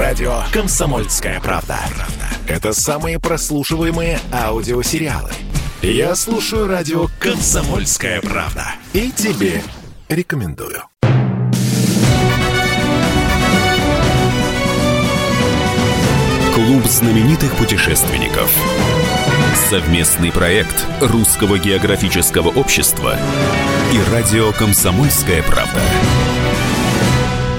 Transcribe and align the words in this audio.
Радио 0.00 0.44
«Комсомольская 0.50 1.38
правда». 1.40 1.78
Это 2.48 2.72
самые 2.72 3.20
прослушиваемые 3.20 4.18
аудиосериалы. 4.32 5.30
Я 5.82 6.14
слушаю 6.14 6.66
радио 6.66 7.08
«Комсомольская 7.18 8.22
правда». 8.22 8.64
И 8.94 9.10
тебе 9.10 9.62
рекомендую. 10.08 10.84
Клуб 16.54 16.86
знаменитых 16.86 17.54
путешественников. 17.56 18.50
Совместный 19.68 20.32
проект 20.32 20.82
Русского 21.02 21.58
географического 21.58 22.48
общества 22.48 23.18
и 23.92 24.10
радио 24.10 24.50
«Комсомольская 24.52 25.42
правда». 25.42 25.82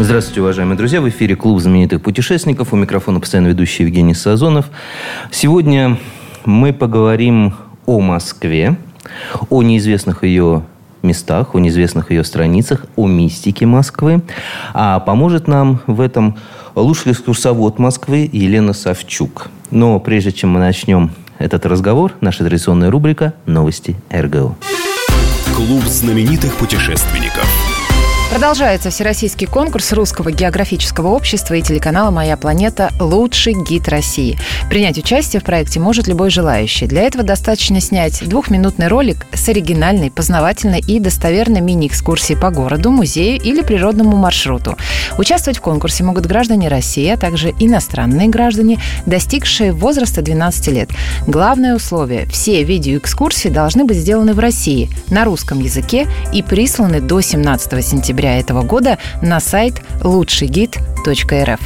Здравствуйте, 0.03 0.41
уважаемые 0.41 0.75
друзья. 0.75 0.99
В 0.99 1.07
эфире 1.09 1.35
Клуб 1.35 1.59
знаменитых 1.59 2.01
путешественников. 2.01 2.73
У 2.73 2.75
микрофона 2.75 3.19
постоянно 3.19 3.49
ведущий 3.49 3.83
Евгений 3.83 4.15
Сазонов. 4.15 4.65
Сегодня 5.29 5.99
мы 6.43 6.73
поговорим 6.73 7.53
о 7.85 7.99
Москве, 7.99 8.77
о 9.51 9.61
неизвестных 9.61 10.23
ее 10.23 10.63
местах, 11.03 11.53
о 11.53 11.59
неизвестных 11.59 12.09
ее 12.09 12.23
страницах, 12.23 12.87
о 12.95 13.07
мистике 13.07 13.67
Москвы. 13.67 14.23
А 14.73 14.99
поможет 15.01 15.47
нам 15.47 15.81
в 15.85 16.01
этом 16.01 16.35
лучший 16.73 17.11
экскурсовод 17.11 17.77
Москвы 17.77 18.27
Елена 18.33 18.73
Савчук. 18.73 19.49
Но 19.69 19.99
прежде 19.99 20.31
чем 20.31 20.49
мы 20.49 20.59
начнем 20.59 21.11
этот 21.37 21.67
разговор, 21.67 22.13
наша 22.21 22.39
традиционная 22.43 22.89
рубрика 22.89 23.35
«Новости 23.45 23.95
РГО». 24.11 24.55
Клуб 25.55 25.83
знаменитых 25.83 26.55
путешественников. 26.55 27.70
Продолжается 28.31 28.91
всероссийский 28.91 29.45
конкурс 29.45 29.91
Русского 29.91 30.31
географического 30.31 31.09
общества 31.09 31.55
и 31.55 31.61
телеканала 31.61 32.11
«Моя 32.11 32.37
планета. 32.37 32.89
Лучший 32.97 33.53
гид 33.53 33.89
России». 33.89 34.39
Принять 34.69 34.97
участие 34.97 35.41
в 35.41 35.43
проекте 35.43 35.81
может 35.81 36.07
любой 36.07 36.29
желающий. 36.29 36.87
Для 36.87 37.01
этого 37.01 37.25
достаточно 37.25 37.81
снять 37.81 38.25
двухминутный 38.25 38.87
ролик 38.87 39.27
с 39.33 39.49
оригинальной, 39.49 40.11
познавательной 40.11 40.79
и 40.79 41.01
достоверной 41.01 41.59
мини-экскурсией 41.59 42.39
по 42.39 42.51
городу, 42.51 42.89
музею 42.89 43.37
или 43.37 43.61
природному 43.63 44.15
маршруту. 44.15 44.77
Участвовать 45.17 45.57
в 45.57 45.61
конкурсе 45.61 46.05
могут 46.05 46.25
граждане 46.25 46.69
России, 46.69 47.09
а 47.09 47.17
также 47.17 47.49
иностранные 47.59 48.29
граждане, 48.29 48.79
достигшие 49.05 49.73
возраста 49.73 50.21
12 50.21 50.67
лет. 50.69 50.89
Главное 51.27 51.75
условие– 51.75 52.25
все 52.31 52.63
видеоэкскурсии 52.63 53.49
должны 53.49 53.83
быть 53.83 53.97
сделаны 53.97 54.33
в 54.33 54.39
России 54.39 54.89
на 55.09 55.25
русском 55.25 55.59
языке 55.59 56.07
и 56.31 56.41
присланы 56.41 57.01
до 57.01 57.19
17 57.19 57.85
сентября 57.85 58.20
этого 58.29 58.63
года 58.63 58.97
на 59.21 59.39
сайт 59.39 59.81
лучшийгид.рф. 60.03 61.61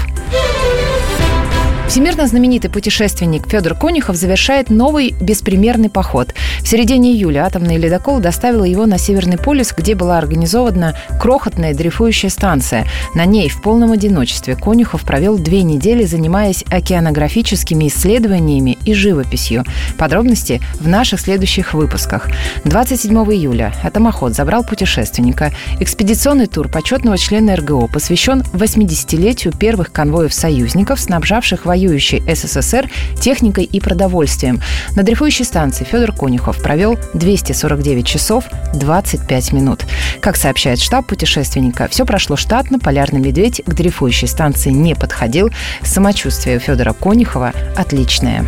Всемирно 1.87 2.25
знаменитый 2.25 2.71
путешественник 2.71 3.47
Федор 3.47 3.75
Конюхов 3.75 4.15
завершает 4.15 4.71
новый 4.71 5.15
беспримерный 5.21 5.89
поход. 5.89 6.33
В 6.61 6.67
середине 6.67 7.11
июля 7.11 7.45
атомный 7.45 7.77
ледокол 7.77 8.19
доставил 8.19 8.63
его 8.63 8.87
на 8.87 8.97
Северный 8.97 9.37
полюс, 9.37 9.71
где 9.71 9.93
была 9.93 10.17
организована 10.17 10.97
крохотная 11.21 11.75
дрейфующая 11.75 12.31
станция. 12.31 12.85
На 13.13 13.25
ней 13.25 13.49
в 13.49 13.61
полном 13.61 13.91
одиночестве 13.91 14.55
Конюхов 14.55 15.03
провел 15.03 15.37
две 15.37 15.61
недели, 15.61 16.05
занимаясь 16.05 16.63
океанографическими 16.69 17.87
исследованиями 17.87 18.79
и 18.83 18.95
живописью. 18.95 19.63
Подробности 19.97 20.61
в 20.79 20.87
наших 20.87 21.21
следующих 21.21 21.75
выпусках. 21.75 22.27
27 22.65 23.15
июля 23.31 23.73
атомоход 23.83 24.33
забрал 24.33 24.63
путешественника. 24.63 25.53
Экспедиционный 25.79 26.47
тур 26.47 26.67
почетного 26.67 27.17
члена 27.19 27.55
РГО 27.55 27.87
посвящен 27.87 28.41
80-летию 28.41 29.53
первых 29.55 29.91
конвоев 29.91 30.33
союзников, 30.33 30.99
снабжавших 30.99 31.65
воюющей 31.75 32.23
СССР 32.33 32.89
техникой 33.19 33.65
и 33.65 33.81
продовольствием. 33.81 34.61
На 34.95 35.03
дрейфующей 35.03 35.43
станции 35.43 35.83
Федор 35.83 36.13
Конюхов 36.13 36.61
провел 36.61 36.97
249 37.13 38.07
часов 38.07 38.45
25 38.73 39.51
минут. 39.51 39.85
Как 40.21 40.37
сообщает 40.37 40.79
штаб 40.79 41.05
путешественника, 41.05 41.89
все 41.89 42.05
прошло 42.05 42.37
штатно, 42.37 42.79
полярный 42.79 43.19
медведь 43.19 43.61
к 43.65 43.73
дрейфующей 43.73 44.27
станции 44.27 44.69
не 44.69 44.95
подходил. 44.95 45.49
Самочувствие 45.83 46.57
у 46.57 46.59
Федора 46.61 46.93
Конюхова 46.93 47.51
отличное. 47.75 48.45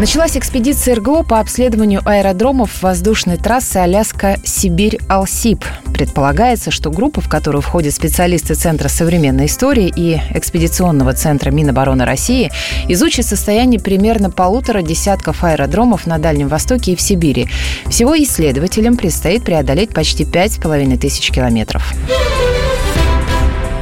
Началась 0.00 0.34
экспедиция 0.34 0.94
РГО 0.94 1.24
по 1.24 1.40
обследованию 1.40 2.00
аэродромов 2.06 2.82
воздушной 2.82 3.36
трассы 3.36 3.76
Аляска-Сибирь-Алсип. 3.76 5.62
Предполагается, 5.92 6.70
что 6.70 6.90
группа, 6.90 7.20
в 7.20 7.28
которую 7.28 7.60
входят 7.60 7.92
специалисты 7.92 8.54
Центра 8.54 8.88
современной 8.88 9.44
истории 9.44 9.92
и 9.94 10.18
экспедиционного 10.30 11.12
центра 11.12 11.50
Минобороны 11.50 12.06
России, 12.06 12.50
изучит 12.88 13.26
состояние 13.26 13.78
примерно 13.78 14.30
полутора 14.30 14.80
десятков 14.80 15.44
аэродромов 15.44 16.06
на 16.06 16.16
Дальнем 16.16 16.48
Востоке 16.48 16.92
и 16.92 16.96
в 16.96 17.02
Сибири. 17.02 17.50
Всего 17.86 18.16
исследователям 18.16 18.96
предстоит 18.96 19.44
преодолеть 19.44 19.90
почти 19.90 20.24
пять 20.24 20.54
с 20.54 20.56
половиной 20.56 20.96
тысяч 20.96 21.30
километров. 21.30 21.92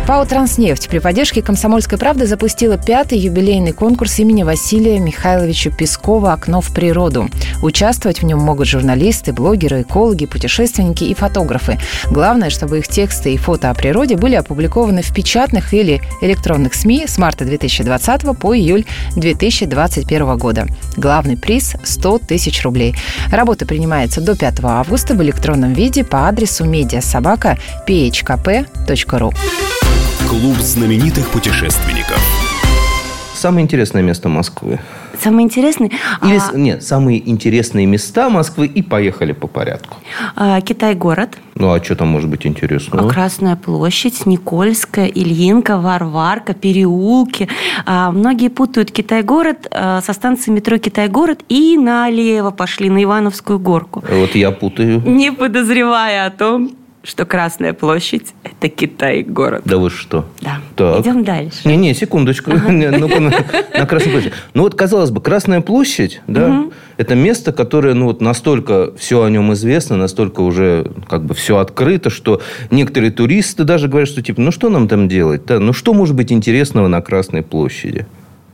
ПАО 0.09 0.25
«Транснефть» 0.25 0.89
при 0.89 1.01
поддержке 1.01 1.43
«Комсомольской 1.43 1.99
правды» 1.99 2.27
запустила 2.27 2.79
пятый 2.79 3.19
юбилейный 3.19 3.73
конкурс 3.73 4.19
имени 4.21 4.43
Василия 4.43 4.99
Михайловича 4.99 5.71
Пескова 5.71 6.33
«Окно 6.33 6.63
в 6.63 6.73
природу». 6.73 7.29
Участвовать 7.63 8.23
в 8.23 8.25
нем 8.25 8.39
могут 8.39 8.69
журналисты, 8.69 9.35
блогеры, 9.35 9.83
экологи, 9.83 10.25
путешественники 10.25 11.05
и 11.05 11.13
фотографы. 11.13 11.79
Главное, 12.11 12.49
чтобы 12.49 12.79
их 12.79 12.89
тексты 12.89 13.35
и 13.35 13.37
фото 13.37 13.69
о 13.69 13.75
природе 13.75 14.17
были 14.17 14.37
опубликованы 14.37 15.03
в 15.03 15.13
печатных 15.13 15.75
или 15.75 16.01
электронных 16.23 16.73
СМИ 16.73 17.05
с 17.07 17.19
марта 17.19 17.45
2020 17.45 18.39
по 18.41 18.57
июль 18.57 18.87
2021 19.15 20.39
года. 20.39 20.69
Главный 20.97 21.37
приз– 21.37 21.77
100 21.85 22.21
тысяч 22.21 22.63
рублей. 22.63 22.95
Работа 23.31 23.67
принимается 23.67 24.23
до 24.23 24.35
5 24.35 24.61
августа 24.63 25.13
в 25.13 25.23
электронном 25.23 25.75
виде 25.75 26.03
по 26.03 26.29
адресу 26.29 26.65
медиасобака 26.65 27.59
phkp.ru. 27.87 29.35
Клуб 30.28 30.56
знаменитых 30.59 31.28
путешественников. 31.31 32.21
Самое 33.34 33.65
интересное 33.65 34.03
место 34.03 34.28
Москвы. 34.28 34.78
Самое 35.22 35.44
интересное... 35.44 35.91
Или, 36.22 36.41
а, 36.53 36.56
Нет, 36.56 36.83
самые 36.83 37.27
интересные 37.31 37.87
места 37.87 38.28
Москвы 38.28 38.67
и 38.67 38.83
поехали 38.83 39.33
по 39.33 39.47
порядку. 39.47 39.97
а, 40.37 40.61
Китай-город, 40.61 41.38
Ну, 41.55 41.72
а 41.72 41.83
что 41.83 41.94
там 41.97 42.09
может 42.09 42.28
быть 42.28 42.47
интересного? 42.47 43.09
Красная 43.09 43.56
площадь, 43.56 44.27
Никольская, 44.27 45.06
Ильинка, 45.06 45.78
Варварка, 45.78 46.53
переулки. 46.53 47.49
А, 47.87 48.11
Многие 48.11 48.49
путают 48.49 48.91
Китай-город 48.91 49.69
а, 49.71 50.03
со 50.03 50.12
станции 50.12 50.50
метро 50.50 50.77
Китай-город 50.78 51.44
и 51.49 51.78
налево 51.78 52.50
пошли 52.50 52.91
на 52.91 53.03
Ивановскую 53.03 53.59
горку. 53.59 54.05
Вот 54.11 54.34
я 54.34 54.50
путаю. 54.50 55.00
Не 55.06 55.33
подозревая 55.33 56.27
о 56.27 56.31
том, 56.31 56.72
что 57.09 57.25
Красная 57.25 57.73
площадь– 57.73 58.35
это 58.45 58.69
Китай-город. 58.69 59.63
Да 59.65 59.79
вы 59.79 59.89
что? 59.89 60.27
Да. 60.43 60.61
Так. 60.77 61.01
Идем 61.01 61.25
дальше. 61.25 61.61
Не-не, 61.65 61.95
секундочку. 61.95 62.51
Ну-ка 62.53 63.21
на, 63.21 63.31
на 63.79 63.87
Красной 63.87 64.13
площади. 64.13 64.35
Ну 64.53 64.63
вот, 64.63 64.75
казалось 64.75 65.11
бы, 65.11 65.23
Красная 65.23 65.63
площадь, 65.63 66.21
да, 66.27 66.67
это 66.99 67.15
место, 67.15 67.53
которое, 67.53 67.95
ну 67.95 68.07
вот 68.07 68.21
настолько 68.21 68.93
все 68.99 69.23
о 69.23 69.31
нем 69.31 69.55
известно, 69.55 69.97
настолько 69.97 70.43
уже 70.43 70.91
как 71.09 71.25
бы 71.25 71.33
все 71.33 71.57
открыто, 71.57 72.11
что 72.11 72.43
некоторые 72.71 73.11
туристы 73.11 73.65
даже 73.65 73.89
говорят, 73.89 74.09
что 74.09 74.21
типа, 74.23 74.43
ну 74.43 74.51
что 74.51 74.69
нам 74.69 74.87
там 74.87 75.09
делать? 75.09 75.47
Да, 75.47 75.59
ну 75.61 75.73
что 75.73 75.95
может 75.95 76.15
быть 76.15 76.31
интересного 76.31 76.89
на 76.89 77.01
Красной 77.01 77.43
площади? 77.43 78.07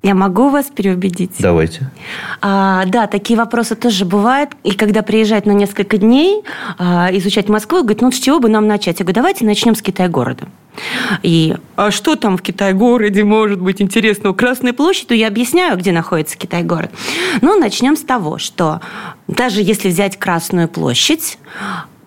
Я 0.04 0.14
могу 0.14 0.50
вас 0.50 0.66
переубедить? 0.66 1.32
Давайте. 1.38 1.90
А, 2.42 2.84
да, 2.84 3.06
такие 3.06 3.38
вопросы 3.38 3.74
тоже 3.74 4.04
бывают. 4.04 4.50
И 4.62 4.72
когда 4.72 5.00
приезжают 5.00 5.46
на 5.46 5.52
несколько 5.52 5.96
дней 5.96 6.42
а, 6.76 7.08
изучать 7.12 7.48
Москву, 7.48 7.80
говорят, 7.80 8.02
ну 8.02 8.12
с 8.12 8.18
чего 8.20 8.38
бы 8.38 8.50
нам 8.50 8.66
начать? 8.66 8.98
Я 8.98 9.06
говорю, 9.06 9.14
давайте 9.14 9.46
начнем 9.46 9.74
с 9.74 9.80
Китай-города. 9.80 10.46
И 11.22 11.56
а 11.76 11.90
что 11.90 12.16
там 12.16 12.36
в 12.36 12.42
Китай-городе 12.42 13.24
может 13.24 13.62
быть 13.62 13.80
интересного? 13.80 14.34
Красная 14.34 14.74
площадь, 14.74 15.08
то 15.08 15.14
я 15.14 15.26
объясняю, 15.26 15.78
где 15.78 15.90
находится 15.90 16.36
Китай-город. 16.36 16.90
Ну, 17.40 17.58
начнем 17.58 17.96
с 17.96 18.02
того, 18.02 18.36
что 18.36 18.82
даже 19.26 19.62
если 19.62 19.88
взять 19.88 20.18
Красную 20.18 20.68
площадь, 20.68 21.38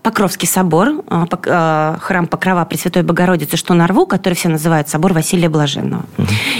Покровский 0.07 0.47
собор, 0.47 1.03
а, 1.09 1.27
а, 1.47 1.97
храм 1.99 2.27
Покрова 2.27 2.63
Пресвятой 2.63 3.03
Богородицы, 3.03 3.57
что 3.57 3.73
на 3.73 3.87
рву, 3.87 4.05
который 4.05 4.35
все 4.35 4.47
называют 4.47 4.87
собор 4.87 5.11
Василия 5.11 5.49
Блаженного. 5.49 6.05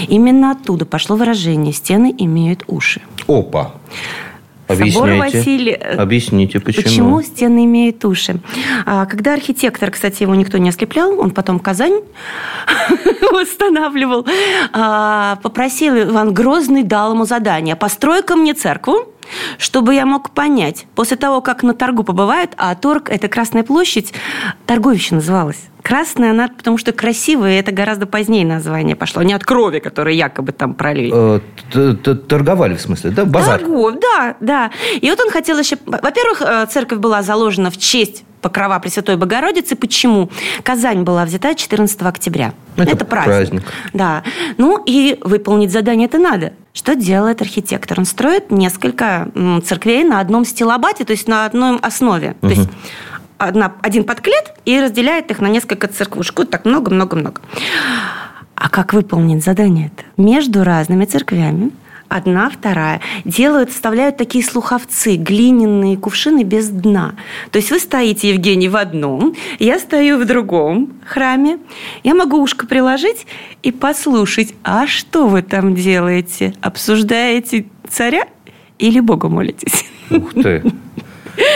Именно 0.06 0.50
оттуда 0.50 0.84
пошло 0.84 1.16
выражение 1.16 1.72
«стены 1.72 2.14
имеют 2.18 2.64
уши». 2.66 3.00
Опа. 3.26 3.72
Собор 4.66 4.80
Объясняйте. 4.82 5.38
Василия... 5.38 5.74
Объясните, 5.96 6.60
почему. 6.60 6.82
Почему 6.82 7.22
стены 7.22 7.64
имеют 7.64 8.04
уши? 8.04 8.38
А, 8.84 9.06
Когда 9.06 9.32
архитектор, 9.32 9.90
кстати, 9.90 10.24
его 10.24 10.34
никто 10.34 10.58
не 10.58 10.68
ослеплял, 10.68 11.18
он 11.18 11.30
потом 11.30 11.58
Казань 11.58 12.02
восстанавливал, 13.32 14.26
попросил 15.42 15.96
Иван 15.96 16.34
Грозный, 16.34 16.82
дал 16.82 17.14
ему 17.14 17.24
задание. 17.24 17.76
Построй-ка 17.76 18.36
мне 18.36 18.52
церкву, 18.52 19.14
чтобы 19.58 19.94
я 19.94 20.06
мог 20.06 20.30
понять, 20.30 20.86
после 20.94 21.16
того, 21.16 21.40
как 21.40 21.62
на 21.62 21.74
торгу 21.74 22.04
побывают, 22.04 22.52
а 22.56 22.74
торг– 22.74 23.08
это 23.10 23.28
Красная 23.28 23.62
площадь, 23.62 24.12
торговище 24.66 25.14
называлась. 25.14 25.68
Красная 25.82 26.32
она, 26.32 26.48
потому 26.48 26.76
что 26.76 26.92
красивая, 26.92 27.60
это 27.60 27.72
гораздо 27.72 28.06
позднее 28.06 28.44
название 28.44 28.96
пошло, 28.96 29.22
не 29.22 29.32
от 29.32 29.44
крови, 29.44 29.78
которую 29.78 30.16
якобы 30.16 30.52
там 30.52 30.74
пролили. 30.74 31.12
Э, 31.14 31.94
Торговали, 32.28 32.74
в 32.74 32.80
смысле, 32.80 33.10
да? 33.10 33.24
Базар. 33.24 33.60
Торгов, 33.60 33.94
да, 34.00 34.36
да. 34.40 34.70
И 35.00 35.08
вот 35.08 35.20
он 35.20 35.30
хотел 35.30 35.58
еще... 35.58 35.76
Во-первых, 35.86 36.42
э, 36.42 36.66
церковь 36.70 36.98
была 36.98 37.22
заложена 37.22 37.70
в 37.70 37.78
честь 37.78 38.24
Покрова 38.40 38.78
Пресвятой 38.78 39.16
Богородицы. 39.16 39.76
Почему? 39.76 40.30
Казань 40.62 41.02
была 41.02 41.24
взята 41.24 41.54
14 41.54 42.02
октября. 42.02 42.52
Это 42.76 43.04
праздник. 43.04 43.34
праздник. 43.34 43.62
Да. 43.92 44.22
Ну 44.56 44.82
и 44.84 45.18
выполнить 45.22 45.72
задание 45.72 46.06
это 46.06 46.18
надо. 46.18 46.52
Что 46.78 46.94
делает 46.94 47.42
архитектор? 47.42 47.98
Он 47.98 48.04
строит 48.04 48.52
несколько 48.52 49.28
церквей 49.64 50.04
на 50.04 50.20
одном 50.20 50.44
стилобате, 50.44 51.04
то 51.04 51.10
есть 51.10 51.26
на 51.26 51.44
одной 51.44 51.76
основе. 51.80 52.36
То 52.40 52.46
есть 52.46 52.68
одна, 53.36 53.72
один 53.82 54.04
подклет 54.04 54.54
и 54.64 54.80
разделяет 54.80 55.32
их 55.32 55.40
на 55.40 55.48
несколько 55.48 55.88
церквушек. 55.88 56.38
Вот 56.38 56.50
так 56.50 56.64
много-много-много. 56.64 57.40
А 58.54 58.68
как 58.68 58.92
выполнить 58.92 59.42
задание 59.42 59.86
это? 59.88 60.04
Между 60.22 60.62
разными 60.62 61.04
церквями 61.04 61.72
одна, 62.08 62.50
вторая, 62.50 63.00
делают, 63.24 63.70
вставляют 63.70 64.16
такие 64.16 64.44
слуховцы, 64.44 65.16
глиняные 65.16 65.96
кувшины 65.96 66.42
без 66.42 66.68
дна. 66.68 67.14
То 67.50 67.58
есть 67.58 67.70
вы 67.70 67.78
стоите, 67.78 68.30
Евгений, 68.30 68.68
в 68.68 68.76
одном, 68.76 69.34
я 69.58 69.78
стою 69.78 70.18
в 70.18 70.24
другом 70.24 70.94
храме, 71.06 71.58
я 72.04 72.14
могу 72.14 72.40
ушко 72.40 72.66
приложить 72.66 73.26
и 73.62 73.72
послушать, 73.72 74.54
а 74.62 74.86
что 74.86 75.26
вы 75.26 75.42
там 75.42 75.74
делаете? 75.74 76.54
Обсуждаете 76.60 77.66
царя 77.88 78.24
или 78.78 79.00
Бога 79.00 79.28
молитесь? 79.28 79.84
Ух 80.10 80.32
ты. 80.34 80.62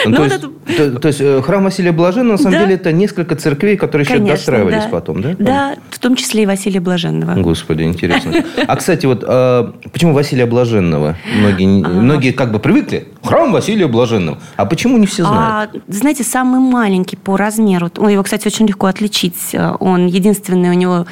Ну, 0.05 0.11
Ну, 0.11 0.15
то, 0.17 0.23
есть, 0.23 0.41
то- 0.77 0.99
то 0.99 1.07
есть, 1.07 1.21
э, 1.21 1.41
храм 1.41 1.63
Василия 1.63 1.91
Блаженного, 1.91 2.33
на 2.33 2.37
самом 2.37 2.53
Да. 2.53 2.59
деле, 2.63 2.75
это 2.75 2.91
несколько 2.91 3.35
церквей, 3.35 3.75
которые 3.77 4.05
еще 4.05 4.13
Конечно, 4.15 4.35
достраивались 4.35 4.83
да. 4.83 4.89
потом, 4.89 5.21
да? 5.21 5.35
Да, 5.39 5.75
в 5.89 5.99
том 5.99 6.15
числе 6.15 6.43
и 6.43 6.45
Василия 6.45 6.79
Блаженного. 6.79 7.39
Господи, 7.41 7.83
интересно. 7.83 8.33
А, 8.67 8.75
кстати, 8.75 9.05
вот 9.05 9.23
а, 9.27 9.73
почему 9.91 10.13
Василия 10.13 10.45
Блаженного? 10.45 11.17
Многие, 11.37 11.63
не- 11.65 11.83
многие 11.83 12.31
как 12.31 12.51
бы 12.51 12.59
привыкли. 12.59 13.07
Храм 13.23 13.51
Василия 13.51 13.87
Блаженного. 13.87 14.39
А 14.55 14.65
почему 14.65 14.97
не 14.97 15.05
все 15.07 15.23
знают? 15.23 15.71
А, 15.75 15.79
знаете, 15.91 16.23
самый 16.23 16.59
маленький 16.59 17.15
по 17.17 17.37
размеру. 17.37 17.89
Ой, 17.97 18.13
его, 18.13 18.23
кстати, 18.23 18.47
очень 18.47 18.67
легко 18.67 18.87
отличить. 18.87 19.55
Он 19.79 20.07
единственный 20.07 20.69
у 20.69 20.73
него 20.73 20.93
а, 20.93 21.05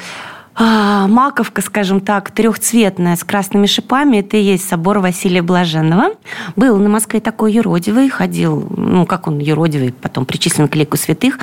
маковка, 0.58 1.62
скажем 1.62 2.00
так, 2.00 2.30
трехцветная 2.30 3.16
с 3.16 3.24
красными 3.24 3.66
шипами. 3.66 4.18
Это 4.18 4.36
и 4.36 4.42
есть 4.42 4.68
собор 4.68 4.98
Василия 4.98 5.42
Блаженного. 5.42 6.14
Был 6.56 6.76
на 6.76 6.88
Москве 6.88 7.20
такой 7.20 7.52
юродивый, 7.52 8.08
ходил, 8.08 8.66
ну, 8.76 9.06
как 9.06 9.28
он 9.28 9.38
юродивый, 9.38 9.92
потом 9.92 10.26
причислен 10.26 10.68
к 10.68 10.76
лику 10.76 10.96
святых, 10.96 11.38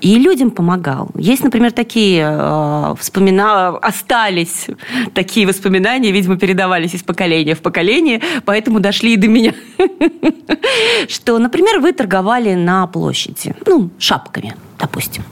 и 0.00 0.18
людям 0.18 0.50
помогал. 0.50 1.10
Есть, 1.14 1.44
например, 1.44 1.72
такие 1.72 2.26
э, 2.26 2.94
вспомина... 2.98 3.76
остались 3.78 4.66
такие 5.14 5.46
воспоминания, 5.46 6.10
видимо, 6.10 6.36
передавались 6.36 6.94
из 6.94 7.02
поколения 7.02 7.54
в 7.54 7.60
поколение, 7.60 8.20
поэтому 8.44 8.80
дошли 8.80 9.14
и 9.14 9.16
до 9.16 9.28
меня. 9.28 9.54
Что, 11.08 11.38
например, 11.38 11.80
вы 11.80 11.92
торговали 11.92 12.54
на 12.54 12.86
площади, 12.86 13.54
ну, 13.66 13.90
шапками, 13.98 14.56
допустим, 14.78 15.24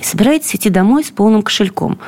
и 0.00 0.04
собираетесь 0.04 0.54
идти 0.56 0.70
домой 0.70 1.04
с 1.04 1.10
полным 1.10 1.42
кошельком. 1.42 1.98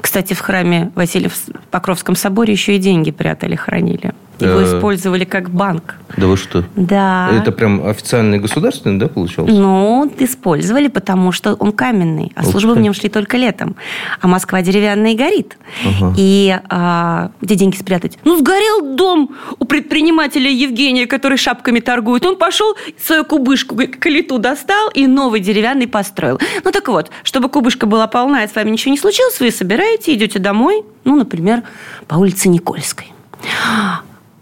Кстати, 0.00 0.34
в 0.34 0.40
храме 0.40 0.92
Василия 0.94 1.28
в 1.28 1.36
Покровском 1.70 2.14
соборе 2.14 2.52
еще 2.52 2.76
и 2.76 2.78
деньги 2.78 3.10
прятали, 3.10 3.56
хранили. 3.56 4.14
Его 4.40 4.60
Э. 4.60 4.64
использовали 4.76 5.24
как 5.24 5.50
банк. 5.50 5.96
Да 6.16 6.26
вы 6.26 6.36
что? 6.36 6.64
Да. 6.76 7.30
Это 7.32 7.52
прям 7.52 7.86
официальный 7.86 8.38
государственный, 8.38 8.98
да, 8.98 9.08
получался? 9.08 9.52
Ну, 9.52 10.10
использовали, 10.18 10.88
потому 10.88 11.32
что 11.32 11.54
он 11.54 11.72
каменный, 11.72 12.32
а 12.34 12.42
Ух 12.42 12.50
службы 12.50 12.74
в 12.74 12.80
нем 12.80 12.94
шли 12.94 13.08
только 13.08 13.36
летом. 13.36 13.76
А 14.20 14.28
Москва 14.28 14.62
деревянная 14.62 15.12
и 15.12 15.16
горит. 15.16 15.58
Ага. 15.84 16.14
И 16.16 16.58
а, 16.68 17.30
где 17.40 17.54
деньги 17.54 17.76
спрятать? 17.76 18.18
Ну, 18.24 18.38
сгорел 18.38 18.94
дом 18.96 19.30
у 19.58 19.64
предпринимателя 19.64 20.50
Евгения, 20.50 21.06
который 21.06 21.38
шапками 21.38 21.80
торгует. 21.80 22.24
Он 22.24 22.36
пошел, 22.36 22.74
свою 23.02 23.24
кубышку, 23.24 23.76
калиту 23.98 24.38
достал 24.38 24.90
и 24.94 25.06
новый 25.06 25.40
деревянный 25.40 25.86
построил. 25.86 26.40
Ну, 26.64 26.70
так 26.72 26.88
вот, 26.88 27.10
чтобы 27.22 27.48
кубышка 27.48 27.86
была 27.86 28.06
полна, 28.06 28.44
и 28.44 28.48
с 28.48 28.54
вами 28.54 28.70
ничего 28.70 28.92
не 28.92 28.98
случилось, 28.98 29.40
вы 29.40 29.50
собираете, 29.50 30.14
идете 30.14 30.38
домой, 30.38 30.82
ну, 31.04 31.16
например, 31.16 31.62
по 32.06 32.16
улице 32.16 32.48
Никольской. 32.48 33.12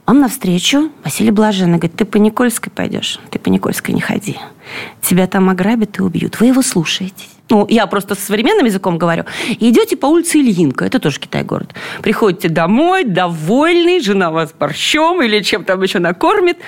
Он 0.06 0.20
навстречу, 0.20 0.90
Василий 1.02 1.32
Блаженный, 1.32 1.78
говорит, 1.78 1.96
ты 1.96 2.04
по 2.04 2.16
Никольской 2.16 2.70
пойдешь, 2.72 3.18
ты 3.30 3.40
по 3.40 3.48
Никольской 3.48 3.92
не 3.92 4.00
ходи. 4.00 4.36
Тебя 5.02 5.26
там 5.26 5.50
ограбят 5.50 5.98
и 5.98 6.02
убьют. 6.02 6.38
Вы 6.38 6.46
его 6.46 6.62
слушаетесь. 6.62 7.30
Ну, 7.48 7.66
я 7.68 7.86
просто 7.86 8.14
с 8.14 8.20
современным 8.20 8.66
языком 8.66 8.98
говорю. 8.98 9.24
Идете 9.60 9.96
по 9.96 10.06
улице 10.06 10.38
Ильинка, 10.38 10.84
это 10.84 11.00
тоже 11.00 11.18
Китай-город. 11.18 11.74
Приходите 12.02 12.48
домой, 12.48 13.04
довольный, 13.04 14.00
жена 14.00 14.30
вас 14.30 14.52
борщом 14.52 15.22
или 15.22 15.40
чем 15.42 15.64
там 15.64 15.82
еще 15.82 15.98
накормит. 15.98 16.58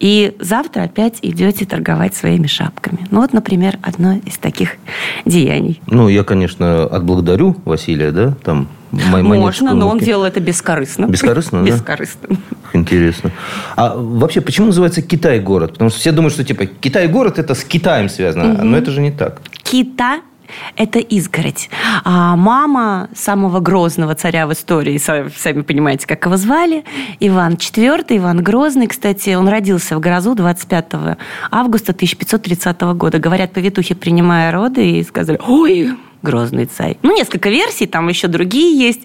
И 0.00 0.36
завтра 0.40 0.82
опять 0.82 1.20
идете 1.22 1.64
торговать 1.64 2.16
своими 2.16 2.48
шапками. 2.48 3.06
Ну, 3.12 3.20
вот, 3.20 3.32
например, 3.32 3.78
одно 3.82 4.14
из 4.14 4.36
таких 4.38 4.76
деяний. 5.24 5.80
Ну, 5.86 6.08
я, 6.08 6.24
конечно, 6.24 6.84
отблагодарю 6.84 7.56
Василия, 7.64 8.10
да, 8.10 8.34
там, 8.42 8.66
Можно, 8.92 9.74
но 9.74 9.88
он 9.88 9.98
делал 9.98 10.24
это 10.24 10.40
бескорыстно. 10.40 11.06
Бескорыстно, 11.06 11.64
да? 11.64 11.70
Бескорыстно. 11.70 12.36
Интересно. 12.74 13.30
А 13.76 13.94
вообще, 13.96 14.40
почему 14.40 14.66
называется 14.66 15.02
Китай-город? 15.02 15.72
Потому 15.72 15.90
что 15.90 15.98
все 15.98 16.12
думают, 16.12 16.34
что, 16.34 16.44
типа, 16.44 16.66
Китай-город– 16.66 17.38
это 17.40 17.54
с 17.54 17.64
Китаем 17.64 18.08
связано. 18.08 18.62
Но 18.62 18.76
это 18.76 18.90
же 18.90 19.00
не 19.00 19.10
так. 19.10 19.40
Кита– 19.62 20.20
это 20.76 20.98
изгородь. 20.98 21.70
А 22.04 22.36
мама 22.36 23.08
самого 23.14 23.60
грозного 23.60 24.14
царя 24.14 24.46
в 24.46 24.52
истории, 24.52 24.96
са- 24.96 25.30
сами 25.34 25.62
понимаете, 25.62 26.06
как 26.06 26.24
его 26.26 26.36
звали, 26.36 26.84
Иван 27.20 27.54
IV, 27.54 28.04
Иван 28.18 28.42
Грозный. 28.42 28.86
Кстати, 28.86 29.34
он 29.34 29.48
родился 29.48 29.96
в 29.96 30.00
Грозу 30.00 30.34
25 30.34 31.16
августа 31.50 31.92
1530 31.92 32.82
года. 32.94 33.18
Говорят, 33.18 33.52
повитухи, 33.52 33.94
принимая 33.94 34.52
роды, 34.52 34.98
и 34.98 35.04
сказали, 35.04 35.38
ой, 35.46 35.90
Грозный 36.22 36.66
царь. 36.66 36.98
Ну, 37.02 37.14
несколько 37.14 37.50
версий, 37.50 37.86
там 37.86 38.08
еще 38.08 38.28
другие 38.28 38.78
есть. 38.78 39.02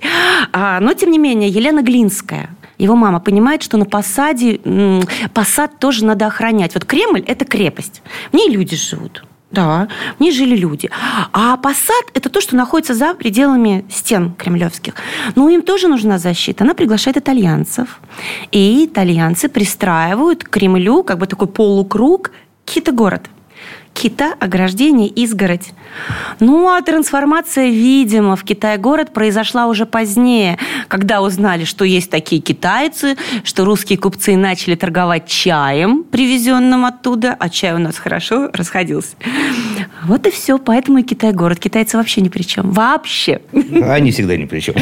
А, 0.54 0.80
но, 0.80 0.94
тем 0.94 1.12
не 1.12 1.18
менее, 1.18 1.50
Елена 1.50 1.82
Глинская, 1.82 2.50
его 2.78 2.96
мама 2.96 3.20
понимает, 3.20 3.64
что 3.64 3.78
на 3.78 3.86
посаде, 3.86 4.60
посад 5.34 5.80
тоже 5.80 6.06
надо 6.06 6.28
охранять. 6.28 6.76
Вот 6.76 6.86
Кремль– 6.86 7.24
это 7.28 7.46
крепость. 7.46 8.02
В 8.32 8.36
ней 8.36 8.50
люди 8.50 8.76
живут. 8.76 9.24
Да, 9.50 9.88
в 10.18 10.22
ней 10.22 10.32
жили 10.32 10.56
люди. 10.58 10.90
А 11.32 11.56
посад– 11.58 12.06
это 12.14 12.30
то, 12.30 12.42
что 12.42 12.56
находится 12.56 12.94
за 12.94 13.14
пределами 13.14 13.86
стен 13.90 14.34
кремлевских. 14.34 14.96
Но 15.36 15.50
им 15.50 15.62
тоже 15.62 15.88
нужна 15.88 16.20
защита. 16.20 16.66
Она 16.66 16.74
приглашает 16.74 17.16
итальянцев. 17.16 18.00
И 18.52 18.86
итальянцы 18.86 19.48
пристраивают 19.48 20.44
к 20.44 20.50
Кремлю 20.50 21.02
как 21.04 21.20
бы 21.20 21.28
такой 21.28 21.48
полукруг 21.48 22.32
Кита-город. 22.66 23.30
Кита, 23.98 24.36
ограждение, 24.40 25.10
изгородь. 25.10 25.72
Ну, 26.40 26.70
а 26.70 26.80
трансформация, 26.84 27.70
видимо, 27.70 28.36
в 28.36 28.44
Китай-город 28.44 29.12
произошла 29.12 29.66
уже 29.66 29.88
позднее, 29.88 30.60
когда 30.88 31.24
узнали, 31.24 31.64
что 31.64 31.84
есть 31.84 32.12
такие 32.12 32.40
китайцы, 32.40 33.18
что 33.44 33.66
русские 33.66 33.98
купцы 33.98 34.38
начали 34.38 34.76
торговать 34.76 35.28
чаем, 35.28 36.04
привезенным 36.04 36.86
оттуда, 36.86 37.36
а 37.40 37.50
чай 37.50 37.74
у 37.74 37.80
нас 37.80 37.98
хорошо 37.98 38.52
расходился. 38.54 39.16
Вот 40.06 40.28
и 40.28 40.32
все, 40.32 40.58
поэтому 40.58 41.00
и 41.00 41.04
Китай-город. 41.04 41.60
Китайцы 41.60 41.98
вообще 41.98 42.22
ни 42.22 42.30
при 42.30 42.44
чем. 42.44 42.72
Вообще. 42.72 43.42
Они 43.84 44.12
всегда 44.12 44.38
ни 44.38 44.46
при 44.46 44.60
чем. 44.60 44.76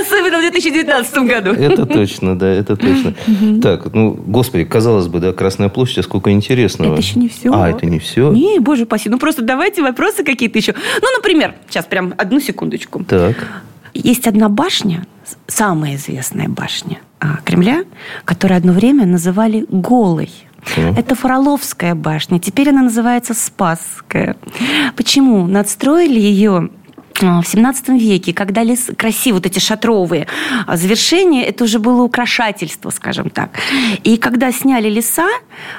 Особенно 0.00 0.38
в 0.38 0.40
2019 0.40 1.18
году. 1.18 1.52
Это 1.52 1.86
точно, 1.86 2.38
да, 2.38 2.48
это 2.48 2.76
точно. 2.76 3.14
Так, 3.62 3.92
ну, 3.92 4.12
господи, 4.12 4.64
казалось 4.64 5.08
бы, 5.08 5.20
да, 5.20 5.32
Красная 5.32 5.68
площадь, 5.68 5.98
а 5.98 6.02
сколько 6.02 6.30
интересного. 6.30 6.92
Это 6.92 7.02
еще 7.02 7.18
не 7.18 7.28
все. 7.28 7.52
А, 7.52 7.68
это 7.68 7.86
не 7.86 7.98
все? 7.98 8.30
Не, 8.32 8.58
боже 8.58 8.84
упаси. 8.84 9.08
Ну, 9.08 9.18
просто 9.18 9.42
давайте 9.42 9.82
вопросы 9.82 10.24
какие-то 10.24 10.58
еще. 10.58 10.74
Ну, 11.00 11.08
например, 11.16 11.54
сейчас 11.68 11.84
прям 11.86 12.14
одну 12.16 12.40
секундочку. 12.40 13.04
Так. 13.04 13.62
Есть 13.94 14.26
одна 14.26 14.48
башня, 14.48 15.06
самая 15.46 15.96
известная 15.96 16.48
башня 16.48 16.98
а, 17.18 17.38
Кремля, 17.44 17.84
которую 18.24 18.56
одно 18.58 18.72
время 18.72 19.06
называли 19.06 19.66
«голой». 19.68 20.30
Это 20.76 21.14
Фроловская 21.14 21.94
башня. 21.94 22.38
Теперь 22.38 22.70
она 22.70 22.82
называется 22.82 23.34
Спасская. 23.34 24.36
Почему? 24.96 25.46
Надстроили 25.46 26.20
ее 26.20 26.70
а, 27.22 27.42
в 27.42 27.46
17 27.46 27.88
веке, 27.90 28.32
когда 28.32 28.62
лес 28.62 28.90
красивые, 28.96 29.40
вот 29.40 29.46
эти 29.46 29.58
шатровые 29.58 30.26
а, 30.66 30.76
завершения, 30.76 31.44
это 31.44 31.64
уже 31.64 31.78
было 31.78 32.02
украшательство, 32.02 32.90
скажем 32.90 33.30
так. 33.30 33.50
И 34.04 34.16
когда 34.16 34.52
сняли 34.52 34.88
леса 34.88 35.28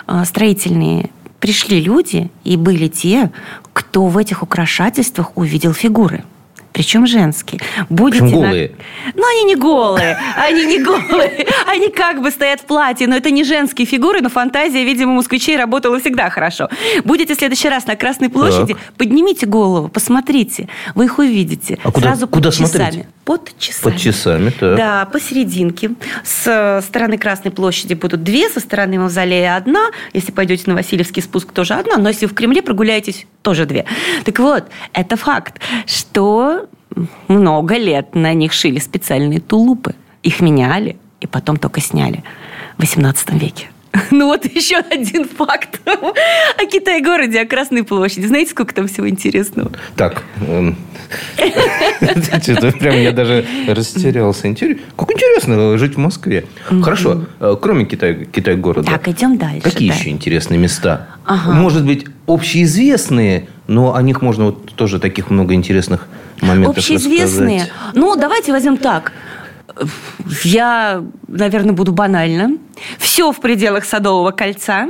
а, 0.05 0.25
строительные, 0.25 1.09
пришли 1.39 1.81
люди, 1.81 2.29
и 2.43 2.57
были 2.57 2.87
те, 2.87 3.31
кто 3.73 4.05
в 4.05 4.17
этих 4.17 4.43
украшательствах 4.43 5.35
увидел 5.35 5.73
фигуры. 5.73 6.23
Причем 6.73 7.05
женские. 7.07 7.59
Будете 7.89 8.23
Причем 8.23 8.39
на- 8.41 8.47
голые. 8.47 8.71
Ну, 9.15 9.23
они 9.29 9.43
не 9.43 9.55
голые, 9.55 10.17
они 10.37 10.65
не 10.65 10.79
голые. 10.83 11.47
Они 11.67 11.89
как 11.89 12.21
бы 12.21 12.31
стоят 12.31 12.61
в 12.61 12.65
платье, 12.65 13.07
но 13.07 13.15
это 13.15 13.29
не 13.31 13.43
женские 13.43 13.85
фигуры, 13.85 14.21
но 14.21 14.29
фантазия, 14.29 14.83
видимо, 14.83 15.13
москвичей 15.13 15.57
работала 15.57 15.99
всегда 15.99 16.29
хорошо. 16.29 16.69
Будете 17.03 17.35
в 17.35 17.37
следующий 17.37 17.69
раз 17.69 17.85
на 17.87 17.95
Красной 17.95 18.29
площади, 18.29 18.75
поднимите 18.97 19.45
голову, 19.45 19.87
посмотрите, 19.89 20.67
вы 20.95 21.05
их 21.05 21.19
увидите. 21.19 21.77
А 21.83 21.91
куда- 21.91 22.07
Сразу 22.07 22.27
куда 22.27 22.49
под 22.49 22.57
часами. 22.57 22.67
смотреть? 22.83 23.05
Под 23.25 23.57
часами. 23.59 23.83
Под 23.93 24.01
часами, 24.01 24.49
так. 24.49 24.75
Да, 24.77 25.05
посерединке. 25.05 25.91
С 26.23 26.81
стороны 26.85 27.17
Красной 27.17 27.51
площади 27.51 27.93
будут 27.93 28.23
две, 28.23 28.49
со 28.49 28.59
стороны 28.59 28.97
Мавзолея 28.99 29.55
одна. 29.55 29.87
Если 30.13 30.31
пойдете 30.31 30.63
на 30.67 30.73
Васильевский 30.75 31.21
спуск, 31.21 31.51
тоже 31.51 31.75
одна. 31.75 31.97
Но 31.97 32.09
если 32.09 32.25
в 32.25 32.33
Кремле 32.33 32.61
прогуляетесь, 32.61 33.27
тоже 33.41 33.65
две. 33.65 33.85
Так 34.25 34.39
вот, 34.39 34.65
это 34.93 35.15
факт, 35.17 35.59
что 35.85 36.60
много 37.27 37.77
лет 37.77 38.15
на 38.15 38.33
них 38.33 38.53
шили 38.53 38.79
специальные 38.79 39.39
тулупы. 39.39 39.95
Их 40.23 40.41
меняли 40.41 40.97
и 41.19 41.27
потом 41.27 41.57
только 41.57 41.81
сняли 41.81 42.23
в 42.77 42.83
XVIII 42.83 43.37
веке. 43.37 43.69
Ну 44.11 44.27
вот 44.27 44.45
еще 44.45 44.77
один 44.77 45.25
факт 45.27 45.79
о 45.85 46.65
Китай-городе, 46.65 47.41
о 47.41 47.45
Красной 47.45 47.83
площади. 47.83 48.25
Знаете, 48.25 48.51
сколько 48.51 48.73
там 48.73 48.87
всего 48.87 49.07
интересного? 49.09 49.71
Так. 49.95 50.23
эм, 50.47 50.75
прям 52.79 52.95
я 53.01 53.11
даже 53.11 53.45
растерялся. 53.67 54.43
Как 54.43 55.11
интересно 55.11 55.77
жить 55.77 55.95
в 55.95 55.97
Москве. 55.97 56.45
Хорошо. 56.81 57.25
э, 57.39 57.55
Кроме 57.61 57.85
Китай- 57.85 58.25
Китай-города. 58.25 58.87
Так, 58.89 59.07
идем 59.07 59.37
дальше. 59.37 59.61
Какие 59.61 59.93
еще 59.93 60.09
интересные 60.09 60.57
места? 60.57 61.07
Может 61.47 61.85
быть, 61.85 62.05
общеизвестные, 62.27 63.47
но 63.67 63.95
о 63.95 64.01
них 64.01 64.21
можно 64.21 64.45
вот 64.45 64.73
тоже 64.75 64.99
таких 64.99 65.29
много 65.29 65.53
интересных 65.53 66.07
моментов 66.41 66.77
Общеизвестные. 66.77 67.61
рассказать. 67.61 67.95
Ну, 67.95 68.15
давайте 68.15 68.51
возьмем 68.51 68.77
так. 68.77 69.11
Я, 70.43 71.03
наверное, 71.27 71.73
буду 71.73 71.91
банально. 71.91 72.57
Все 72.97 73.31
в 73.31 73.39
пределах 73.39 73.85
Садового 73.85 74.31
кольца. 74.31 74.89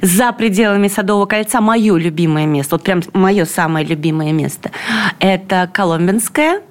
За 0.00 0.32
пределами 0.32 0.88
Садового 0.88 1.26
кольца 1.26 1.60
мое 1.60 1.96
любимое 1.96 2.46
место, 2.46 2.76
вот 2.76 2.84
прям 2.84 3.02
мое 3.12 3.44
самое 3.44 3.84
любимое 3.84 4.32
место, 4.32 4.70
это 5.18 5.68
Коломенское, 5.72 6.62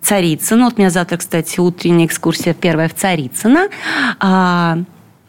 Царицыно. 0.00 0.66
Вот 0.66 0.74
у 0.76 0.78
меня 0.78 0.90
завтра, 0.90 1.16
кстати, 1.16 1.58
утренняя 1.58 2.06
экскурсия 2.06 2.54
первая 2.54 2.88
в 2.88 2.94
Царицыно. 2.94 3.68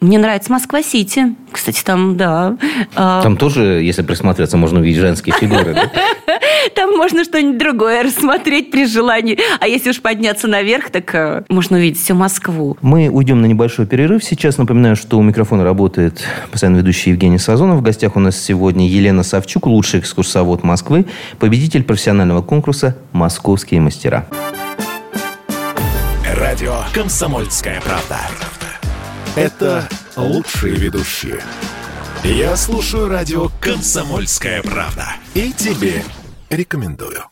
Мне 0.00 0.18
нравится 0.18 0.52
Москва-Сити. 0.52 1.34
Кстати, 1.50 1.82
там, 1.82 2.16
да. 2.16 2.56
а, 2.94 3.20
Там 3.22 3.36
тоже, 3.36 3.82
если 3.82 4.02
присмотреться, 4.02 4.56
можно 4.56 4.78
увидеть 4.78 5.00
женские 5.00 5.34
фигуры. 5.38 5.74
Там 6.74 6.96
можно 6.96 7.24
что-нибудь 7.24 7.58
другое 7.58 8.04
рассмотреть 8.04 8.70
при 8.70 8.86
желании. 8.86 9.38
А 9.58 9.66
если 9.66 9.90
уж 9.90 10.00
подняться 10.00 10.46
наверх, 10.46 10.90
так 10.90 11.12
э, 11.14 11.42
можно 11.48 11.78
увидеть 11.78 11.98
всю 11.98 12.14
Москву. 12.14 12.76
Мы 12.82 13.08
уйдем 13.08 13.40
на 13.40 13.46
небольшой 13.46 13.86
перерыв. 13.86 14.22
Сейчас 14.22 14.58
напоминаю, 14.58 14.94
что 14.94 15.18
у 15.18 15.22
микрофона 15.22 15.64
работает 15.64 16.24
постоянно 16.52 16.76
ведущий 16.76 17.10
Евгений 17.10 17.38
Сазонов. 17.38 17.78
В 17.78 17.82
гостях 17.82 18.16
у 18.16 18.20
нас 18.20 18.40
сегодня 18.40 18.88
Елена 18.88 19.22
Савчук, 19.22 19.66
лучший 19.66 20.00
экскурсовод 20.00 20.62
Москвы, 20.62 21.06
победитель 21.38 21.82
профессионального 21.82 22.42
конкурса 22.42 22.96
«Московские 23.12 23.80
мастера». 23.80 24.26
Радио 26.36 26.76
«Комсомольская 26.92 27.80
правда». 27.80 28.18
Это 29.38 29.88
лучшие 30.16 30.74
ведущие. 30.74 31.38
Я 32.24 32.56
слушаю 32.56 33.08
радио 33.08 33.48
«Комсомольская 33.60 34.62
правда». 34.62 35.10
И 35.34 35.52
тебе 35.52 36.02
рекомендую. 36.50 37.22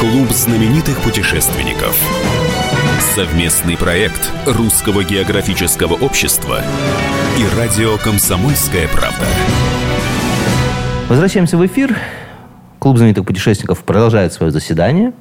Клуб 0.00 0.30
знаменитых 0.32 1.00
путешественников. 1.02 1.96
Совместный 3.14 3.76
проект 3.76 4.28
Русского 4.44 5.04
географического 5.04 5.94
общества 5.94 6.60
и 7.38 7.56
радио 7.56 7.98
«Комсомольская 7.98 8.88
правда». 8.88 9.26
Возвращаемся 11.08 11.56
в 11.56 11.64
эфир. 11.64 11.96
Клуб 12.80 12.96
знаменитых 12.96 13.26
путешественников 13.26 13.84
продолжает 13.84 14.32
свое 14.32 14.50
заседание. 14.50 15.12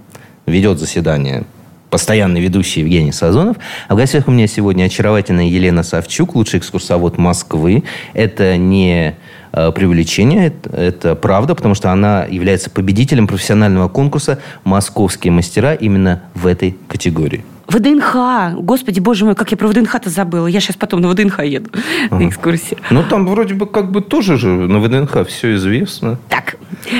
Ведет 0.51 0.79
заседание 0.79 1.46
постоянный 1.89 2.41
ведущий 2.41 2.81
Евгений 2.81 3.12
Сазонов. 3.12 3.58
А 3.88 3.93
в 3.93 3.98
гостях 3.98 4.27
у 4.27 4.31
меня 4.31 4.48
сегодня 4.48 4.86
очаровательная 4.86 5.46
Елена 5.46 5.84
Савчук, 5.84 6.36
лучший 6.36 6.60
экскурсовод 6.60 7.17
Москвы. 7.17 7.84
Это 8.13 8.58
не 8.58 9.15
э, 9.51 9.72
преувеличение, 9.72 10.48
это, 10.48 10.70
это 10.70 11.15
правда, 11.15 11.55
потому 11.55 11.74
что 11.74 11.91
она 11.91 12.25
является 12.25 12.70
победителем 12.70 13.27
профессионального 13.27 13.88
конкурса 13.88 14.39
«Московские 14.63 15.31
мастера» 15.31 15.74
именно 15.74 16.24
в 16.34 16.48
этой 16.48 16.77
категории. 16.88 17.43
ВДНХ. 17.67 18.60
Господи, 18.60 19.00
боже 19.00 19.24
мой, 19.24 19.36
как 19.36 19.51
я 19.51 19.58
про 19.58 19.67
ВДНХ-то 19.67 20.10
забыла. 20.10 20.48
Я 20.48 20.60
сейчас 20.60 20.75
потом 20.75 21.00
на 21.00 21.10
ВДНХ 21.10 21.39
еду 21.43 21.70
на 22.10 22.27
экскурсию. 22.27 22.79
Ну, 22.89 23.03
там 23.03 23.25
вроде 23.25 23.53
бы 23.53 23.65
как 23.65 23.91
бы 23.91 24.01
тоже 24.01 24.38
же 24.38 24.48
на 24.48 24.79
ВДНХ 24.79 25.25
все 25.27 25.55
известно. 25.55 26.20
Так, 26.27 26.58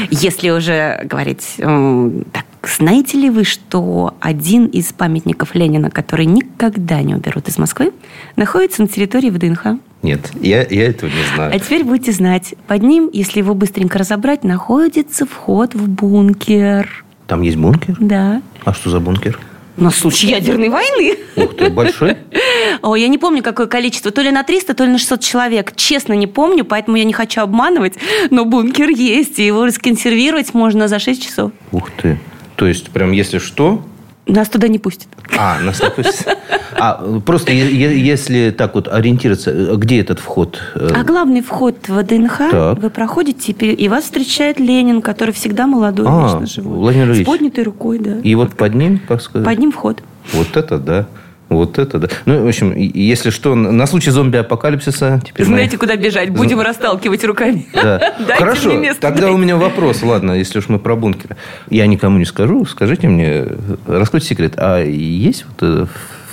если 0.10 0.50
уже 0.50 1.02
говорить... 1.04 1.56
Так, 1.58 2.46
знаете 2.64 3.18
ли 3.18 3.30
вы, 3.30 3.44
что 3.44 4.16
один 4.20 4.68
из 4.68 4.94
памятников 4.94 5.56
Ленина, 5.56 5.90
который 5.90 6.26
никогда 6.26 7.02
не 7.02 7.16
уберут 7.16 7.48
из 7.48 7.58
Москвы, 7.58 7.92
находится 8.36 8.84
на 8.84 8.88
территории 8.88 9.30
ВДНХ? 9.30 9.80
Нет, 10.04 10.32
я, 10.40 10.66
я 10.70 10.88
этого 10.88 11.10
не 11.10 11.36
знаю. 11.36 11.56
А 11.56 11.60
теперь 11.60 11.84
будете 11.84 12.12
знать, 12.12 12.54
под 12.68 12.84
ним, 12.84 13.10
если 13.12 13.40
его 13.40 13.54
быстренько 13.56 13.98
разобрать, 13.98 14.44
находится 14.44 15.26
вход 15.26 15.74
в 15.74 15.88
бункер. 15.90 17.04
Там 17.28 17.42
есть 17.42 17.58
бункер? 17.58 17.96
Да. 18.00 18.42
А 18.64 18.74
что 18.74 18.90
за 18.90 19.00
бункер? 19.00 19.40
На 19.78 19.90
случай 19.90 20.28
ядерной 20.28 20.70
войны. 20.70 21.18
Ух 21.38 21.56
ты, 21.56 21.70
большой? 21.70 22.18
О, 22.82 22.96
я 22.96 23.08
не 23.08 23.18
помню, 23.18 23.42
какое 23.42 23.68
количество. 23.68 24.12
То 24.12 24.22
ли 24.22 24.30
на 24.30 24.44
300, 24.44 24.74
то 24.74 24.84
ли 24.84 24.92
на 24.92 24.98
600 24.98 25.22
человек. 25.22 25.76
Честно 25.76 26.14
не 26.14 26.28
помню, 26.28 26.66
поэтому 26.66 26.98
я 26.98 27.06
не 27.06 27.14
хочу 27.14 27.42
обманывать. 27.42 27.94
Но 28.30 28.46
бункер 28.46 28.90
есть, 28.90 29.40
и 29.40 29.46
его 29.46 29.66
расконсервировать 29.66 30.54
можно 30.54 30.88
за 30.88 31.00
6 31.00 31.24
часов. 31.24 31.52
Ух 31.72 31.90
ты. 32.02 32.20
То 32.62 32.68
есть, 32.68 32.92
прям 32.92 33.12
если 33.12 33.40
что... 33.40 33.82
Нас 34.28 34.48
туда 34.48 34.68
не 34.68 34.78
пустят. 34.78 35.08
А, 35.36 35.60
нас 35.62 35.82
не 35.82 35.90
пустят. 35.90 36.38
А, 36.78 37.20
просто 37.26 37.52
если 37.52 38.52
так 38.56 38.76
вот 38.76 38.88
ориентироваться, 38.88 39.50
э, 39.50 39.76
где 39.78 40.00
этот 40.00 40.20
вход? 40.20 40.60
Э, 40.76 40.92
А 40.96 41.04
главный 41.04 41.42
вход 41.42 41.90
в 41.90 42.04
ДНХ, 42.04 42.38
Так. 42.52 42.78
вы 42.78 42.92
проходите, 42.92 43.52
и 43.52 43.90
вас 43.90 44.04
встречает 44.04 44.60
Ленин, 44.60 45.02
который 45.02 45.34
всегда 45.34 45.66
молодой, 45.66 46.06
А, 46.08 46.26
вечно 46.28 46.46
живой. 46.46 46.78
Владимир 46.78 47.08
С 47.08 47.16
Ильич. 47.16 47.26
поднятой 47.26 47.64
рукой, 47.64 47.98
да. 47.98 48.20
И 48.20 48.36
вот 48.36 48.52
под 48.54 48.76
ним, 48.76 49.02
как 49.08 49.24
сказать? 49.24 49.44
Под 49.48 49.58
ним 49.58 49.72
вход. 49.72 50.04
Вот 50.34 50.56
это 50.56 50.78
да. 50.78 51.08
Вот 51.52 51.78
это 51.80 52.00
да. 52.00 52.08
Ну, 52.26 52.46
в 52.46 52.48
общем, 52.48 52.74
если 52.76 53.30
что, 53.30 53.56
на 53.56 53.86
случай 53.86 54.10
зомби-апокалипсиса... 54.10 55.22
Теперь 55.26 55.46
мы- 55.46 55.56
Знаете, 55.56 55.78
куда 55.78 55.98
бежать? 55.98 56.30
Будем 56.30 56.62
расталкивать 56.62 57.26
руками. 57.26 57.68
Да. 57.74 58.14
Хорошо, 58.38 58.70
мне 58.70 58.78
место, 58.78 59.02
тогда 59.02 59.24
дайте. 59.24 59.36
у 59.36 59.38
меня 59.38 59.58
вопрос. 59.58 60.02
Ладно, 60.02 60.32
если 60.32 60.60
уж 60.60 60.70
мы 60.70 60.80
про 60.80 60.96
бункер. 60.96 61.36
Я 61.70 61.88
никому 61.88 62.18
не 62.20 62.26
скажу. 62.26 62.66
Скажите 62.66 63.10
мне, 63.10 63.46
раскройте 63.86 64.28
секрет. 64.28 64.54
А 64.56 64.82
есть 64.82 65.46
вот 65.46 65.58
э, 65.62 65.86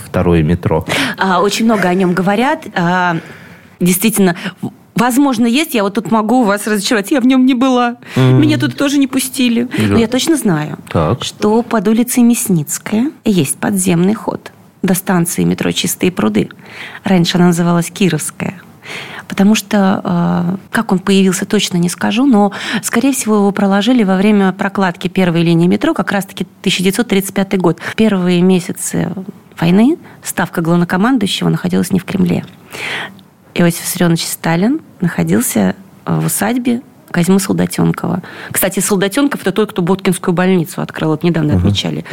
второе 0.04 0.44
метро? 0.44 0.87
А, 1.18 1.40
Очень 1.40 1.64
много 1.64 1.88
о 1.88 1.94
нем 1.94 2.12
говорят. 2.14 2.66
А, 2.76 3.16
Действительно, 3.80 4.37
возможно, 4.94 5.46
есть. 5.46 5.75
Я 5.75 5.82
вот 5.82 5.94
тут 5.94 6.10
могу 6.12 6.44
вас 6.44 6.66
разочаровать. 6.68 7.10
Я 7.10 7.20
в 7.20 7.26
нем 7.26 7.44
не 7.44 7.54
была. 7.54 7.96
Меня 8.16 8.56
тут 8.58 8.76
тоже 8.76 8.98
не 8.98 9.06
пустили. 9.08 9.64
Да. 9.64 9.82
Но 9.94 9.98
я 9.98 10.06
точно 10.06 10.37
знаю, 10.37 10.78
Так. 10.92 11.25
что 11.25 11.62
под 11.62 11.88
улицей 11.88 12.22
Мясницкая 12.22 13.10
есть 13.25 13.58
подземный 13.58 14.14
ход 14.14 14.52
до 14.82 14.94
станции 14.94 15.44
метро 15.44 15.70
«Чистые 15.73 16.12
пруды». 16.12 16.50
Раньше 17.04 17.37
она 17.37 17.47
называлась 17.47 17.90
Кировская. 17.90 18.61
Потому 19.28 19.54
что, 19.54 20.00
э, 20.02 20.56
как 20.73 20.92
он 20.92 20.99
появился, 20.99 21.44
точно 21.44 21.76
не 21.76 21.88
скажу, 21.88 22.25
но, 22.26 22.52
скорее 22.82 23.12
всего, 23.12 23.37
его 23.37 23.52
проложили 23.52 24.02
во 24.02 24.16
время 24.16 24.52
прокладки 24.52 25.08
первой 25.08 25.42
линии 25.42 25.66
метро, 25.66 25.92
как 25.92 26.12
раз-таки 26.12 26.47
1935 26.62 27.58
год. 27.58 27.80
Первые 27.97 28.40
месяцы 28.40 29.12
войны 29.61 29.99
ставка 30.23 30.62
главнокомандующего 30.62 31.49
находилась 31.50 31.90
не 31.92 32.00
в 32.00 32.04
Кремле. 32.04 32.44
Иосиф 33.54 33.82
Виссарионович 33.82 34.25
Сталин 34.25 34.80
находился 35.00 35.75
э, 36.06 36.18
в 36.18 36.26
усадьбе 36.26 36.82
Козьмы 37.11 37.40
Солдатенкова. 37.40 38.23
Кстати, 38.50 38.80
Солдатенков– 38.80 39.40
это 39.42 39.52
тот, 39.52 39.73
кто 39.73 39.82
Боткинскую 39.82 40.35
больницу 40.35 40.82
открыл. 40.82 41.11
Вот 41.11 41.23
недавно 41.23 41.56
отмечали 41.56 42.04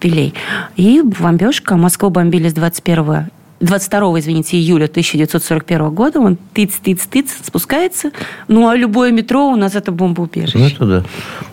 юбилей. 0.00 0.34
И 0.76 1.02
бомбежка. 1.02 1.76
Москву 1.76 2.10
бомбили 2.10 2.48
с 2.48 2.54
21 2.54 3.30
22 3.60 4.20
извините, 4.20 4.56
июля 4.56 4.86
1941 4.86 5.90
года. 5.90 6.18
Он 6.20 6.38
тыц-тыц-тыц 6.54 7.28
спускается. 7.44 8.10
Ну, 8.48 8.68
а 8.68 8.74
любое 8.74 9.12
метро 9.12 9.48
у 9.48 9.56
нас 9.56 9.74
это 9.74 9.92
бомбоубежище. 9.92 10.58
Ну, 10.58 10.66
это 10.66 10.86
да. 10.86 11.04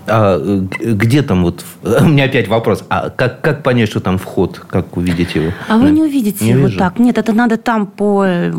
А 0.08 0.40
э, 0.40 0.94
где 0.94 1.22
там 1.22 1.44
вот... 1.44 1.66
У 1.84 2.06
меня 2.06 2.24
опять 2.24 2.48
вопрос. 2.48 2.86
А 2.90 3.10
как, 3.10 3.42
как 3.42 3.62
понять, 3.62 3.90
что 3.90 4.00
там 4.00 4.18
вход? 4.18 4.58
Как 4.58 4.96
увидеть 4.96 5.36
его? 5.36 5.52
А 5.68 5.78
вы 5.78 5.92
не 5.92 6.02
увидите 6.02 6.46
не 6.46 6.52
его 6.52 6.68
вижу. 6.68 6.80
так. 6.80 6.98
Нет, 6.98 7.18
это 7.18 7.34
надо 7.34 7.58
там 7.58 7.86
по 7.86 8.24
э, 8.26 8.54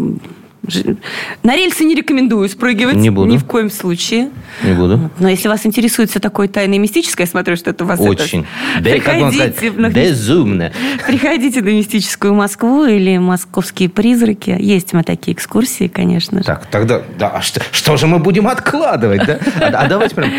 На 1.43 1.57
рельсы 1.57 1.85
не 1.85 1.95
рекомендую 1.95 2.49
спрыгивать. 2.49 2.97
Не 2.97 3.11
буду. 3.11 3.31
Ни 3.31 3.37
в 3.37 3.45
коем 3.45 3.71
случае. 3.71 4.31
Не 4.63 4.73
буду. 4.75 5.11
Но 5.19 5.29
если 5.29 5.49
вас 5.49 5.65
интересует 5.67 6.11
все 6.11 6.21
такое 6.21 6.49
тайное 6.49 6.77
и 6.77 6.79
мистическое, 6.79 7.27
я 7.27 7.31
смотрю, 7.31 7.57
что 7.57 7.71
это 7.71 7.85
у 7.85 7.87
вас 7.87 8.01
Очень. 8.01 8.47
это... 8.77 8.85
Да, 8.85 8.91
как 8.99 9.05
Приходите, 9.05 9.73
на... 9.73 9.91
безумно. 9.91 10.73
Приходите 11.07 11.63
на 11.63 11.69
мистическую 11.69 12.35
Москву 12.35 12.85
или 12.85 13.19
московские 13.19 13.89
призраки. 13.89 14.57
Есть 14.59 14.93
мы 14.93 15.03
такие 15.03 15.35
экскурсии, 15.35 15.89
конечно 15.89 16.39
же. 16.39 16.45
Так, 16.45 16.67
тогда, 16.67 17.03
да, 17.19 17.29
а 17.29 17.43
что, 17.43 17.61
что 17.73 17.97
же 17.97 18.07
мы 18.07 18.19
будем 18.19 18.49
откладывать, 18.49 19.25
да? 19.27 19.39
А, 19.61 19.85
а 19.85 19.89
давайте 19.89 20.15
прям. 20.15 20.31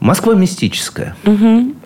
Москва 0.00 0.34
мистическая. 0.34 1.16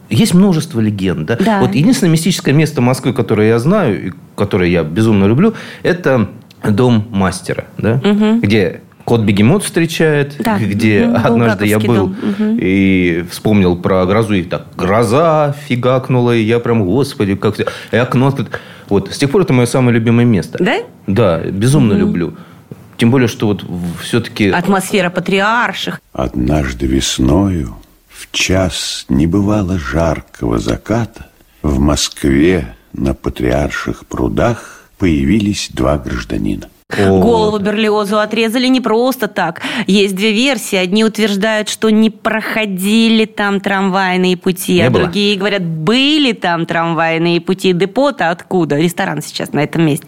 Есть 0.08 0.34
множество 0.34 0.80
легенд, 0.80 1.26
да? 1.26 1.36
Да. 1.36 1.60
Вот 1.60 1.74
единственное 1.74 2.10
мистическое 2.10 2.52
место 2.52 2.80
Москвы, 2.80 3.12
которое 3.12 3.48
я 3.48 3.58
знаю, 3.60 4.08
и 4.08 4.12
которое 4.34 4.68
я 4.68 4.82
безумно 4.82 5.26
люблю, 5.26 5.54
это 5.84 6.30
дом 6.62 7.06
мастера, 7.10 7.66
да? 7.78 8.00
Где 8.42 8.80
кот 9.04 9.22
бегемот 9.22 9.64
встречает, 9.64 10.36
Да. 10.38 10.58
где 10.58 11.06
Мгм. 11.06 11.16
однажды 11.26 11.66
я 11.66 11.78
был 11.78 11.94
дом. 11.94 12.16
И 12.60 13.24
вспомнил 13.30 13.76
про 13.76 14.04
грозу, 14.06 14.34
и 14.34 14.42
так 14.44 14.66
гроза 14.76 15.54
фигакнула, 15.66 16.36
и 16.36 16.42
я 16.42 16.60
прям, 16.60 16.84
господи, 16.84 17.34
как. 17.34 17.56
И 17.90 17.96
окно 17.96 18.28
открыто. 18.28 18.58
Вот, 18.88 19.12
с 19.12 19.18
тех 19.18 19.30
пор 19.30 19.42
это 19.42 19.52
мое 19.52 19.66
самое 19.66 19.94
любимое 19.94 20.24
место. 20.26 20.58
Да? 20.62 20.78
Да, 21.06 21.38
безумно 21.40 21.94
люблю. 21.94 22.34
Тем 22.98 23.10
более, 23.10 23.28
что 23.28 23.46
вот 23.46 23.64
все-таки... 24.02 24.50
Атмосфера 24.50 25.08
патриарших. 25.10 26.00
Однажды 26.12 26.86
весною, 26.86 27.76
в 28.08 28.30
час 28.30 29.06
небывало 29.08 29.78
жаркого 29.78 30.58
заката, 30.58 31.26
в 31.62 31.78
Москве 31.78 32.74
на 32.92 33.14
патриарших 33.14 34.04
прудах 34.06 34.79
появились 35.00 35.70
два 35.72 35.96
гражданина. 35.96 36.68
Голову 36.96 37.58
Берлиозу 37.58 38.18
отрезали 38.18 38.66
не 38.66 38.80
просто 38.80 39.28
так. 39.28 39.60
Есть 39.86 40.14
две 40.16 40.32
версии. 40.32 40.76
Одни 40.76 41.04
утверждают, 41.04 41.68
что 41.68 41.90
не 41.90 42.10
проходили 42.10 43.24
там 43.24 43.60
трамвайные 43.60 44.36
пути, 44.36 44.74
Не 44.74 44.82
а 44.82 44.90
было. 44.90 45.04
другие 45.04 45.36
говорят, 45.36 45.62
были 45.62 46.32
там 46.32 46.66
трамвайные 46.66 47.40
пути. 47.40 47.72
Депо-то 47.72 48.30
откуда? 48.30 48.76
Ресторан 48.76 49.22
сейчас 49.22 49.52
на 49.52 49.60
этом 49.60 49.82
месте. 49.84 50.06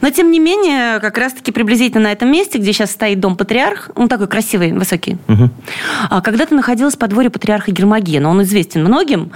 Но, 0.00 0.10
тем 0.10 0.30
не 0.30 0.38
менее, 0.38 1.00
как 1.00 1.18
раз-таки 1.18 1.52
приблизительно 1.52 2.04
на 2.04 2.12
этом 2.12 2.30
месте, 2.30 2.58
где 2.58 2.72
сейчас 2.72 2.90
стоит 2.90 3.20
дом 3.20 3.36
Патриарх, 3.36 3.90
он 3.94 4.08
такой 4.08 4.26
красивый, 4.26 4.72
высокий, 4.72 5.16
а 6.10 6.20
когда-то 6.20 6.54
находилось 6.54 6.96
подворье 6.96 7.30
Патриарха 7.30 7.70
Гермогена. 7.70 8.28
Он 8.28 8.42
известен 8.42 8.84
многим. 8.84 9.30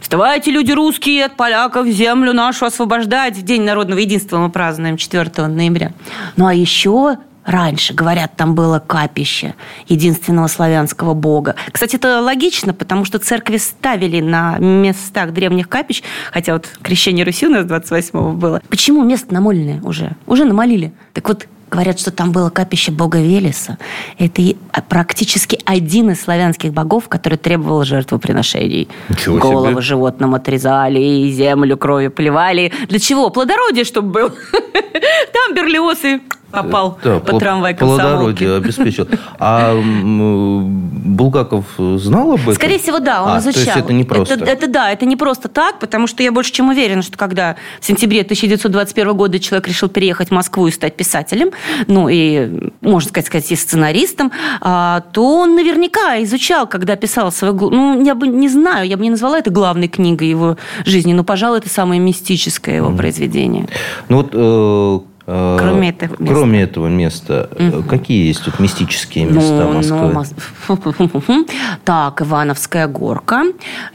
Вставайте, 0.00 0.50
люди 0.50 0.72
русские, 0.72 1.24
от 1.24 1.36
поляков 1.36 1.86
землю 1.86 2.32
нашу 2.32 2.66
освобождать. 2.66 3.36
В 3.36 3.42
День 3.42 3.62
народного 3.62 3.98
единства 3.98 4.38
мы 4.38 4.50
празднуем 4.50 4.96
4 4.96 5.46
ноября. 5.46 5.92
Ну, 6.36 6.46
а 6.46 6.54
еще 6.54 7.18
раньше, 7.46 7.94
говорят, 7.94 8.36
там 8.36 8.54
было 8.54 8.78
капище 8.80 9.54
единственного 9.88 10.48
славянского 10.48 11.14
бога. 11.14 11.54
Кстати, 11.70 11.96
это 11.96 12.20
логично, 12.20 12.74
потому 12.74 13.04
что 13.04 13.18
церкви 13.18 13.56
ставили 13.56 14.20
на 14.20 14.58
местах 14.58 15.32
древних 15.32 15.68
капищ, 15.68 16.02
хотя 16.32 16.54
вот 16.54 16.68
крещение 16.82 17.24
Руси 17.24 17.46
у 17.46 17.50
нас 17.50 17.64
28-го 17.64 18.32
было. 18.32 18.60
Почему 18.68 19.04
место 19.04 19.32
намоленное 19.32 19.80
уже? 19.82 20.16
Уже 20.26 20.44
намолили. 20.44 20.92
Так 21.12 21.28
вот, 21.28 21.46
Говорят, 21.70 21.98
что 21.98 22.10
там 22.10 22.32
было 22.32 22.48
капище 22.50 22.92
бога 22.92 23.18
Велеса. 23.18 23.78
Это 24.18 24.42
практически 24.88 25.58
один 25.64 26.10
из 26.10 26.22
славянских 26.22 26.72
богов, 26.72 27.08
который 27.08 27.38
требовал 27.38 27.84
жертвоприношений. 27.84 28.88
Ничего 29.08 29.38
себе. 29.38 29.50
Головы 29.50 29.82
животным 29.82 30.34
отрезали, 30.34 31.00
и 31.00 31.30
землю 31.32 31.76
кровью 31.76 32.10
плевали. 32.10 32.72
Для 32.88 32.98
чего? 32.98 33.30
Плодородие, 33.30 33.84
чтобы 33.84 34.10
был. 34.10 34.28
Там 34.52 35.54
Берлиоз 35.54 36.04
и 36.04 36.20
попал 36.50 36.98
Да, 37.02 37.20
по 37.20 37.38
трамвай. 37.38 37.74
Плодородие 37.74 38.56
обеспечил. 38.56 39.08
А 39.38 39.74
Булгаков 39.74 41.64
знал 41.76 42.32
об 42.32 42.40
этом? 42.40 42.54
Скорее 42.54 42.78
всего, 42.78 42.98
да, 42.98 43.22
он 43.22 43.30
А, 43.30 43.38
изучал. 43.38 43.62
То 43.62 43.70
есть 43.70 43.76
это 43.76 43.92
не 43.92 44.04
просто. 44.04 44.34
Это, 44.34 44.44
это 44.44 44.66
да, 44.68 44.90
это 44.90 45.06
не 45.06 45.16
просто 45.16 45.48
так, 45.48 45.78
потому 45.78 46.06
что 46.06 46.22
я 46.22 46.32
больше 46.32 46.52
чем 46.52 46.68
уверена, 46.68 47.02
что 47.02 47.16
когда 47.18 47.56
в 47.80 47.86
сентябре 47.86 48.22
1921 48.22 49.14
года 49.14 49.38
человек 49.38 49.68
решил 49.68 49.88
переехать 49.88 50.28
в 50.28 50.32
Москву 50.32 50.66
и 50.66 50.70
стать 50.70 50.96
писателем, 50.96 51.50
ну 51.86 52.08
и, 52.08 52.70
можно 52.80 53.08
сказать, 53.08 53.26
сказать 53.26 53.52
и 53.52 53.56
сценаристом, 53.56 54.32
а, 54.60 55.02
то 55.12 55.40
он 55.40 55.56
наверняка 55.56 56.22
изучал, 56.22 56.66
когда 56.66 56.96
писал 56.96 57.32
свою... 57.32 57.54
Ну, 57.70 58.04
я 58.04 58.14
бы 58.14 58.28
не 58.28 58.48
знаю, 58.48 58.88
я 58.88 58.96
бы 58.96 59.02
не 59.02 59.10
назвала 59.10 59.38
это 59.38 59.50
главной 59.50 59.88
книгой 59.88 60.28
его 60.28 60.56
жизни, 60.84 61.12
но, 61.12 61.24
пожалуй, 61.24 61.58
это 61.58 61.68
самое 61.68 62.00
мистическое 62.00 62.76
его 62.76 62.90
произведение. 62.90 63.68
Ну 64.08 64.22
вот... 64.22 65.06
э, 65.26 65.56
Кроме 65.58 65.90
этого 65.90 66.16
места. 66.18 66.34
Кроме 66.34 66.62
этого 66.62 66.86
места, 66.88 67.50
э, 67.56 67.82
какие 67.88 68.26
есть 68.28 68.44
тут 68.44 68.58
мистические 68.60 69.26
места 69.26 69.68
Ну, 69.70 70.12
Москвы? 70.12 70.26
ну, 70.68 71.46
Так, 71.84 72.22
Ивановская 72.22 72.86
горка, 72.86 73.44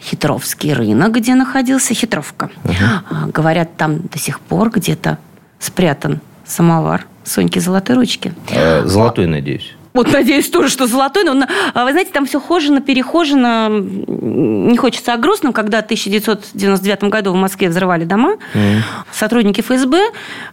Хитровский 0.01 0.73
рынок, 0.73 1.13
где 1.13 1.35
находился 1.35 1.93
Хитровка. 1.93 2.49
А, 3.09 3.27
Говорят, 3.27 3.75
там 3.77 3.99
до 3.99 4.17
сих 4.19 4.39
пор 4.39 4.69
где-то 4.69 5.17
спрятан 5.59 6.19
самовар 6.45 7.05
Соньки 7.23 7.59
Золотой 7.59 7.95
Ручки. 7.95 8.33
Э, 8.49 8.85
Золотой, 8.85 9.27
надеюсь. 9.27 9.75
Вот 9.93 10.11
надеюсь 10.11 10.49
тоже, 10.49 10.69
что 10.69 10.87
золотой, 10.87 11.23
но, 11.23 11.45
а, 11.73 11.83
вы 11.83 11.91
знаете, 11.91 12.11
там 12.11 12.25
все 12.25 12.39
хожено, 12.39 12.81
перехожено. 12.81 13.67
Не 13.69 14.77
хочется 14.77 15.13
о 15.13 15.17
грустном, 15.17 15.53
когда 15.53 15.81
в 15.81 15.85
1999 15.85 17.03
году 17.05 17.31
в 17.31 17.35
Москве 17.35 17.69
взрывали 17.69 18.05
дома, 18.05 18.37
сотрудники 19.11 19.61
ФСБ 19.61 19.99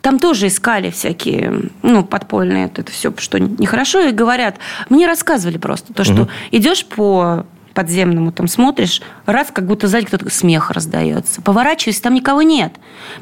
там 0.03 0.19
тоже 0.19 0.49
искали 0.49 0.91
всякие, 0.91 1.71
ну, 1.83 2.05
подпольные, 2.05 2.67
это, 2.67 2.83
это 2.83 2.93
все, 2.93 3.13
что 3.19 3.39
нехорошо, 3.39 4.01
и 4.01 4.13
говорят, 4.13 4.57
мне 4.89 5.07
рассказывали 5.07 5.59
просто, 5.59 5.93
то, 5.93 6.05
что 6.05 6.29
идешь 6.51 6.85
по 6.85 7.47
подземному, 7.75 8.33
там 8.33 8.49
смотришь, 8.49 9.03
раз, 9.25 9.49
как 9.53 9.67
будто 9.67 9.87
сзади 9.87 10.07
кто-то 10.07 10.29
смех 10.31 10.73
раздается. 10.73 11.41
Поворачиваешься, 11.43 12.03
там 12.03 12.15
никого 12.15 12.43
нет. 12.43 12.73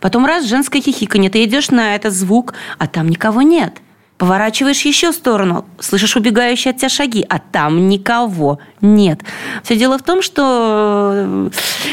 Потом 0.00 0.24
раз, 0.24 0.46
женское 0.46 0.80
хихиканье, 0.80 1.28
ты 1.28 1.44
идешь 1.44 1.70
на 1.70 1.94
этот 1.94 2.14
звук, 2.14 2.54
а 2.78 2.86
там 2.86 3.10
никого 3.10 3.42
нет. 3.42 3.74
Поворачиваешь 4.18 4.82
еще 4.82 5.12
сторону, 5.12 5.66
слышишь 5.78 6.16
убегающие 6.16 6.72
от 6.72 6.78
тебя 6.78 6.88
шаги, 6.88 7.24
а 7.28 7.38
там 7.38 7.88
никого 7.88 8.58
нет. 8.80 9.20
Все 9.62 9.76
дело 9.76 9.98
в 9.98 10.02
том, 10.02 10.22
что 10.22 11.12
э, 11.14 11.50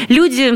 люди, 0.08 0.54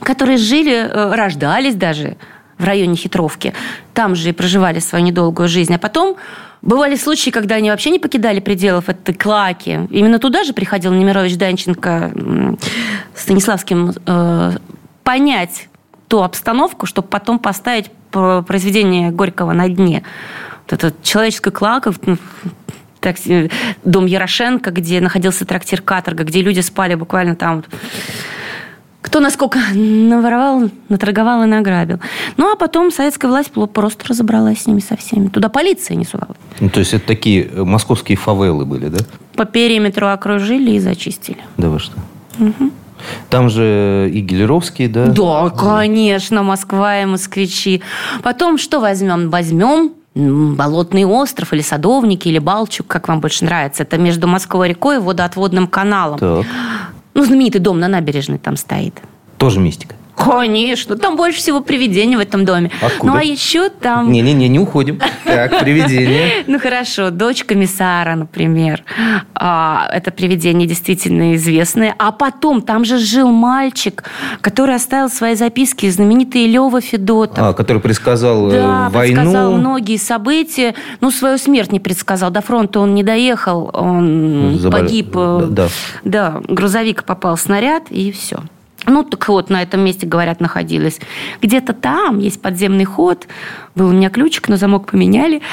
которые 0.00 0.38
жили, 0.38 0.72
э, 0.72 1.14
рождались 1.14 1.74
даже 1.74 2.16
в 2.56 2.64
районе 2.64 2.96
Хитровки, 2.96 3.52
там 3.92 4.14
же 4.14 4.30
и 4.30 4.32
проживали 4.32 4.78
свою 4.78 5.04
недолгую 5.04 5.48
жизнь, 5.48 5.74
а 5.74 5.78
потом 5.78 6.16
Бывали 6.64 6.96
случаи, 6.96 7.28
когда 7.28 7.56
они 7.56 7.68
вообще 7.68 7.90
не 7.90 7.98
покидали 7.98 8.40
пределов 8.40 8.88
этой 8.88 9.14
клаки. 9.14 9.86
Именно 9.90 10.18
туда 10.18 10.44
же 10.44 10.54
приходил 10.54 10.94
Немирович 10.94 11.36
Данченко 11.36 12.56
Станиславским 13.14 13.92
э, 14.06 14.52
понять 15.02 15.68
ту 16.08 16.22
обстановку, 16.22 16.86
чтобы 16.86 17.08
потом 17.08 17.38
поставить 17.38 17.90
про- 18.10 18.40
произведение 18.40 19.10
Горького 19.10 19.52
на 19.52 19.68
дне. 19.68 20.04
Эта 20.68 20.94
человеческая 21.02 21.50
клака, 21.50 21.92
э, 23.02 23.48
дом 23.84 24.06
Ярошенко, 24.06 24.70
где 24.70 25.00
находился 25.00 25.44
трактир 25.44 25.82
«Каторга», 25.82 26.24
где 26.24 26.42
люди 26.42 26.60
спали 26.60 26.94
буквально 26.94 27.36
там 27.36 27.64
кто 29.04 29.20
насколько 29.20 29.58
наворовал, 29.74 30.70
наторговал 30.88 31.44
и 31.44 31.46
награбил. 31.46 32.00
Ну, 32.38 32.50
а 32.50 32.56
потом 32.56 32.90
советская 32.90 33.30
власть 33.30 33.52
просто 33.52 34.08
разобралась 34.08 34.62
с 34.62 34.66
ними 34.66 34.80
со 34.80 34.96
всеми. 34.96 35.28
Туда 35.28 35.50
полиция 35.50 35.94
не 35.94 36.06
сувала. 36.06 36.34
Ну, 36.58 36.70
то 36.70 36.80
есть 36.80 36.94
это 36.94 37.06
такие 37.06 37.44
э, 37.44 37.64
московские 37.64 38.16
фавелы 38.16 38.64
были, 38.64 38.88
да? 38.88 39.04
По 39.36 39.44
периметру 39.44 40.08
окружили 40.08 40.72
и 40.72 40.80
зачистили. 40.80 41.38
Да 41.58 41.68
вы 41.68 41.78
что? 41.78 41.92
Там 43.28 43.50
же 43.50 44.10
и 44.12 44.20
Гелеровские, 44.20 44.88
да? 44.88 45.06
Да, 45.06 45.50
конечно, 45.50 46.42
Москва 46.42 47.02
и 47.02 47.04
москвичи. 47.04 47.82
Потом 48.22 48.56
что 48.56 48.80
возьмем? 48.80 49.28
Возьмем 49.28 49.92
Болотный 50.14 51.04
остров 51.04 51.52
или 51.52 51.60
Садовники, 51.60 52.28
или 52.28 52.38
Балчук, 52.38 52.86
как 52.86 53.08
вам 53.08 53.20
больше 53.20 53.44
нравится. 53.44 53.82
Это 53.82 53.98
между 53.98 54.28
Москвой 54.28 54.68
рекой 54.68 54.96
и 54.96 54.98
водоотводным 55.00 55.66
каналом. 55.66 56.18
Так. 56.18 56.46
Ну, 57.14 57.24
знаменитый 57.24 57.60
дом 57.60 57.80
на 57.80 57.88
набережной 57.88 58.38
там 58.38 58.56
стоит. 58.56 59.00
Тоже 59.38 59.60
мистика. 59.60 59.96
Конечно, 60.16 60.96
там 60.96 61.16
больше 61.16 61.38
всего 61.38 61.60
привидений 61.60 62.16
в 62.16 62.20
этом 62.20 62.44
доме. 62.44 62.70
Откуда? 62.80 63.12
Ну, 63.12 63.18
а 63.18 63.22
еще 63.22 63.68
там... 63.68 64.10
Не-не-не, 64.12 64.48
не 64.48 64.58
уходим. 64.58 65.00
Так, 65.24 65.58
привидение. 65.60 66.44
Ну 66.46 66.58
хорошо, 66.58 67.10
дочь 67.10 67.44
комиссара, 67.44 68.14
например. 68.14 68.84
А, 69.34 69.88
это 69.92 70.10
привидение 70.10 70.68
действительно 70.68 71.34
известное. 71.34 71.94
А 71.98 72.12
потом 72.12 72.62
там 72.62 72.84
же 72.84 72.98
жил 72.98 73.30
мальчик, 73.30 74.04
который 74.40 74.76
оставил 74.76 75.08
свои 75.10 75.34
записки, 75.34 75.90
знаменитый 75.90 76.46
Лева 76.46 76.80
Федотов. 76.80 77.38
А, 77.38 77.52
который 77.52 77.82
предсказал 77.82 78.48
э, 78.50 78.52
Да, 78.52 78.90
предсказал 78.92 79.46
войну. 79.50 79.58
многие 79.60 79.96
события. 79.96 80.74
Ну, 81.00 81.10
свою 81.10 81.38
смерть 81.38 81.72
не 81.72 81.80
предсказал. 81.80 82.30
До 82.30 82.40
фронта 82.40 82.80
он 82.80 82.94
не 82.94 83.02
доехал. 83.02 83.70
Он 83.72 84.58
погиб. 84.70 85.12
э, 85.16 85.46
Да. 85.50 85.68
Да, 86.04 86.40
грузовик 86.46 87.04
попал 87.04 87.36
снаряд, 87.36 87.90
и 87.90 88.12
все. 88.12 88.38
Ну, 88.86 89.02
так 89.02 89.28
вот, 89.28 89.50
на 89.50 89.62
этом 89.62 89.80
месте, 89.80 90.06
говорят, 90.06 90.40
находились. 90.40 91.00
Где-то 91.40 91.72
там 91.72 92.18
есть 92.18 92.40
подземный 92.42 92.84
ход, 92.84 93.26
Был 93.74 93.88
у 93.88 93.92
меня 93.92 94.08
ключик, 94.08 94.48
но 94.48 94.56
замок 94.56 94.90
поменяли. 94.90 95.42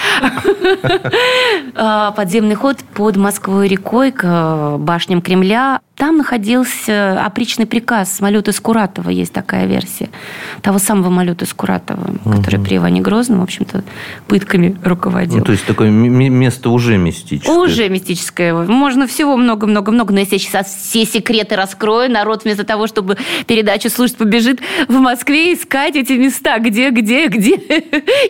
А, 1.73 2.12
подземный 2.12 2.55
ход 2.55 2.77
под 2.93 3.15
Москвой 3.15 3.67
рекой 3.67 4.12
к 4.12 4.23
э, 4.23 4.77
башням 4.77 5.21
Кремля. 5.21 5.79
Там 5.95 6.17
находился 6.17 7.23
опричный 7.23 7.65
приказ 7.65 8.19
Малюты 8.21 8.51
Скуратова, 8.51 9.10
есть 9.10 9.31
такая 9.31 9.67
версия. 9.67 10.10
Того 10.62 10.79
самого 10.79 11.10
Малюты 11.10 11.45
Скуратова, 11.45 12.15
который 12.25 12.60
при 12.60 12.77
Иване 12.77 13.01
Грозном, 13.01 13.39
в 13.39 13.43
общем-то, 13.43 13.84
пытками 14.27 14.75
руководил. 14.84 15.38
Ну, 15.38 15.43
то 15.43 15.51
есть 15.51 15.65
такое 15.65 15.89
место 15.91 16.71
уже 16.71 16.97
мистическое. 16.97 17.55
Уже 17.55 17.88
мистическое. 17.88 18.53
Можно 18.53 19.05
всего 19.07 19.38
много-много-много. 19.38 20.13
Но 20.13 20.21
если 20.21 20.36
я 20.36 20.39
сейчас 20.39 20.67
все 20.67 21.05
секреты 21.05 21.55
раскрою, 21.55 22.12
народ 22.12 22.43
вместо 22.43 22.63
того, 22.63 22.88
чтобы 22.88 23.17
передачу 23.45 23.89
слушать, 23.89 24.17
побежит 24.17 24.60
в 24.88 24.93
Москве 24.93 25.53
искать 25.53 25.95
эти 25.95 26.13
места. 26.13 26.57
Где, 26.57 26.89
где, 26.89 27.27
где. 27.27 27.62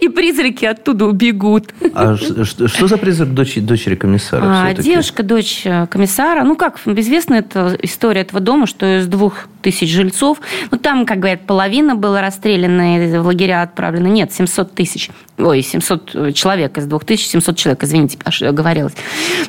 И 0.02 0.08
призраки 0.10 0.66
оттуда 0.66 1.06
убегут. 1.06 1.74
А 1.94 2.16
что, 2.18 2.88
за 2.88 2.98
призрак 2.98 3.34
дочери, 3.34 3.96
комиссара? 3.96 4.44
А, 4.44 4.74
девушка, 4.74 5.24
дочь 5.24 5.62
э, 5.66 5.88
комиссара. 5.88 6.44
Ну, 6.44 6.56
как 6.56 6.80
известно, 6.86 7.36
это 7.36 7.78
история 7.82 8.22
этого 8.22 8.40
дома, 8.40 8.68
что 8.68 9.00
из 9.00 9.08
двух 9.08 9.48
тысяч 9.62 9.92
жильцов, 9.92 10.40
ну, 10.72 10.78
там, 10.78 11.06
как 11.06 11.20
говорят, 11.20 11.46
половина 11.46 11.96
была 11.96 12.22
расстреляна, 12.22 13.22
в 13.22 13.26
лагеря 13.26 13.62
отправлена. 13.62 14.08
Нет, 14.08 14.34
700 14.34 14.74
тысяч. 14.74 15.10
Ой, 15.42 15.62
700 15.62 16.12
э, 16.14 16.32
человек 16.32 16.78
из 16.78 16.86
двух 16.86 17.06
тысяч, 17.06 17.28
700 17.28 17.58
человек, 17.58 17.84
извините, 17.84 18.18
оговорилась. 18.42 18.94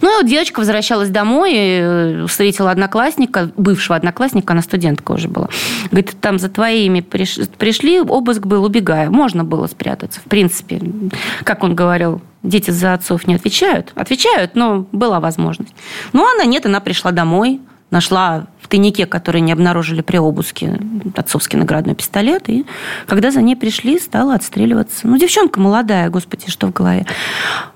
Ну, 0.01 0.23
девочка 0.23 0.61
возвращалась 0.61 1.11
домой, 1.11 1.53
э, 1.55 2.27
встретила 2.27 2.71
одноклассника, 2.71 3.51
бывшего 3.57 3.97
одноклассника, 3.97 4.53
она 4.53 4.63
студентка 4.63 5.13
уже 5.13 5.29
была. 5.29 5.49
Говорит, 5.91 6.15
там 6.21 6.39
за 6.39 6.49
твоими 6.49 7.01
пришли, 7.01 8.01
обыск 8.01 8.47
был, 8.47 8.65
убегая. 8.65 9.11
Можно 9.11 9.45
было 9.45 9.67
спрятаться, 9.67 10.21
в 10.21 10.25
принципе. 10.25 10.81
Как 11.45 11.63
он 11.63 11.75
говорил, 11.75 12.23
дети 12.43 12.71
за 12.71 12.95
отцов 12.95 13.27
не 13.27 13.35
отвечают. 13.35 13.93
Отвечают, 13.95 14.55
но 14.55 14.87
была 14.93 15.21
возможность. 15.21 15.75
Ну, 16.13 16.27
она 16.33 16.45
нет, 16.45 16.67
она 16.67 16.81
пришла 16.81 17.11
домой, 17.13 17.61
нашла 17.91 18.47
тайнике, 18.73 19.05
который 19.05 19.43
не 19.43 19.53
обнаружили 19.53 20.01
при 20.01 20.17
обыске, 20.17 20.81
отцовский 21.15 21.59
наградной 21.59 21.95
пистолет. 21.95 22.49
И 22.49 22.65
когда 23.07 23.31
за 23.31 23.43
ней 23.43 23.55
пришли, 23.55 23.99
стала 23.99 24.35
отстреливаться. 24.35 25.07
Ну, 25.07 25.19
девчонка 25.19 25.61
молодая, 25.61 26.09
господи, 26.09 26.49
что 26.49 26.69
в 26.69 26.73
голове. 26.73 27.05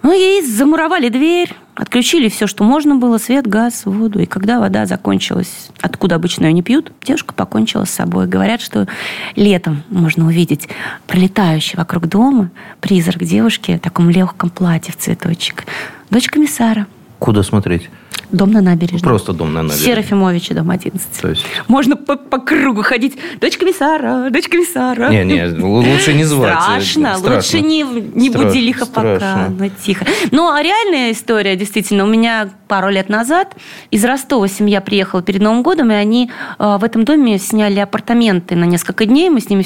Ну, 0.02 0.12
ей 0.12 0.42
замуровали 0.42 1.10
дверь, 1.10 1.52
отключили 1.74 2.30
все, 2.30 2.46
что 2.46 2.64
можно 2.64 2.96
было, 2.96 3.18
свет, 3.18 3.46
газ, 3.46 3.84
воду. 3.84 4.20
И 4.20 4.24
когда 4.24 4.58
вода 4.58 4.86
закончилась, 4.86 5.68
откуда 5.82 6.14
обычно 6.14 6.46
ее 6.46 6.54
не 6.54 6.62
пьют, 6.62 6.90
девушка 7.04 7.34
покончила 7.34 7.84
с 7.84 7.90
собой. 7.90 8.26
Говорят, 8.26 8.62
что 8.62 8.88
летом 9.34 9.82
можно 9.90 10.26
увидеть 10.26 10.66
пролетающий 11.06 11.76
вокруг 11.76 12.06
дома 12.08 12.50
призрак 12.80 13.22
девушки 13.22 13.76
в 13.76 13.80
таком 13.80 14.08
легком 14.08 14.48
платье 14.48 14.94
в 14.94 14.96
цветочек. 14.96 15.66
Дочь 16.08 16.28
комиссара. 16.28 16.86
Куда 17.18 17.42
смотреть? 17.42 17.88
Дом 18.32 18.50
на 18.50 18.60
набережной. 18.60 19.00
Просто 19.00 19.32
дом 19.32 19.54
на 19.54 19.62
набережной. 19.62 19.86
Серафимовича, 19.86 20.54
дом 20.54 20.70
11. 20.70 21.20
То 21.20 21.28
есть... 21.28 21.46
Можно 21.68 21.96
по, 21.96 22.16
по 22.16 22.38
кругу 22.38 22.82
ходить. 22.82 23.16
Дочь 23.40 23.56
комиссара, 23.56 24.30
дочь 24.30 24.48
комиссара. 24.48 25.10
Не, 25.10 25.24
не, 25.24 25.46
лучше 25.62 26.12
не 26.12 26.24
звать. 26.24 26.60
Страшно. 26.60 27.16
Страшно. 27.16 27.36
Лучше 27.36 27.60
не, 27.60 27.82
не 27.82 28.30
Страшно. 28.30 28.48
буди 28.48 28.60
лихо 28.60 28.86
пока. 28.86 29.48
Ну, 29.56 29.70
тихо. 29.84 30.04
Ну, 30.32 30.50
а 30.50 30.60
реальная 30.60 31.12
история, 31.12 31.54
действительно, 31.56 32.04
у 32.04 32.08
меня 32.08 32.50
пару 32.66 32.88
лет 32.90 33.08
назад 33.08 33.54
из 33.90 34.04
Ростова 34.04 34.48
семья 34.48 34.80
приехала 34.80 35.22
перед 35.22 35.40
Новым 35.40 35.62
годом, 35.62 35.90
и 35.90 35.94
они 35.94 36.30
э, 36.58 36.76
в 36.78 36.84
этом 36.84 37.04
доме 37.04 37.38
сняли 37.38 37.78
апартаменты 37.80 38.56
на 38.56 38.64
несколько 38.64 39.06
дней. 39.06 39.30
Мы 39.30 39.40
с 39.40 39.48
ними 39.48 39.64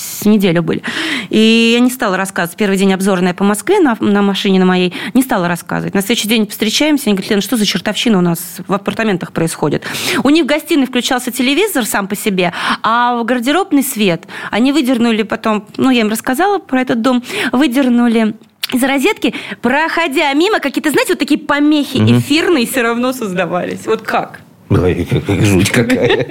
с 0.00 0.24
неделю 0.24 0.62
были. 0.62 0.82
И 1.28 1.72
я 1.74 1.80
не 1.80 1.90
стала 1.90 2.16
рассказывать. 2.16 2.56
Первый 2.56 2.78
день 2.78 2.92
обзорная 2.92 3.34
по 3.34 3.44
Москве 3.44 3.80
на, 3.80 3.96
на 4.00 4.22
машине 4.22 4.58
на 4.58 4.64
моей. 4.64 4.94
Не 5.14 5.22
стала 5.22 5.48
рассказывать. 5.48 5.94
На 5.94 6.00
следующий 6.00 6.28
день 6.28 6.46
встречаемся. 6.46 7.04
Они 7.06 7.14
говорят, 7.14 7.30
Лена, 7.30 7.42
что 7.42 7.56
за 7.56 7.66
чертовщина 7.66 8.18
у 8.18 8.22
нас 8.22 8.58
в 8.66 8.72
апартаментах 8.72 9.32
происходит? 9.32 9.84
У 10.22 10.30
них 10.30 10.44
в 10.44 10.46
гостиной 10.46 10.86
включался 10.86 11.30
телевизор 11.30 11.84
сам 11.84 12.08
по 12.08 12.16
себе, 12.16 12.52
а 12.82 13.16
в 13.16 13.24
гардеробный 13.24 13.82
свет 13.82 14.26
они 14.50 14.72
выдернули 14.72 15.22
потом, 15.22 15.66
ну, 15.76 15.90
я 15.90 16.00
им 16.00 16.08
рассказала 16.08 16.58
про 16.58 16.80
этот 16.80 17.02
дом, 17.02 17.22
выдернули 17.52 18.34
из 18.72 18.82
розетки, 18.82 19.34
проходя 19.60 20.32
мимо, 20.34 20.60
какие-то, 20.60 20.90
знаете, 20.90 21.12
вот 21.12 21.18
такие 21.18 21.40
помехи 21.40 21.98
угу. 21.98 22.18
эфирные 22.18 22.66
все 22.66 22.82
равно 22.82 23.12
создавались. 23.12 23.86
Вот 23.86 24.02
как? 24.02 24.40
Ой, 24.70 25.06
жуть 25.42 25.70
какая. 25.70 26.26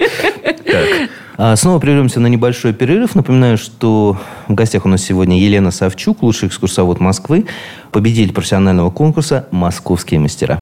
Так. 0.65 1.09
А 1.37 1.55
снова 1.55 1.79
прервемся 1.79 2.19
на 2.19 2.27
небольшой 2.27 2.73
перерыв. 2.73 3.15
Напоминаю, 3.15 3.57
что 3.57 4.17
в 4.47 4.53
гостях 4.53 4.85
у 4.85 4.89
нас 4.89 5.01
сегодня 5.01 5.39
Елена 5.39 5.71
Савчук, 5.71 6.21
лучший 6.21 6.49
экскурсовод 6.49 6.99
Москвы, 6.99 7.45
победитель 7.91 8.33
профессионального 8.33 8.91
конкурса 8.91 9.47
«Московские 9.51 10.19
мастера». 10.19 10.59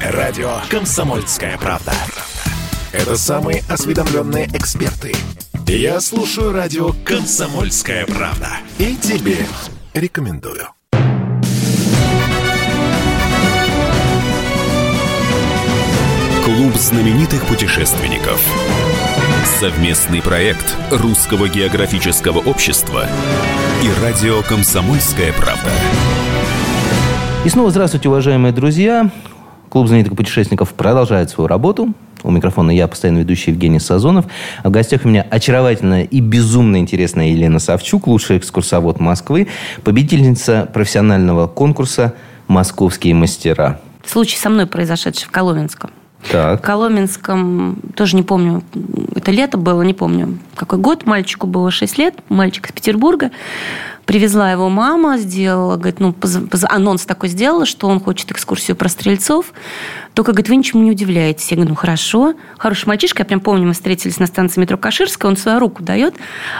Радио 0.00 0.50
«Комсомольская 0.68 1.56
правда». 1.58 1.92
Это 2.92 3.16
самые 3.16 3.62
осведомленные 3.68 4.46
эксперты. 4.54 5.14
Я 5.66 6.00
слушаю 6.00 6.52
радио 6.52 6.92
«Комсомольская 7.04 8.06
правда». 8.06 8.48
И 8.78 8.94
тебе 8.96 9.38
рекомендую. 9.96 10.68
Клуб 16.44 16.74
знаменитых 16.74 17.44
путешественников. 17.46 18.40
Совместный 19.58 20.22
проект 20.22 20.76
Русского 20.90 21.48
географического 21.48 22.38
общества 22.38 23.06
и 23.82 24.02
радио 24.02 24.42
«Комсомольская 24.42 25.32
правда». 25.32 25.70
И 27.44 27.48
снова 27.48 27.70
здравствуйте, 27.70 28.08
уважаемые 28.08 28.52
друзья. 28.52 29.10
Клуб 29.70 29.88
знаменитых 29.88 30.16
путешественников 30.16 30.74
продолжает 30.74 31.30
свою 31.30 31.48
работу. 31.48 31.94
У 32.22 32.30
микрофона 32.30 32.70
я, 32.70 32.88
постоянно 32.88 33.18
ведущий 33.18 33.50
Евгений 33.50 33.80
Сазонов. 33.80 34.26
А 34.62 34.68
в 34.68 34.72
гостях 34.72 35.04
у 35.04 35.08
меня 35.08 35.26
очаровательная 35.30 36.04
и 36.04 36.20
безумно 36.20 36.78
интересная 36.78 37.28
Елена 37.28 37.58
Савчук, 37.58 38.06
лучший 38.06 38.38
экскурсовод 38.38 39.00
Москвы, 39.00 39.48
победительница 39.84 40.68
профессионального 40.72 41.46
конкурса 41.46 42.14
«Московские 42.48 43.14
мастера». 43.14 43.80
Случай 44.04 44.36
со 44.36 44.50
мной 44.50 44.66
произошедший 44.66 45.26
в 45.26 45.30
Коломенском. 45.30 45.90
Так. 46.30 46.60
В 46.60 46.62
Коломенском, 46.62 47.78
тоже 47.94 48.16
не 48.16 48.22
помню, 48.22 48.62
это 49.14 49.30
лето 49.30 49.58
было, 49.58 49.82
не 49.82 49.94
помню, 49.94 50.38
какой 50.54 50.78
год, 50.78 51.06
мальчику 51.06 51.46
было 51.46 51.70
6 51.70 51.98
лет, 51.98 52.14
мальчик 52.28 52.66
из 52.66 52.72
Петербурга. 52.72 53.30
Привезла 54.06 54.52
его 54.52 54.68
мама, 54.68 55.18
сделала, 55.18 55.76
говорит, 55.76 55.98
ну, 55.98 56.14
анонс 56.68 57.04
такой 57.04 57.28
сделала, 57.28 57.66
что 57.66 57.88
он 57.88 58.00
хочет 58.00 58.30
экскурсию 58.30 58.76
про 58.76 58.88
стрельцов. 58.88 59.52
Только, 60.14 60.30
говорит, 60.30 60.48
вы 60.48 60.56
ничему 60.56 60.84
не 60.84 60.92
удивляетесь. 60.92 61.50
Я 61.50 61.56
говорю, 61.56 61.70
ну, 61.70 61.74
хорошо. 61.76 62.34
Хороший 62.56 62.86
мальчишка. 62.86 63.22
Я 63.22 63.26
прям 63.26 63.40
помню, 63.40 63.66
мы 63.66 63.72
встретились 63.72 64.20
на 64.20 64.26
станции 64.26 64.60
метро 64.60 64.78
Каширская, 64.78 65.28
он 65.28 65.36
свою 65.36 65.58
руку 65.58 65.82
дает. 65.82 66.14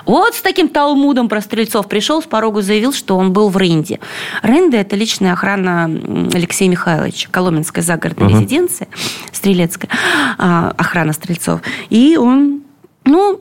Вот 0.05 0.35
с 0.35 0.43
таким 0.43 0.69
талмудом 0.69 1.29
про 1.29 1.41
стрельцов 1.41 1.89
пришел, 1.89 2.21
с 2.21 2.27
порогу 2.27 2.63
заявил, 2.63 2.93
что 2.93 3.17
он 3.17 3.33
был 3.33 3.49
в 3.49 3.57
Рынде. 3.57 4.01
Рында– 4.43 4.77
это 4.79 4.97
личная 4.97 5.33
охрана 5.33 5.85
Алексея 5.85 6.69
Михайловича, 6.69 7.29
Коломенская 7.31 7.85
загородная 7.85 8.29
uh-huh. 8.29 8.33
резиденция, 8.33 8.89
стрелецкая, 9.31 9.91
а, 10.37 10.75
охрана 10.77 11.13
стрельцов. 11.13 11.61
И 11.91 12.17
он, 12.17 12.63
ну, 13.07 13.41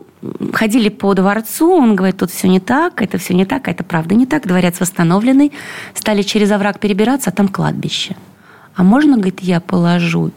ходили 0.53 0.89
по 0.89 1.13
дворцу, 1.13 1.71
он 1.71 1.95
говорит, 1.95 2.17
тут 2.17 2.31
все 2.31 2.47
не 2.47 2.59
так, 2.59 3.01
это 3.01 3.17
все 3.17 3.33
не 3.33 3.45
так, 3.45 3.67
а 3.67 3.71
это 3.71 3.83
правда 3.83 4.15
не 4.15 4.25
так, 4.25 4.47
дворец 4.47 4.79
восстановленный. 4.79 5.51
Стали 5.93 6.21
через 6.21 6.51
овраг 6.51 6.79
перебираться, 6.79 7.29
а 7.29 7.33
там 7.33 7.47
кладбище. 7.47 8.15
А 8.75 8.83
можно, 8.83 9.15
говорит, 9.15 9.41
я 9.41 9.59
положу 9.59 10.31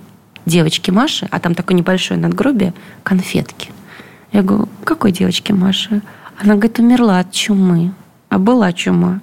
девочке 0.47 0.93
Маше, 0.93 1.29
а 1.31 1.41
там 1.41 1.55
такое 1.55 1.77
небольшое 1.77 2.19
надгробие, 2.19 2.73
конфетки. 3.03 3.71
Я 4.33 4.43
говорю, 4.43 4.69
какой 4.85 5.13
девочке 5.13 5.55
Маше? 5.55 6.03
Она 6.39 6.55
говорит, 6.55 6.79
умерла 6.79 7.19
от 7.21 7.33
чумы. 7.33 7.93
А 8.29 8.39
была 8.39 8.73
чума. 8.73 9.21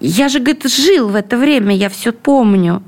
Я 0.00 0.28
же, 0.28 0.38
говорит, 0.38 0.66
жил 0.66 1.08
в 1.08 1.14
это 1.14 1.36
время, 1.36 1.74
я 1.76 1.88
все 1.88 2.12
помню. 2.12 2.82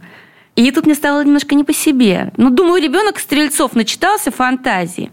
И 0.59 0.73
тут 0.73 0.87
мне 0.87 0.97
стало 0.97 1.23
немножко 1.23 1.55
не 1.55 1.62
по 1.62 1.73
себе. 1.73 2.33
Ну, 2.37 2.51
думаю, 2.51 2.83
ребенок 2.83 3.21
Стрельцов 3.21 3.77
начитался 3.77 4.33
фантазии. 4.33 5.12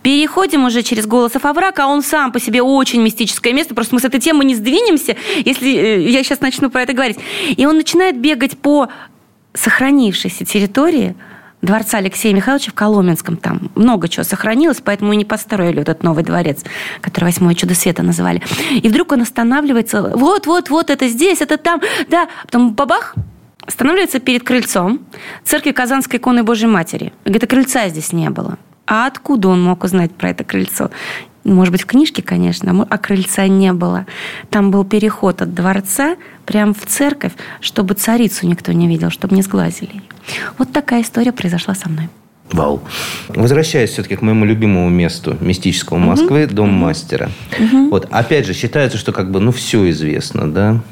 Переходим 0.00 0.64
уже 0.64 0.82
через 0.82 1.04
«Голосов 1.04 1.44
овраг», 1.44 1.78
а 1.78 1.88
он 1.88 2.02
сам 2.02 2.32
по 2.32 2.40
себе 2.40 2.62
очень 2.62 3.02
мистическое 3.02 3.52
место. 3.52 3.74
Просто 3.74 3.94
мы 3.94 4.00
с 4.00 4.06
этой 4.06 4.18
темы 4.18 4.46
не 4.46 4.54
сдвинемся, 4.54 5.14
если 5.44 5.70
э, 5.74 6.08
я 6.08 6.24
сейчас 6.24 6.40
начну 6.40 6.70
про 6.70 6.84
это 6.84 6.94
говорить. 6.94 7.18
И 7.48 7.66
он 7.66 7.76
начинает 7.76 8.18
бегать 8.18 8.56
по 8.56 8.88
сохранившейся 9.52 10.46
территории 10.46 11.14
дворца 11.60 11.98
Алексея 11.98 12.32
Михайловича 12.32 12.70
в 12.70 12.74
Коломенском. 12.74 13.36
Там 13.36 13.70
много 13.74 14.08
чего 14.08 14.24
сохранилось, 14.24 14.80
поэтому 14.82 15.12
и 15.12 15.16
не 15.16 15.26
построили 15.26 15.82
этот 15.82 16.02
новый 16.02 16.24
дворец, 16.24 16.64
который 17.02 17.24
«Восьмое 17.26 17.54
чудо 17.54 17.74
света» 17.74 18.02
называли. 18.02 18.42
И 18.70 18.88
вдруг 18.88 19.12
он 19.12 19.20
останавливается. 19.20 20.00
Вот, 20.16 20.46
вот, 20.46 20.70
вот, 20.70 20.88
это 20.88 21.08
здесь, 21.08 21.42
это 21.42 21.58
там. 21.58 21.82
Да, 22.08 22.28
потом 22.46 22.72
бабах, 22.72 23.14
останавливается 23.68 24.18
перед 24.18 24.42
крыльцом 24.42 25.00
церкви 25.44 25.72
Казанской 25.72 26.18
иконы 26.18 26.42
Божьей 26.42 26.68
Матери. 26.68 27.12
А 27.24 27.46
крыльца 27.46 27.88
здесь 27.88 28.12
не 28.12 28.30
было. 28.30 28.58
А 28.86 29.06
откуда 29.06 29.48
он 29.48 29.62
мог 29.62 29.84
узнать 29.84 30.12
про 30.12 30.30
это 30.30 30.42
крыльцо? 30.42 30.90
может 31.44 31.72
быть, 31.72 31.82
в 31.82 31.86
книжке, 31.86 32.20
конечно, 32.20 32.86
а 32.90 32.98
крыльца 32.98 33.46
не 33.46 33.72
было. 33.72 34.04
Там 34.50 34.70
был 34.70 34.84
переход 34.84 35.40
от 35.40 35.54
дворца 35.54 36.16
прямо 36.44 36.74
в 36.74 36.84
церковь, 36.84 37.32
чтобы 37.60 37.94
царицу 37.94 38.46
никто 38.46 38.72
не 38.72 38.86
видел, 38.86 39.08
чтобы 39.08 39.34
не 39.34 39.40
сглазили. 39.40 40.02
Вот 40.58 40.72
такая 40.72 41.02
история 41.02 41.32
произошла 41.32 41.74
со 41.74 41.88
мной. 41.88 42.10
Вау. 42.52 42.82
Возвращаясь 43.28 43.90
все-таки 43.90 44.16
к 44.16 44.22
моему 44.22 44.44
любимому 44.44 44.90
месту 44.90 45.38
мистического 45.40 45.96
Москвы, 45.96 46.44
угу. 46.44 46.54
дом 46.54 46.70
мастера. 46.70 47.30
Угу. 47.58 47.90
Вот 47.90 48.08
опять 48.10 48.46
же 48.46 48.52
считается, 48.52 48.98
что 48.98 49.12
как 49.12 49.30
бы 49.30 49.40
ну 49.40 49.52
все 49.52 49.88
известно, 49.90 50.52
да, 50.52 50.82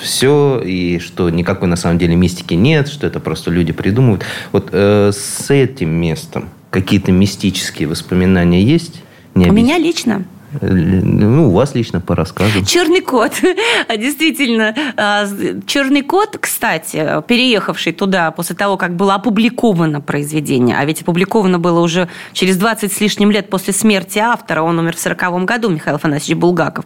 все 0.00 0.60
и 0.64 0.98
что 0.98 1.30
никакой 1.30 1.68
на 1.68 1.76
самом 1.76 1.98
деле 1.98 2.16
мистики 2.16 2.54
нет, 2.54 2.88
что 2.88 3.06
это 3.06 3.20
просто 3.20 3.50
люди 3.50 3.72
придумывают. 3.72 4.24
Вот 4.52 4.70
э, 4.72 5.12
с 5.12 5.50
этим 5.50 5.90
местом 5.90 6.48
какие-то 6.70 7.12
мистические 7.12 7.88
воспоминания 7.88 8.62
есть? 8.62 9.02
Не 9.34 9.46
У 9.48 9.52
меня 9.52 9.78
лично 9.78 10.24
ну, 10.60 11.48
у 11.48 11.52
вас 11.52 11.74
лично 11.74 12.00
по 12.00 12.14
рассказу. 12.14 12.64
Черный 12.64 13.00
кот. 13.00 13.32
А, 13.88 13.96
действительно, 13.96 14.74
а, 14.96 15.26
черный 15.66 16.02
кот, 16.02 16.36
кстати, 16.38 17.22
переехавший 17.26 17.92
туда 17.92 18.30
после 18.30 18.54
того, 18.54 18.76
как 18.76 18.96
было 18.96 19.14
опубликовано 19.14 20.00
произведение, 20.00 20.76
а 20.78 20.84
ведь 20.84 21.02
опубликовано 21.02 21.58
было 21.58 21.80
уже 21.80 22.08
через 22.32 22.56
20 22.56 22.92
с 22.92 23.00
лишним 23.00 23.30
лет 23.30 23.50
после 23.50 23.72
смерти 23.72 24.18
автора, 24.18 24.62
он 24.62 24.78
умер 24.78 24.96
в 24.96 25.00
40 25.00 25.44
году, 25.44 25.68
Михаил 25.70 25.96
Афанасьевич 25.96 26.38
Булгаков. 26.38 26.84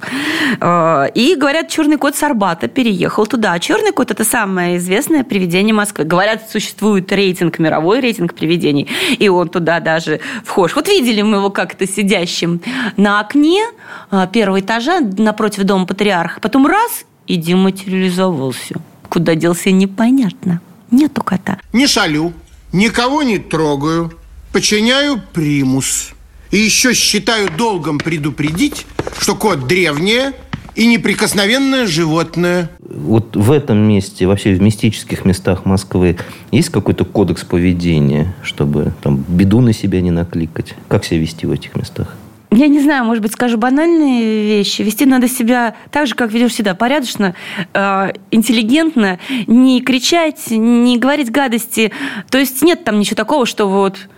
А, 0.60 1.06
и, 1.06 1.34
говорят, 1.34 1.68
черный 1.68 1.96
кот 1.96 2.16
с 2.16 2.22
Арбата 2.22 2.68
переехал 2.68 3.26
туда. 3.26 3.52
А 3.52 3.58
черный 3.58 3.92
кот– 3.92 4.10
это 4.12 4.24
самое 4.24 4.76
известное 4.76 5.24
привидение 5.24 5.74
Москвы. 5.74 6.04
Говорят, 6.04 6.50
существует 6.50 7.10
рейтинг, 7.12 7.58
мировой 7.58 8.00
рейтинг 8.00 8.34
привидений, 8.34 8.88
и 9.18 9.28
он 9.28 9.48
туда 9.48 9.80
даже 9.80 10.20
вхож. 10.44 10.74
Вот 10.76 10.88
видели 10.88 11.22
мы 11.22 11.38
его 11.38 11.50
как-то 11.50 11.86
сидящим 11.86 12.60
на 12.96 13.20
окне, 13.20 13.61
стене 13.62 13.78
а, 14.10 14.26
первого 14.26 14.60
этажа 14.60 15.00
напротив 15.00 15.64
дома 15.64 15.86
патриарха. 15.86 16.40
Потом 16.40 16.66
раз 16.66 17.04
и 17.26 17.36
дематериализовался. 17.36 18.76
Куда 19.08 19.34
делся, 19.34 19.70
непонятно. 19.70 20.60
Нету 20.90 21.22
кота. 21.22 21.58
Не 21.72 21.86
шалю, 21.86 22.32
никого 22.72 23.22
не 23.22 23.38
трогаю, 23.38 24.12
подчиняю 24.52 25.20
примус. 25.32 26.10
И 26.50 26.58
еще 26.58 26.92
считаю 26.92 27.50
долгом 27.50 27.98
предупредить, 27.98 28.86
что 29.18 29.34
кот 29.34 29.66
древнее 29.66 30.32
и 30.74 30.86
неприкосновенное 30.86 31.86
животное. 31.86 32.70
Вот 32.80 33.36
в 33.36 33.50
этом 33.50 33.78
месте, 33.78 34.26
вообще 34.26 34.54
в 34.54 34.60
мистических 34.60 35.24
местах 35.24 35.64
Москвы, 35.64 36.18
есть 36.50 36.68
какой-то 36.68 37.04
кодекс 37.04 37.44
поведения, 37.44 38.34
чтобы 38.42 38.92
там 39.02 39.24
беду 39.28 39.60
на 39.60 39.72
себя 39.72 40.02
не 40.02 40.10
накликать? 40.10 40.74
Как 40.88 41.04
себя 41.04 41.20
вести 41.20 41.46
в 41.46 41.52
этих 41.52 41.74
местах? 41.74 42.16
Я 42.52 42.68
не 42.68 42.80
знаю, 42.80 43.04
может 43.04 43.22
быть, 43.22 43.32
скажу 43.32 43.56
банальные 43.56 44.46
вещи. 44.46 44.82
Вести 44.82 45.06
надо 45.06 45.28
себя 45.28 45.74
так 45.90 46.06
же, 46.06 46.14
как 46.14 46.32
ведешь 46.32 46.52
всегда, 46.52 46.74
порядочно, 46.74 47.34
э, 47.72 48.12
интеллигентно, 48.30 49.18
не 49.46 49.80
кричать, 49.80 50.50
не 50.50 50.98
говорить 50.98 51.30
гадости. 51.30 51.92
То 52.30 52.38
есть 52.38 52.62
нет 52.62 52.84
там 52.84 52.98
ничего 52.98 53.16
такого, 53.16 53.46
что 53.46 53.68
вот 53.68 54.08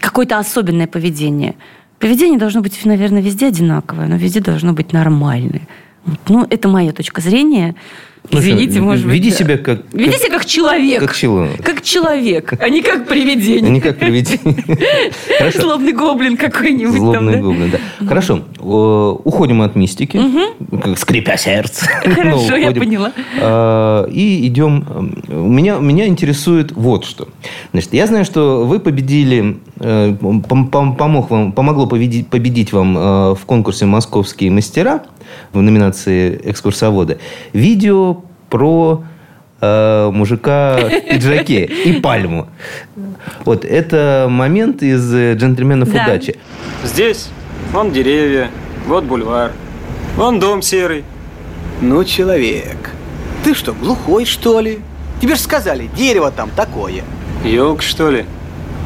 какое-то 0.00 0.38
особенное 0.38 0.86
поведение. 0.86 1.56
Поведение 1.98 2.38
должно 2.38 2.62
быть, 2.62 2.84
наверное, 2.84 3.22
везде 3.22 3.48
одинаковое, 3.48 4.06
но 4.06 4.16
везде 4.16 4.40
должно 4.40 4.72
быть 4.72 4.92
нормальное. 4.92 5.68
Ну, 6.28 6.46
это 6.48 6.68
моя 6.68 6.92
точка 6.92 7.20
зрения. 7.20 7.74
Ну, 8.30 8.38
Извините, 8.38 8.74
что, 8.74 8.82
может 8.82 9.04
веди 9.04 9.30
быть. 9.30 9.38
Себя 9.38 9.58
как... 9.58 9.80
Веди 9.92 10.16
себя 10.16 10.30
как 10.30 10.46
человек. 10.46 11.00
Как 11.00 11.14
человек. 11.14 11.62
Как 11.62 11.82
человек, 11.82 12.54
а 12.58 12.68
не 12.68 12.80
как 12.80 13.08
привидение. 13.08 13.70
Не 13.70 13.80
как 13.80 13.98
привидение. 13.98 15.50
Злобный 15.52 15.92
гоблин 15.92 16.36
какой-нибудь. 16.36 16.94
Злобный 16.94 17.40
гоблин, 17.40 17.70
да. 17.70 18.06
Хорошо. 18.06 18.44
Уходим 18.60 19.62
от 19.62 19.74
мистики. 19.74 20.20
Скрипя 20.96 21.36
сердце. 21.36 21.86
Хорошо, 22.04 22.56
я 22.56 22.70
поняла. 22.70 23.12
А, 23.40 24.06
и 24.06 24.46
идем... 24.46 25.14
Меня 25.28 26.06
интересует 26.06 26.72
вот 26.72 27.04
что. 27.04 27.28
Значит, 27.72 27.92
я 27.92 28.06
знаю, 28.06 28.24
что 28.24 28.64
вы 28.64 28.78
победили... 28.78 29.58
Э, 29.84 30.14
помог 30.20 31.30
вам, 31.30 31.52
помогло 31.52 31.86
победить, 31.88 32.28
победить 32.28 32.72
вам 32.72 32.96
э, 32.96 33.34
в 33.34 33.40
конкурсе 33.46 33.84
«Московские 33.84 34.52
мастера» 34.52 35.02
в 35.52 35.60
номинации 35.60 36.40
экскурсовода. 36.44 37.18
Видео 37.52 38.22
про 38.48 39.02
э, 39.60 40.10
мужика 40.12 40.76
в 40.76 41.00
пиджаке 41.10 41.64
и 41.64 42.00
пальму. 42.00 42.46
Вот 43.44 43.64
это 43.64 44.28
момент 44.30 44.84
из 44.84 45.12
«Джентльменов 45.12 45.90
да. 45.92 46.04
удачи». 46.04 46.38
Здесь 46.84 47.30
вон 47.72 47.90
деревья, 47.90 48.52
вот 48.86 49.02
бульвар, 49.02 49.50
вон 50.16 50.38
дом 50.38 50.62
серый. 50.62 51.02
Ну, 51.80 52.04
человек, 52.04 52.90
ты 53.42 53.52
что, 53.54 53.72
глухой, 53.72 54.26
что 54.26 54.60
ли? 54.60 54.78
Тебе 55.20 55.34
же 55.34 55.40
сказали, 55.40 55.90
дерево 55.96 56.30
там 56.30 56.50
такое. 56.54 57.02
Елка, 57.44 57.82
что 57.82 58.12
ли? 58.12 58.26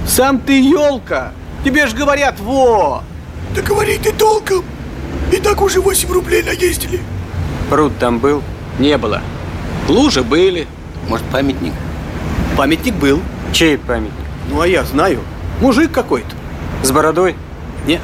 Сам 0.07 0.39
ты 0.39 0.61
елка. 0.61 1.33
Тебе 1.65 1.87
же 1.87 1.97
говорят, 1.97 2.39
во! 2.41 3.03
Да 3.55 3.63
говори 3.63 3.99
ты 3.99 4.13
толком. 4.13 4.65
И 5.33 5.37
так 5.37 5.61
уже 5.61 5.81
8 5.81 6.11
рублей 6.13 6.43
наездили. 6.43 7.01
Пруд 7.69 7.99
там 7.99 8.21
был? 8.21 8.43
Не 8.79 8.97
было. 8.99 9.21
Лужи 9.89 10.23
были. 10.23 10.67
Может, 11.09 11.27
памятник? 11.27 11.73
Памятник 12.57 12.95
был. 12.95 13.21
Чей 13.53 13.79
памятник? 13.79 14.13
Ну, 14.49 14.61
а 14.61 14.69
я 14.69 14.85
знаю. 14.85 15.21
Мужик 15.61 15.91
какой-то. 15.91 16.35
С 16.83 16.91
бородой? 16.93 17.35
Не. 17.87 18.01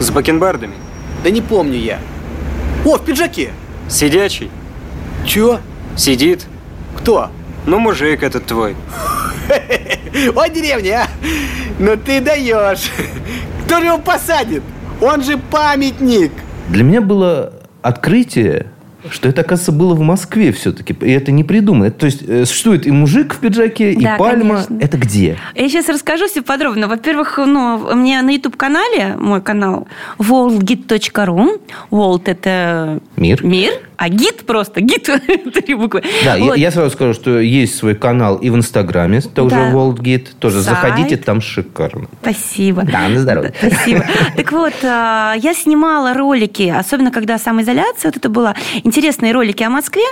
С 0.00 0.10
бакенбардами? 0.10 0.74
Да 1.24 1.30
не 1.30 1.40
помню 1.40 1.78
я. 1.78 1.98
О, 2.84 2.96
в 2.96 3.04
пиджаке. 3.04 3.50
Сидячий? 3.88 4.50
Чё? 5.24 5.60
Сидит. 5.96 6.46
Кто? 6.96 7.30
Ну, 7.68 7.78
мужик 7.78 8.22
этот 8.22 8.46
твой. 8.46 8.74
О, 10.34 10.48
деревня, 10.48 11.02
а! 11.02 11.08
Ну 11.78 11.98
ты 11.98 12.22
даешь. 12.22 12.90
Кто 13.66 13.80
же 13.80 13.86
его 13.88 13.98
посадит? 13.98 14.62
Он 15.02 15.22
же 15.22 15.36
памятник. 15.36 16.32
Для 16.70 16.82
меня 16.82 17.02
было 17.02 17.52
открытие, 17.82 18.68
что 19.10 19.28
это, 19.28 19.42
оказывается, 19.42 19.72
было 19.72 19.94
в 19.94 20.00
Москве 20.00 20.50
все-таки. 20.52 20.96
И 21.02 21.10
это 21.10 21.30
не 21.30 21.44
придумано. 21.44 21.90
То 21.90 22.06
есть, 22.06 22.22
э, 22.26 22.46
существует 22.46 22.86
и 22.86 22.90
мужик 22.90 23.34
в 23.34 23.40
пиджаке, 23.40 23.92
и 23.92 24.02
да, 24.02 24.16
пальма. 24.16 24.64
Конечно. 24.64 24.78
Это 24.80 24.96
где? 24.96 25.36
Я 25.54 25.68
сейчас 25.68 25.90
расскажу 25.90 26.26
все 26.26 26.40
подробно. 26.40 26.88
Во-первых, 26.88 27.36
ну, 27.36 27.86
у 27.92 27.94
меня 27.94 28.22
на 28.22 28.30
YouTube-канале, 28.30 29.16
мой 29.18 29.42
канал, 29.42 29.88
worldgit.ru. 30.18 31.60
World– 31.90 32.22
это... 32.24 33.00
Мир. 33.16 33.44
Мир 33.44 33.87
а 33.98 34.08
гид 34.08 34.46
просто, 34.46 34.80
гид 34.80 35.02
три 35.52 35.74
буквы. 35.74 36.04
Да, 36.24 36.38
вот. 36.38 36.56
я, 36.56 36.66
я 36.66 36.70
сразу 36.70 36.90
скажу, 36.90 37.14
что 37.14 37.40
есть 37.40 37.76
свой 37.76 37.96
канал 37.96 38.36
и 38.36 38.48
в 38.48 38.54
Инстаграме, 38.54 39.20
тоже 39.20 39.56
да. 39.56 39.72
World 39.72 39.96
Guide, 39.96 40.28
тоже 40.38 40.62
Сайт. 40.62 40.76
заходите, 40.76 41.16
там 41.16 41.40
шикарно. 41.40 42.06
Спасибо. 42.22 42.84
Да, 42.84 43.08
на 43.08 43.18
здоровье. 43.18 43.52
Спасибо. 43.58 44.04
Так 44.36 44.52
вот, 44.52 44.72
а, 44.84 45.34
я 45.36 45.52
снимала 45.52 46.14
ролики, 46.14 46.72
особенно 46.74 47.10
когда 47.10 47.38
самоизоляция 47.38 48.10
вот 48.10 48.16
это 48.16 48.28
была, 48.28 48.54
интересные 48.84 49.32
ролики 49.32 49.64
о 49.64 49.70
Москве, 49.70 50.04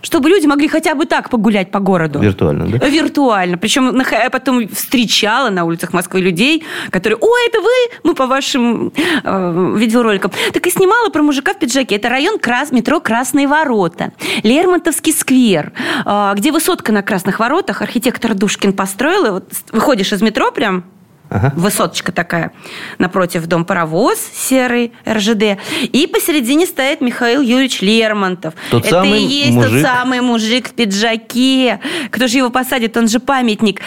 чтобы 0.00 0.30
люди 0.30 0.46
могли 0.46 0.66
хотя 0.66 0.94
бы 0.94 1.04
так 1.04 1.28
погулять 1.28 1.70
по 1.70 1.80
городу. 1.80 2.20
Виртуально, 2.20 2.66
да? 2.66 2.86
Виртуально. 2.88 3.58
Причем 3.58 3.94
я 4.10 4.30
потом 4.30 4.66
встречала 4.68 5.50
на 5.50 5.64
улицах 5.66 5.92
Москвы 5.92 6.22
людей, 6.22 6.64
которые, 6.88 7.18
о, 7.20 7.28
это 7.46 7.60
вы? 7.60 7.98
Мы 8.04 8.14
по 8.14 8.26
вашим 8.26 8.90
э, 9.22 9.74
видеороликам. 9.76 10.30
Так 10.54 10.66
и 10.66 10.70
снимала 10.70 11.10
про 11.10 11.22
мужика 11.22 11.52
в 11.52 11.58
пиджаке. 11.58 11.96
Это 11.96 12.08
район 12.08 12.38
Крас, 12.38 12.72
метро 12.72 13.00
Красный 13.00 13.33
Красные 13.34 13.48
ворота, 13.48 14.12
Лермонтовский 14.44 15.12
сквер, 15.12 15.72
а, 16.04 16.34
где 16.34 16.52
высотка 16.52 16.92
на 16.92 17.02
Красных 17.02 17.40
воротах, 17.40 17.82
архитектор 17.82 18.32
Душкин 18.32 18.72
построил. 18.72 19.26
И 19.26 19.30
вот 19.30 19.52
выходишь 19.72 20.12
из 20.12 20.22
метро 20.22 20.52
прям, 20.52 20.84
Ага. 21.30 21.52
Высоточка 21.56 22.12
такая. 22.12 22.52
Напротив 22.98 23.46
дом 23.46 23.64
паровоз 23.64 24.18
серый 24.20 24.92
РЖД. 25.08 25.58
И 25.82 26.06
посередине 26.06 26.64
стоит 26.66 27.00
Михаил 27.00 27.40
Юрьевич 27.40 27.80
Лермонтов. 27.80 28.54
Тот 28.70 28.82
Это 28.84 29.02
самый 29.02 29.22
и 29.22 29.26
есть 29.26 29.52
мужик. 29.52 29.70
тот 29.72 29.80
самый 29.80 30.20
мужик 30.20 30.68
в 30.68 30.74
пиджаке. 30.74 31.80
Кто 32.10 32.28
же 32.28 32.38
его 32.38 32.50
посадит? 32.50 32.96
Он 32.96 33.08
же 33.08 33.18
памятник. 33.18 33.80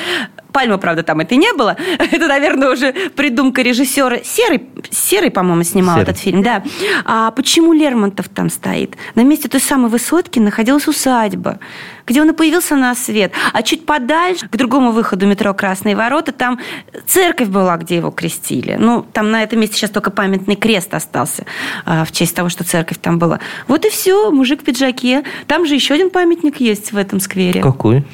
Пальмы, 0.57 0.79
правда, 0.79 1.03
там 1.03 1.19
это 1.19 1.35
не 1.35 1.53
было. 1.53 1.77
Это, 1.99 2.27
наверное, 2.27 2.71
уже 2.71 2.91
придумка 3.15 3.61
режиссера. 3.61 4.17
Серый, 4.23 4.67
Серый 4.89 5.29
по-моему, 5.29 5.61
снимал 5.61 5.97
Серый. 5.97 6.03
этот 6.09 6.17
фильм, 6.17 6.41
да. 6.41 6.63
А 7.05 7.29
почему 7.29 7.73
Лермонтов 7.73 8.27
там 8.29 8.49
стоит? 8.49 8.97
На 9.13 9.21
месте 9.21 9.49
той 9.49 9.61
самой 9.61 9.91
высотки 9.91 10.39
находилась 10.39 10.87
усадьба, 10.87 11.59
где 12.07 12.21
он 12.21 12.29
и 12.29 12.33
появился 12.33 12.75
на 12.75 12.95
свет. 12.95 13.33
А 13.53 13.61
чуть 13.61 13.85
подальше, 13.85 14.47
к 14.47 14.55
другому 14.55 14.91
выходу 14.91 15.27
метро 15.27 15.53
«Красные 15.53 15.95
ворота», 15.95 16.31
там 16.31 16.59
церковь 17.05 17.49
была, 17.49 17.77
где 17.77 17.97
его 17.97 18.09
крестили. 18.11 18.77
Ну, 18.79 19.05
там 19.13 19.29
на 19.29 19.43
этом 19.43 19.59
месте 19.59 19.75
сейчас 19.75 19.89
только 19.91 20.09
памятный 20.09 20.55
крест 20.55 20.93
остался 20.93 21.45
а, 21.85 22.05
в 22.05 22.11
честь 22.11 22.35
того, 22.35 22.49
что 22.49 22.63
церковь 22.63 22.97
там 22.99 23.19
была. 23.19 23.39
Вот 23.67 23.85
и 23.85 23.89
все, 23.89 24.31
мужик 24.31 24.61
в 24.61 24.63
пиджаке. 24.63 25.23
Там 25.47 25.65
же 25.65 25.75
еще 25.75 25.93
один 25.93 26.09
памятник 26.09 26.59
есть 26.61 26.93
в 26.93 26.97
этом 26.97 27.19
сквере. 27.19 27.61
Какой? 27.61 28.05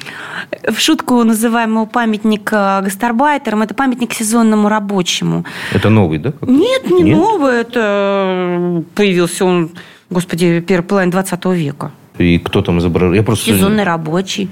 В 0.68 0.78
шутку 0.80 1.22
называемого 1.22 1.86
памятник 1.86 2.50
гастарбайтерам, 2.50 3.62
это 3.62 3.74
памятник 3.74 4.12
сезонному 4.12 4.68
рабочему. 4.68 5.44
Это 5.72 5.88
новый, 5.88 6.18
да? 6.18 6.32
Нет, 6.42 6.90
не 6.90 7.02
Нет? 7.02 7.16
новый. 7.16 7.60
Это 7.60 8.82
появился 8.94 9.44
он, 9.44 9.70
господи, 10.10 10.60
первый 10.60 10.84
половина 10.84 11.12
20 11.12 11.44
века. 11.46 11.92
И 12.18 12.38
кто 12.38 12.62
там 12.62 12.78
изображен? 12.78 13.14
Я 13.14 13.22
просто... 13.22 13.46
Сезонный 13.46 13.84
рабочий. 13.84 14.50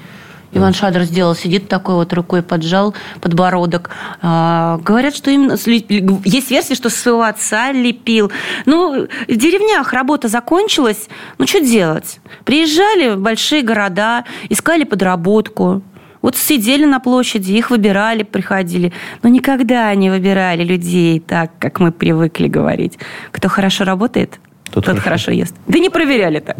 Иван 0.55 0.75
Шадров 0.75 1.05
сделал, 1.05 1.35
сидит 1.35 1.69
такой 1.69 1.95
вот 1.95 2.13
рукой 2.13 2.43
поджал 2.43 2.95
подбородок. 3.21 3.91
А, 4.21 4.79
говорят, 4.85 5.17
что 5.17 5.31
именно... 5.31 5.57
Есть 6.25 6.51
версия, 6.51 6.75
что 6.75 6.91
своего 6.91 7.23
отца 7.23 7.73
лепил. 7.73 8.31
Ну, 8.67 9.07
в 9.29 9.37
деревнях 9.37 9.93
работа 9.95 10.29
закончилась. 10.29 11.09
Ну, 11.39 11.47
что 11.47 11.61
делать? 11.61 12.21
Приезжали 12.45 13.15
в 13.15 13.21
большие 13.21 13.63
города, 13.63 14.25
искали 14.51 14.85
подработку. 14.85 15.83
Вот 16.21 16.37
сидели 16.37 16.85
на 16.85 17.01
площади, 17.01 17.53
их 17.53 17.71
выбирали, 17.71 18.23
приходили. 18.23 18.93
Но 19.23 19.29
никогда 19.29 19.93
не 19.95 20.11
выбирали 20.11 20.63
людей 20.63 21.19
так, 21.19 21.51
как 21.59 21.81
мы 21.81 21.93
привыкли 21.93 22.47
говорить. 22.47 22.99
Кто 23.33 23.49
хорошо 23.49 23.85
работает, 23.85 24.39
Тот 24.73 24.87
тот, 24.87 24.99
хорошо. 24.99 25.05
хорошо 25.05 25.33
ест. 25.33 25.55
Да 25.67 25.79
не 25.79 25.91
проверяли 25.91 26.41
так. 26.41 26.57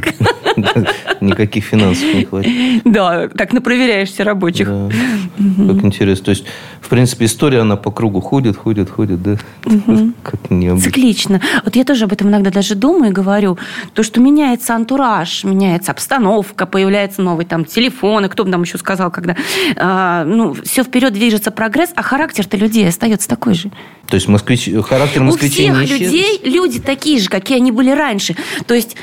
Никаких 1.21 1.65
финансов 1.65 2.15
не 2.15 2.25
хватит. 2.25 2.83
Да, 2.85 3.29
так 3.29 3.53
напроверяешься 3.55 4.23
рабочих. 4.23 4.69
Как 4.69 5.85
интересно. 5.85 6.25
То 6.27 6.31
есть, 6.31 6.45
в 6.81 6.89
принципе, 6.89 7.25
история, 7.25 7.61
она 7.61 7.77
по 7.77 7.91
кругу 7.91 8.21
ходит, 8.21 8.57
ходит, 8.57 8.91
ходит, 8.91 9.23
да? 9.23 9.37
Как 10.23 10.51
необычно. 10.51 10.91
Циклично. 10.91 11.41
Вот 11.65 11.75
я 11.75 11.85
тоже 11.85 12.05
об 12.05 12.13
этом 12.13 12.29
иногда 12.29 12.51
даже 12.51 12.75
думаю 12.75 13.11
и 13.11 13.15
говорю. 13.15 13.59
То, 13.95 14.03
что 14.03 14.21
меняется 14.21 14.75
антураж, 14.75 15.45
меняется 15.45 15.93
обстановка, 15.93 16.67
появляются 16.67 17.23
новые 17.23 17.47
там 17.47 17.65
телефоны, 17.65 18.29
кто 18.29 18.45
бы 18.45 18.51
нам 18.51 18.63
еще 18.63 18.77
сказал, 18.79 19.11
когда... 19.11 19.37
а, 19.77 20.25
ну, 20.25 20.55
все 20.65 20.83
вперед 20.83 21.15
движется 21.15 21.51
прогресс, 21.51 21.91
а 21.97 22.03
характер-то 22.03 22.57
людей 22.57 22.87
остается 22.87 23.29
такой 23.29 23.55
же. 23.55 23.71
То 24.07 24.17
есть, 24.17 24.29
москвич... 24.29 24.69
характер 24.85 25.23
У 25.23 25.25
москвичей 25.25 25.71
всех 25.71 25.79
не 25.79 25.85
исчез? 25.87 26.01
людей 26.01 26.41
люди 26.45 26.81
такие 26.81 27.19
же, 27.19 27.31
какие 27.31 27.57
они 27.57 27.73
были 27.73 27.91
раньше. 28.03 28.37
То 28.67 28.75
есть 28.75 28.97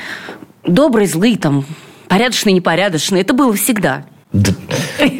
добрые, 0.64 1.06
злые, 1.06 1.36
там, 1.36 1.64
порядочные, 2.08 2.54
непорядочные. 2.54 3.22
Это 3.22 3.34
было 3.34 3.52
всегда. 3.54 4.04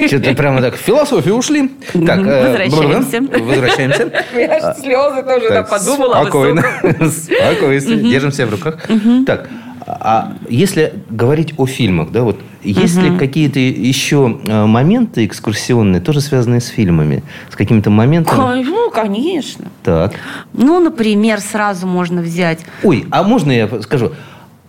Что-то 0.07 0.35
прямо 0.35 0.61
так 0.61 0.75
в 0.77 0.79
философию 0.79 1.35
ушли. 1.35 1.71
Так, 1.93 2.21
э, 2.21 2.69
Возвращаемся. 2.69 3.43
Возвращаемся. 3.43 4.25
Я 4.35 4.75
слезы 4.75 5.23
тоже 5.23 5.49
Так, 5.49 5.69
Спокойно. 5.69 6.65
Спокойствие. 7.11 7.99
Держим 7.99 8.31
себя 8.33 8.47
в 8.47 8.51
руках. 8.51 8.87
Так, 9.27 9.49
а 9.87 10.35
если 10.49 10.95
говорить 11.09 11.55
о 11.57 11.67
фильмах, 11.67 12.13
да, 12.13 12.23
вот 12.23 12.39
есть 12.63 12.97
ли 12.97 13.17
какие-то 13.17 13.59
еще 13.59 14.41
э, 14.45 14.67
моменты 14.67 15.25
экскурсионные, 15.25 16.01
тоже 16.01 16.21
связанные 16.21 16.61
с 16.61 16.67
фильмами? 16.69 17.23
С 17.51 17.57
какими-то 17.57 17.91
моментами? 17.91 18.63
Ну, 18.65 18.91
конечно. 18.91 19.67
Так. 19.83 20.15
Ну, 20.53 20.81
например, 20.81 21.41
сразу 21.41 21.87
можно 21.87 22.21
взять 22.23 22.61
Ой, 22.83 23.07
а 23.11 23.23
можно 23.23 23.51
я 23.53 23.69
скажу? 23.83 24.13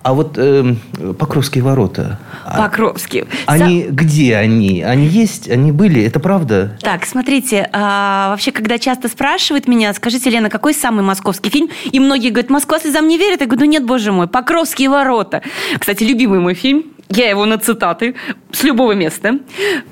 А 0.03 0.13
вот 0.15 0.37
эм, 0.37 0.79
Покровские 1.19 1.63
ворота, 1.63 2.17
а 2.43 2.63
Покровский. 2.63 3.25
они 3.45 3.83
где 3.83 4.35
они? 4.35 4.81
Они 4.81 5.05
есть? 5.05 5.47
Они 5.47 5.71
были? 5.71 6.03
Это 6.03 6.19
правда? 6.19 6.75
Так, 6.81 7.05
смотрите, 7.05 7.69
а, 7.71 8.31
вообще, 8.31 8.51
когда 8.51 8.79
часто 8.79 9.09
спрашивают 9.09 9.67
меня, 9.67 9.93
скажите, 9.93 10.31
Лена, 10.31 10.49
какой 10.49 10.73
самый 10.73 11.03
московский 11.03 11.51
фильм? 11.51 11.69
И 11.91 11.99
многие 11.99 12.29
говорят, 12.29 12.49
Москва 12.49 12.79
слезам 12.79 13.07
не 13.07 13.19
верит. 13.19 13.41
Я 13.41 13.47
говорю, 13.47 13.65
ну 13.65 13.71
нет, 13.71 13.85
боже 13.85 14.11
мой, 14.11 14.27
Покровские 14.27 14.89
ворота. 14.89 15.43
Кстати, 15.77 16.03
любимый 16.03 16.39
мой 16.39 16.55
фильм. 16.55 16.85
Я 17.13 17.29
его 17.29 17.45
на 17.45 17.57
цитаты 17.57 18.15
с 18.51 18.63
любого 18.63 18.93
места 18.93 19.39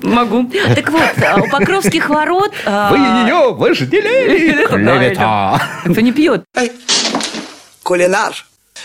могу. 0.02 0.50
Так 0.74 0.90
вот, 0.90 1.02
а, 1.24 1.36
у 1.40 1.48
Покровских 1.48 2.08
ворот... 2.08 2.52
а, 2.64 2.90
Вы 2.90 2.98
ее 2.98 3.52
вожделели, 3.54 4.52
Это 4.64 4.74
клевета. 4.76 5.62
Кто 5.84 6.00
не 6.00 6.12
пьет? 6.12 6.44
Кулинар. 7.82 8.32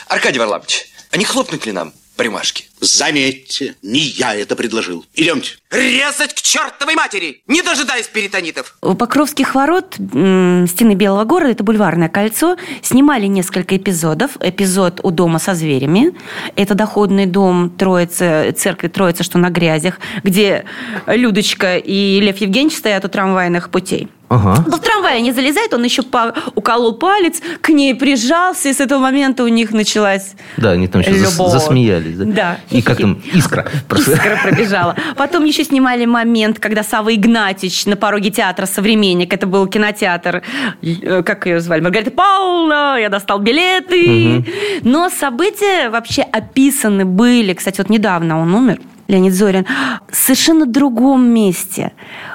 Аркадий 0.07 0.39
Варламович, 0.39 0.87
а 1.11 1.17
не 1.17 1.25
хлопнуть 1.25 1.65
ли 1.65 1.71
нам 1.71 1.93
по 2.15 2.21
рюмашке? 2.21 2.65
Заметьте, 2.81 3.75
не 3.81 3.99
я 3.99 4.35
это 4.35 4.55
предложил. 4.55 5.05
Идемте. 5.13 5.55
Резать 5.71 6.33
к 6.33 6.41
чертовой 6.41 6.95
матери, 6.95 7.41
не 7.47 7.61
дожидаясь 7.61 8.07
перитонитов. 8.07 8.77
У 8.81 8.93
Покровских 8.95 9.55
ворот 9.55 9.95
стены 9.95 10.93
Белого 10.93 11.23
города, 11.23 11.51
это 11.51 11.63
бульварное 11.63 12.09
кольцо, 12.09 12.57
снимали 12.81 13.25
несколько 13.25 13.77
эпизодов. 13.77 14.37
Эпизод 14.39 14.99
у 15.03 15.11
дома 15.11 15.39
со 15.39 15.55
зверями. 15.55 16.13
Это 16.55 16.75
доходный 16.75 17.25
дом 17.25 17.69
Троицы, 17.69 18.51
церкви 18.57 18.87
Троицы, 18.87 19.23
что 19.23 19.37
на 19.37 19.49
грязях, 19.49 19.99
где 20.23 20.65
Людочка 21.07 21.77
и 21.77 22.19
Лев 22.19 22.37
Евгеньевич 22.37 22.77
стоят 22.77 23.05
у 23.05 23.09
трамвайных 23.09 23.69
путей. 23.69 24.09
Ага. 24.27 24.63
Но 24.67 24.77
в 24.77 24.79
трамвае 24.79 25.21
не 25.21 25.31
залезает, 25.31 25.73
он 25.73 25.83
еще 25.83 26.01
по- 26.01 26.33
уколол 26.55 26.93
палец, 26.95 27.41
к 27.61 27.69
ней 27.69 27.93
прижался, 27.93 28.69
и 28.69 28.73
с 28.73 28.79
этого 28.79 28.99
момента 28.99 29.43
у 29.43 29.47
них 29.47 29.71
началась 29.71 30.33
Да, 30.57 30.71
они 30.71 30.87
там 30.87 31.03
сейчас 31.03 31.33
Любовь. 31.33 31.51
засмеялись. 31.51 32.15
Да? 32.17 32.25
Да. 32.25 32.57
И 32.71 32.81
как 32.81 32.97
там 32.97 33.21
искра. 33.33 33.67
прошла. 33.87 34.13
Искра 34.15 34.39
пробежала. 34.41 34.95
Потом 35.15 35.45
еще 35.45 35.63
снимали 35.63 36.05
момент, 36.05 36.59
когда 36.59 36.81
Сава 36.83 37.13
Игнатьич 37.13 37.85
на 37.85 37.95
пороге 37.95 38.31
театра 38.31 38.65
«Современник», 38.65 39.31
это 39.31 39.45
был 39.45 39.67
кинотеатр, 39.67 40.41
э, 40.81 41.21
как 41.23 41.45
ее 41.45 41.59
звали, 41.59 41.81
Маргарита 41.81 42.11
Павловна, 42.11 42.97
я 42.99 43.09
достал 43.09 43.39
билеты. 43.39 44.43
Но 44.81 45.09
события 45.09 45.89
вообще 45.89 46.23
описаны 46.23 47.05
были. 47.05 47.53
Кстати, 47.53 47.77
вот 47.77 47.89
недавно 47.89 48.39
он 48.41 48.53
умер. 48.55 48.79
Леонид 49.07 49.33
Зорин, 49.35 49.67
в 50.09 50.15
совершенно 50.15 50.65
другом 50.65 51.27
месте. 51.27 51.91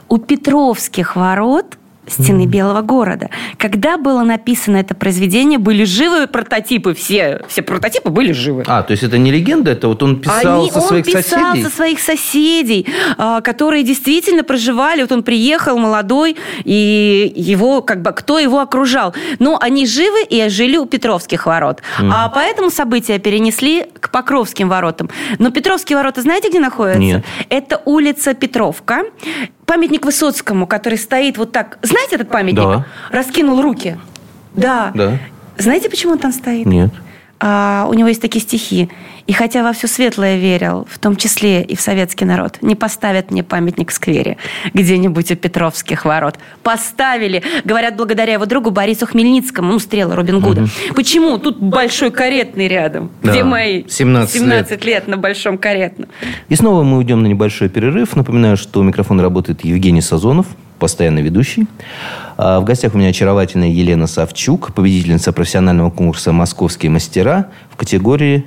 У 0.08 0.18
Петровских 0.18 1.16
ворот 1.16 1.78
стены 2.10 2.46
Белого 2.46 2.82
города. 2.82 3.30
Когда 3.56 3.96
было 3.96 4.22
написано 4.22 4.76
это 4.76 4.94
произведение, 4.94 5.58
были 5.58 5.84
живы 5.84 6.26
прототипы, 6.26 6.94
все, 6.94 7.42
все 7.48 7.62
прототипы 7.62 8.10
были 8.10 8.32
живы. 8.32 8.64
А, 8.66 8.82
то 8.82 8.90
есть 8.92 9.02
это 9.02 9.18
не 9.18 9.30
легенда, 9.30 9.70
это 9.72 9.88
вот 9.88 10.02
он 10.02 10.20
писал 10.20 10.62
Они- 10.62 10.70
со 10.70 10.80
своих 10.80 11.06
он 11.06 11.12
писал 11.12 11.40
соседей? 11.40 11.62
со 11.64 11.70
своих 11.70 12.00
соседей, 12.00 12.86
которые 13.42 13.82
действительно 13.84 14.42
проживали. 14.44 15.02
Вот 15.02 15.12
он 15.12 15.22
приехал 15.22 15.78
молодой, 15.78 16.36
и 16.64 17.32
его 17.36 17.82
как 17.82 18.02
бы 18.02 18.12
кто 18.12 18.38
его 18.38 18.60
окружал. 18.60 19.14
Но 19.38 19.58
они 19.60 19.86
живы 19.86 20.22
и 20.28 20.48
жили 20.48 20.76
у 20.76 20.86
Петровских 20.86 21.46
ворот. 21.46 21.82
А 21.98 22.28
поэтому 22.28 22.70
события 22.70 23.18
перенесли 23.18 23.86
к 24.00 24.10
Покровским 24.10 24.68
воротам. 24.68 25.08
Но 25.38 25.50
Петровские 25.50 25.96
ворота 25.96 26.22
знаете, 26.22 26.48
где 26.48 26.58
находятся? 26.60 26.98
Нет. 27.00 27.24
Это 27.48 27.80
улица 27.84 28.34
Петровка. 28.34 29.04
Памятник 29.70 30.04
Высоцкому, 30.04 30.66
который 30.66 30.98
стоит 30.98 31.38
вот 31.38 31.52
так. 31.52 31.78
Знаете 31.82 32.16
этот 32.16 32.28
памятник? 32.28 32.56
Да. 32.60 32.86
Раскинул 33.12 33.62
руки. 33.62 34.00
Да. 34.52 34.90
Да. 34.96 35.18
Знаете, 35.58 35.88
почему 35.88 36.14
он 36.14 36.18
там 36.18 36.32
стоит? 36.32 36.66
Нет. 36.66 36.90
А, 37.38 37.86
у 37.88 37.94
него 37.94 38.08
есть 38.08 38.20
такие 38.20 38.42
стихи. 38.42 38.90
И 39.26 39.32
хотя 39.32 39.62
во 39.62 39.72
все 39.72 39.86
светлое 39.86 40.36
верил, 40.36 40.86
в 40.90 40.98
том 40.98 41.16
числе 41.16 41.62
и 41.62 41.76
в 41.76 41.80
советский 41.80 42.24
народ, 42.24 42.58
не 42.62 42.74
поставят 42.74 43.30
мне 43.30 43.42
памятник 43.42 43.90
в 43.90 43.92
сквере 43.92 44.36
где-нибудь 44.74 45.30
у 45.30 45.36
Петровских 45.36 46.04
ворот. 46.04 46.38
Поставили, 46.62 47.42
говорят, 47.64 47.96
благодаря 47.96 48.34
его 48.34 48.46
другу 48.46 48.70
Борису 48.70 49.06
Хмельницкому, 49.06 49.72
ну, 49.72 49.78
стрела 49.78 50.16
Робин 50.16 50.40
Гуда. 50.40 50.66
Почему? 50.94 51.38
Тут 51.38 51.58
большой 51.58 52.10
каретный 52.10 52.68
рядом. 52.68 53.10
Да, 53.22 53.32
Где 53.32 53.44
мои 53.44 53.84
17 53.88 54.34
лет. 54.34 54.42
17 54.42 54.84
лет 54.84 55.08
на 55.08 55.16
большом 55.16 55.58
каретном. 55.58 56.08
И 56.48 56.56
снова 56.56 56.82
мы 56.82 56.98
уйдем 56.98 57.22
на 57.22 57.26
небольшой 57.26 57.68
перерыв. 57.68 58.16
Напоминаю, 58.16 58.56
что 58.56 58.80
у 58.80 58.82
микрофона 58.82 59.22
работает 59.22 59.64
Евгений 59.64 60.02
Сазонов, 60.02 60.46
постоянный 60.78 61.22
ведущий. 61.22 61.66
А 62.36 62.60
В 62.60 62.64
гостях 62.64 62.94
у 62.94 62.98
меня 62.98 63.10
очаровательная 63.10 63.68
Елена 63.68 64.06
Савчук, 64.06 64.72
победительница 64.74 65.32
профессионального 65.32 65.90
конкурса 65.90 66.32
«Московские 66.32 66.90
мастера» 66.90 67.50
в 67.70 67.76
категории 67.76 68.46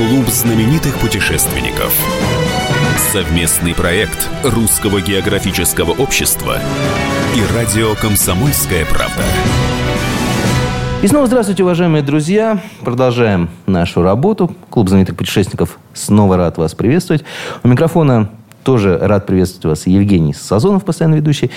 Клуб 0.00 0.28
знаменитых 0.28 0.98
путешественников. 0.98 1.94
Совместный 3.12 3.74
проект 3.74 4.30
Русского 4.42 5.02
географического 5.02 5.90
общества 5.90 6.56
и 7.36 7.54
радио 7.54 7.94
«Комсомольская 7.96 8.86
правда». 8.86 9.22
И 11.02 11.06
снова 11.06 11.26
здравствуйте, 11.26 11.64
уважаемые 11.64 12.02
друзья. 12.02 12.62
Продолжаем 12.80 13.50
нашу 13.66 14.00
работу. 14.00 14.50
Клуб 14.70 14.88
знаменитых 14.88 15.16
путешественников 15.16 15.78
снова 15.92 16.38
рад 16.38 16.56
вас 16.56 16.74
приветствовать. 16.74 17.22
У 17.62 17.68
микрофона 17.68 18.30
Тоже 18.70 18.98
рад 18.98 19.26
приветствовать 19.26 19.64
вас 19.64 19.86
Евгений 19.88 20.32
Сазонов, 20.32 20.84
постоянно 20.84 21.16
ведущий. 21.16 21.50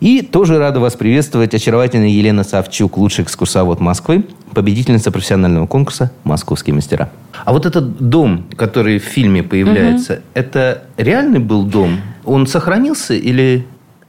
И 0.00 0.20
тоже 0.20 0.58
рада 0.58 0.80
вас 0.80 0.96
приветствовать 0.96 1.54
очаровательная 1.54 2.10
Елена 2.10 2.44
Савчук, 2.44 2.98
лучший 2.98 3.24
экскурсовод 3.24 3.80
Москвы, 3.80 4.26
победительница 4.52 5.10
профессионального 5.10 5.66
конкурса 5.66 6.12
«Московские 6.24 6.74
мастера». 6.74 7.08
А 7.46 7.54
вот 7.54 7.64
этот 7.64 7.96
дом, 8.10 8.44
который 8.54 8.98
в 8.98 9.04
фильме 9.04 9.42
появляется, 9.42 10.12
угу. 10.12 10.22
это 10.34 10.82
реальный 10.98 11.38
был 11.38 11.62
дом? 11.62 12.02
Он 12.26 12.46
сохранился 12.46 13.14
или 13.14 13.64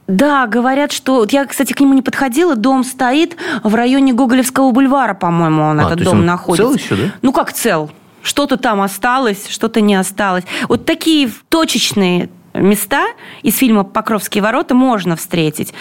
да, 0.06 0.46
говорят, 0.46 0.92
что... 0.92 1.26
Я, 1.30 1.46
кстати, 1.46 1.72
к 1.72 1.80
нему 1.80 1.94
не 1.94 2.02
подходила. 2.02 2.56
Дом 2.56 2.84
стоит 2.84 3.36
в 3.62 3.74
районе 3.74 4.12
Гоголевского 4.12 4.70
бульвара, 4.70 5.14
по-моему, 5.14 5.62
он, 5.62 5.80
а, 5.80 5.84
этот 5.84 6.02
дом 6.02 6.18
он 6.18 6.26
находится. 6.26 6.66
цел 6.66 6.74
еще, 6.74 6.96
да? 6.96 7.12
Ну, 7.22 7.32
как 7.32 7.54
цел? 7.54 7.90
Что-то 8.22 8.58
там 8.58 8.82
осталось, 8.82 9.48
что-то 9.48 9.80
не 9.80 9.94
осталось. 9.94 10.44
Вот 10.68 10.84
такие 10.84 11.30
точечные 11.48 12.28
места 12.54 13.06
из 13.42 13.56
фильма 13.56 13.84
«Покровские 13.84 14.42
ворота» 14.42 14.74
можно 14.74 15.16
встретить. 15.16 15.72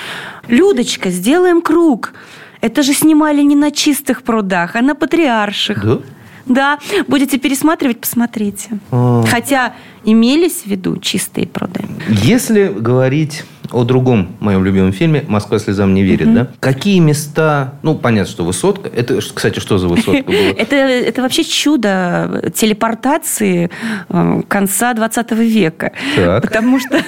Людочка, 0.48 1.10
сделаем 1.10 1.62
круг. 1.62 2.14
Это 2.62 2.84
же 2.84 2.94
снимали 2.94 3.42
не 3.42 3.56
на 3.56 3.72
чистых 3.72 4.24
прудах, 4.24 4.76
а 4.76 4.82
на 4.82 4.96
патриарших. 4.96 5.84
Да? 5.86 6.00
Да, 6.46 6.80
будете 7.08 7.38
пересматривать, 7.38 8.00
посмотрите. 8.00 8.80
А... 8.92 9.24
Хотя 9.30 9.74
имелись 10.04 10.64
в 10.64 10.66
виду 10.66 10.98
чистые 10.98 11.46
пруды. 11.48 11.86
Если 12.10 12.68
говорить 12.68 13.44
о 13.72 13.84
другом 13.84 14.36
моем 14.40 14.64
любимом 14.64 14.92
фильме 14.94 15.24
«Москва 15.28 15.60
слезам 15.60 15.94
не 15.94 16.04
верит». 16.04 16.28
Mm-hmm. 16.28 16.34
Да? 16.34 16.48
Какие 16.60 17.00
места... 17.00 17.74
Ну, 17.84 17.96
понятно, 17.96 18.32
что 18.32 18.44
высотка. 18.44 18.90
Это, 18.90 19.20
кстати, 19.20 19.60
что 19.60 19.78
за 19.78 19.88
высотка 19.88 20.24
была? 20.28 20.38
это, 20.58 20.76
это 20.76 21.22
вообще 21.22 21.44
чудо 21.44 22.52
телепортации 22.56 23.70
э, 24.10 24.42
конца 24.48 24.94
20 24.94 25.32
века. 25.32 25.92
Так. 26.16 26.44
Потому 26.44 26.80
что 26.80 27.02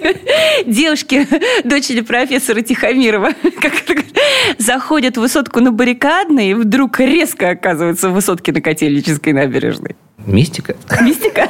девушки, 0.66 1.26
дочери 1.64 2.00
профессора 2.00 2.62
Тихомирова, 2.62 3.30
как 3.60 3.72
заходят 4.58 5.16
в 5.16 5.20
высотку 5.20 5.60
на 5.60 5.72
баррикадной 5.72 6.50
и 6.50 6.54
вдруг 6.54 7.00
резко 7.00 7.50
оказываются 7.50 8.08
в 8.08 8.12
высотке 8.12 8.52
на 8.52 8.60
Котельнической 8.60 9.32
набережной. 9.32 9.96
Мистика? 10.26 10.76
Мистика. 11.00 11.48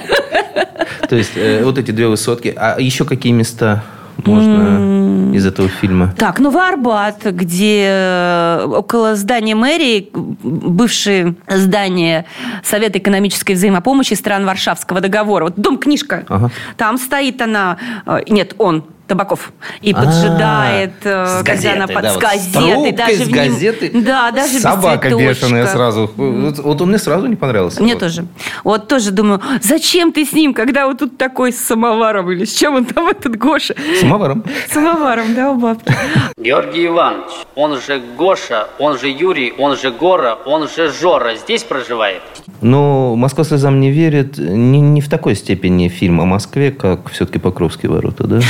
То 1.09 1.17
есть, 1.17 1.33
э, 1.37 1.63
вот 1.65 1.79
эти 1.79 1.91
две 1.91 2.07
высотки. 2.07 2.55
А 2.57 2.81
еще 2.81 3.05
какие 3.05 3.33
места 3.33 3.85
можно 4.27 5.35
из 5.35 5.47
этого 5.47 5.69
фильма? 5.69 6.15
Так, 6.17 6.39
ну 6.39 6.51
Арбат, 6.57 7.25
где 7.25 7.87
э, 7.89 8.67
около 8.67 9.15
здания 9.17 9.55
мэрии, 9.55 10.11
бывшее 10.13 11.35
здание 11.49 12.27
Совета 12.63 12.99
экономической 12.99 13.55
взаимопомощи 13.55 14.15
стран 14.15 14.45
Варшавского 14.45 15.01
договора. 15.01 15.45
Вот 15.45 15.57
дом-книжка. 15.57 16.25
Ага. 16.29 16.51
Там 16.77 16.99
стоит 16.99 17.41
она... 17.43 17.79
Э, 18.07 18.21
нет, 18.29 18.55
он 18.59 18.85
Табаков. 19.11 19.53
И 19.81 19.93
поджидает, 19.93 20.93
а, 21.05 21.43
когда 21.43 21.73
она 21.73 21.89
под... 21.89 22.03
Да, 22.03 22.13
с 22.13 22.17
газетой. 22.17 22.93
Даже 22.93 23.25
с 23.25 23.29
газеты. 23.29 23.91
Да, 23.93 24.31
даже 24.31 24.61
Собака 24.61 25.11
бешеная 25.11 25.67
сразу. 25.67 26.09
Вот 26.17 26.81
он 26.81 26.89
мне 26.89 26.99
сразу 26.99 27.27
не 27.27 27.35
понравился. 27.35 27.83
Мне 27.83 27.97
тоже. 27.97 28.27
Вот 28.63 28.87
тоже 28.87 29.11
думаю, 29.11 29.41
зачем 29.63 30.13
ты 30.13 30.25
с 30.25 30.33
ним, 30.33 30.55
когда 30.55 30.87
вот 30.87 30.99
тут 30.99 31.19
такой 31.19 31.53
с 31.53 31.59
самоваром 31.59 32.31
или 32.31 32.45
с 32.45 32.55
чем 32.55 32.77
он 32.77 32.85
там, 32.85 33.09
этот 33.09 33.37
Гоша? 33.37 33.75
Самоваром. 34.01 34.45
Самоваром, 34.73 35.35
да, 35.35 35.51
у 35.51 35.57
бабки. 35.57 35.93
Георгий 36.37 36.87
Иванович, 36.87 37.33
он 37.57 37.81
же 37.81 38.01
Гоша, 38.17 38.69
он 38.79 38.97
же 38.97 39.09
Юрий, 39.09 39.53
он 39.59 39.77
же 39.77 39.91
Гора, 39.91 40.39
он 40.47 40.69
же 40.69 40.93
Жора, 40.93 41.35
здесь 41.35 41.65
проживает? 41.65 42.23
Но 42.61 43.17
«Москва 43.17 43.43
слезам 43.43 43.81
не 43.81 43.91
верит» 43.91 44.39
не, 44.39 44.81
не 44.81 45.01
в 45.01 45.09
такой 45.09 45.35
степени 45.35 45.89
фильм 45.89 46.21
о 46.21 46.27
Москве, 46.27 46.71
как 46.71 47.11
все-таки 47.11 47.39
«Покровские 47.39 47.91
ворота», 47.91 48.27
да? 48.27 48.41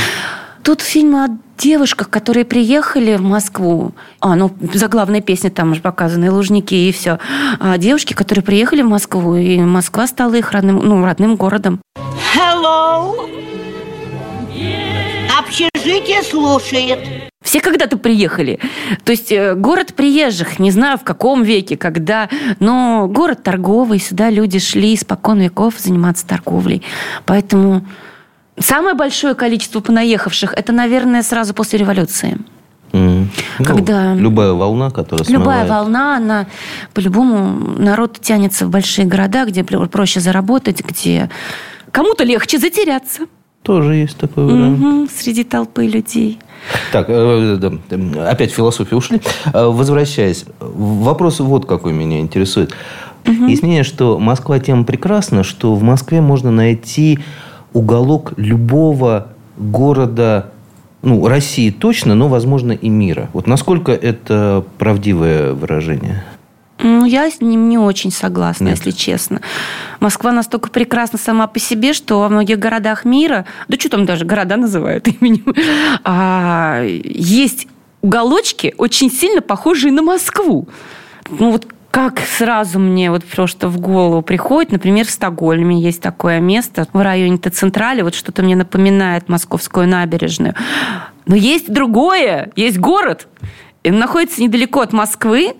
Тут 0.63 0.81
фильмы 0.81 1.25
о 1.25 1.27
девушках, 1.57 2.09
которые 2.09 2.45
приехали 2.45 3.15
в 3.15 3.21
Москву. 3.21 3.93
А, 4.19 4.35
ну, 4.35 4.51
заглавная 4.73 5.21
песня 5.21 5.49
там 5.49 5.71
уже 5.71 5.81
показаны, 5.81 6.31
Лужники 6.31 6.75
и 6.75 6.91
все. 6.91 7.19
А 7.59 7.77
девушки, 7.77 8.13
которые 8.13 8.43
приехали 8.43 8.81
в 8.81 8.87
Москву, 8.87 9.35
и 9.35 9.59
Москва 9.59 10.05
стала 10.07 10.35
их 10.35 10.51
родным, 10.51 10.77
ну, 10.77 11.03
родным 11.03 11.35
городом. 11.35 11.81
Hello! 12.35 13.15
Общежитие 15.39 16.21
слушает. 16.23 16.99
Все 17.43 17.59
когда-то 17.59 17.97
приехали. 17.97 18.59
То 19.03 19.11
есть 19.11 19.31
э, 19.31 19.55
город 19.55 19.95
приезжих, 19.95 20.59
не 20.59 20.69
знаю 20.69 20.97
в 20.99 21.03
каком 21.03 21.41
веке, 21.41 21.75
когда, 21.75 22.29
но 22.59 23.07
город 23.07 23.43
торговый, 23.43 23.99
сюда 23.99 24.29
люди 24.29 24.59
шли 24.59 24.93
испокон 24.93 25.39
веков 25.39 25.79
заниматься 25.79 26.25
торговлей. 26.27 26.83
Поэтому 27.25 27.85
Самое 28.61 28.95
большое 28.95 29.35
количество 29.35 29.79
понаехавших 29.79 30.53
это, 30.53 30.71
наверное, 30.71 31.23
сразу 31.23 31.53
после 31.53 31.79
революции. 31.79 32.37
Mm. 32.91 33.27
Когда 33.63 34.13
ну, 34.13 34.21
любая 34.21 34.51
волна, 34.51 34.89
которая 34.89 35.25
Любая 35.29 35.65
волна, 35.65 36.17
она 36.17 36.47
по-любому 36.93 37.79
народ 37.79 38.19
тянется 38.19 38.65
в 38.65 38.69
большие 38.69 39.05
города, 39.07 39.45
где 39.45 39.63
проще 39.63 40.19
заработать, 40.19 40.83
где 40.83 41.29
кому-то 41.91 42.23
легче 42.23 42.57
затеряться. 42.57 43.21
Тоже 43.63 43.95
есть 43.95 44.17
такой 44.17 44.45
вариант. 44.45 44.79
Угу, 44.79 45.07
среди 45.15 45.43
толпы 45.43 45.85
людей. 45.85 46.39
Так, 46.91 47.05
э, 47.09 47.59
опять 48.25 48.51
в 48.51 48.55
философию 48.55 48.97
ушли. 48.97 49.21
Э, 49.53 49.67
возвращаясь, 49.67 50.45
вопрос 50.59 51.39
вот 51.39 51.65
какой 51.65 51.93
меня 51.93 52.19
интересует. 52.19 52.73
Угу. 53.25 53.45
Есть 53.45 53.61
мнение, 53.61 53.83
что 53.83 54.17
Москва 54.17 54.59
тем 54.59 54.83
прекрасна, 54.83 55.43
что 55.43 55.75
в 55.75 55.83
Москве 55.83 56.21
можно 56.21 56.49
найти 56.49 57.19
уголок 57.73 58.33
любого 58.37 59.29
города, 59.57 60.51
ну, 61.01 61.27
России 61.27 61.71
точно, 61.71 62.15
но, 62.15 62.27
возможно, 62.27 62.71
и 62.71 62.89
мира. 62.89 63.29
Вот 63.33 63.47
насколько 63.47 63.91
это 63.91 64.63
правдивое 64.77 65.53
выражение? 65.53 66.23
Ну, 66.83 67.05
я 67.05 67.29
с 67.29 67.41
ним 67.41 67.69
не 67.69 67.77
очень 67.77 68.11
согласна, 68.11 68.65
Нет. 68.65 68.77
если 68.77 68.91
честно. 68.91 69.41
Москва 69.99 70.31
настолько 70.31 70.69
прекрасна 70.69 71.19
сама 71.19 71.45
по 71.47 71.59
себе, 71.59 71.93
что 71.93 72.19
во 72.19 72.29
многих 72.29 72.57
городах 72.57 73.05
мира, 73.05 73.45
да 73.67 73.77
что 73.79 73.89
там 73.89 74.05
даже 74.05 74.25
города 74.25 74.57
называют 74.57 75.07
именем, 75.21 75.53
а, 76.03 76.83
есть 76.83 77.67
уголочки, 78.01 78.73
очень 78.77 79.11
сильно 79.11 79.41
похожие 79.41 79.91
на 79.91 80.01
Москву. 80.01 80.67
Ну, 81.29 81.51
вот 81.51 81.67
как 81.91 82.21
сразу 82.21 82.79
мне 82.79 83.11
вот 83.11 83.25
просто 83.25 83.67
в 83.67 83.79
голову 83.79 84.21
приходит, 84.21 84.71
например, 84.71 85.05
в 85.05 85.11
Стокгольме 85.11 85.79
есть 85.81 86.01
такое 86.01 86.39
место 86.39 86.87
в 86.93 87.01
районе 87.01 87.37
Т-Централи, 87.37 88.01
вот 88.01 88.15
что-то 88.15 88.41
мне 88.43 88.55
напоминает 88.55 89.27
Московскую 89.27 89.87
набережную. 89.87 90.55
Но 91.25 91.35
есть 91.35 91.71
другое, 91.71 92.51
есть 92.55 92.79
город, 92.79 93.27
он 93.83 93.99
находится 93.99 94.41
недалеко 94.41 94.81
от 94.81 94.93
Москвы, 94.93 95.53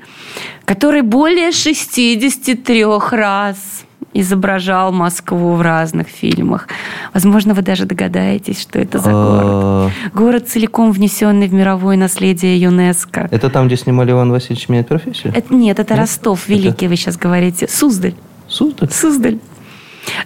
который 0.66 1.02
более 1.02 1.52
63 1.52 2.86
раз 3.12 3.84
изображал 4.14 4.92
Москву 4.92 5.54
в 5.54 5.62
разных 5.62 6.08
фильмах. 6.08 6.68
Возможно, 7.14 7.54
вы 7.54 7.62
даже 7.62 7.86
догадаетесь, 7.86 8.62
что 8.62 8.80
это 8.80 9.00
за 9.00 9.12
город. 9.12 9.44
А. 9.44 9.90
Город, 10.14 10.48
целиком 10.48 10.92
внесенный 10.92 11.48
в 11.48 11.54
мировое 11.54 11.98
наследие 11.98 12.60
ЮНЕСКо. 12.62 13.28
Это 13.32 13.50
там, 13.50 13.68
где 13.68 13.78
снимали 13.78 14.12
Иван 14.12 14.32
Васильевич 14.32 14.70
меняет 14.70 14.88
профессию? 14.88 15.34
Это, 15.36 15.54
нет, 15.54 15.80
это 15.80 15.96
Ростов 15.96 16.48
Великий, 16.48 16.88
вы 16.88 16.96
сейчас 16.96 17.18
говорите. 17.18 17.68
Суздаль. 17.68 18.16
Суздаль? 18.48 18.90
Суздаль. 18.92 19.40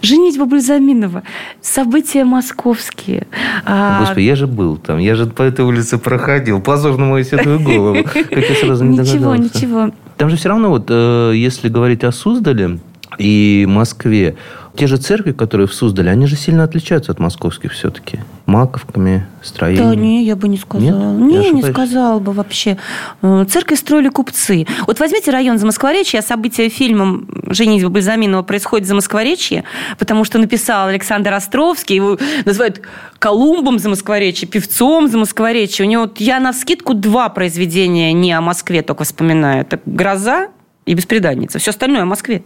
Женитьба 0.02 0.46
Бальзаминова. 0.46 1.24
События 1.62 2.24
московские. 2.24 3.28
А, 3.66 4.00
Господи, 4.00 4.24
я 4.26 4.36
же 4.36 4.48
был 4.48 4.78
там. 4.78 5.00
Я 5.00 5.16
же 5.16 5.26
по 5.26 5.44
этой 5.44 5.66
улице 5.66 5.98
проходил. 5.98 6.62
Позор 6.62 6.98
на 6.98 7.06
мою 7.06 7.24
седую 7.24 7.60
голову. 7.60 8.04
Как 8.04 8.32
я 8.32 8.56
сразу 8.56 8.84
не 8.86 9.00
Ничего, 9.00 9.36
ничего. 9.36 9.92
Там 10.18 10.30
же 10.30 10.38
все 10.38 10.50
равно, 10.50 10.70
вот, 10.70 10.86
э, 10.90 11.34
если 11.36 11.68
говорить 11.68 12.04
о 12.04 12.12
Суздале, 12.12 12.80
и 13.18 13.66
Москве. 13.68 14.36
Те 14.76 14.88
же 14.88 14.98
церкви, 14.98 15.32
которые 15.32 15.68
в 15.68 15.74
Суздале, 15.74 16.12
они 16.12 16.28
же 16.28 16.36
сильно 16.36 16.64
отличаются 16.64 17.14
от 17.14 17.20
московских 17.20 17.72
все-таки. 17.72 18.20
Маковками, 18.46 19.26
строением. 19.42 19.90
Да, 19.90 19.96
не, 19.96 20.26
я 20.26 20.36
бы 20.36 20.50
не 20.50 20.58
сказала. 20.58 21.14
Нет? 21.14 21.42
Не, 21.44 21.52
не 21.52 21.64
сказала 21.64 22.20
бы 22.20 22.34
вообще. 22.34 22.78
Э, 23.22 23.46
церковь 23.50 23.80
строили 23.80 24.10
купцы. 24.10 24.68
Вот 24.86 25.00
возьмите 25.00 25.32
район 25.32 25.60
Замоскворечья, 25.60 26.22
события 26.22 26.68
фильмом 26.68 27.30
«Женитьба 27.48 27.90
Бальзаминова» 27.90 28.44
происходит 28.44 28.86
за 28.86 28.96
Москворечье, 28.96 29.64
потому 29.98 30.26
что 30.26 30.40
написал 30.40 30.90
Александр 30.90 31.34
Островский, 31.34 31.96
его 31.96 32.18
называют 32.44 32.82
Колумбом 33.18 33.80
за 33.80 33.88
Москворечье, 33.88 34.46
певцом 34.46 35.08
за 35.08 35.18
Москворечье. 35.18 35.86
У 35.86 35.90
него, 35.90 36.04
вот, 36.04 36.20
я 36.20 36.42
на 36.42 36.52
скидку 36.52 36.94
два 36.94 37.30
произведения 37.30 38.12
не 38.12 38.34
о 38.34 38.42
Москве 38.42 38.82
только 38.82 39.06
вспоминаю. 39.06 39.62
Это 39.62 39.80
«Гроза» 39.86 40.50
и 40.86 40.94
«Беспреданница». 40.94 41.60
Все 41.60 41.72
остальное 41.72 42.02
о 42.02 42.06
Москве. 42.06 42.44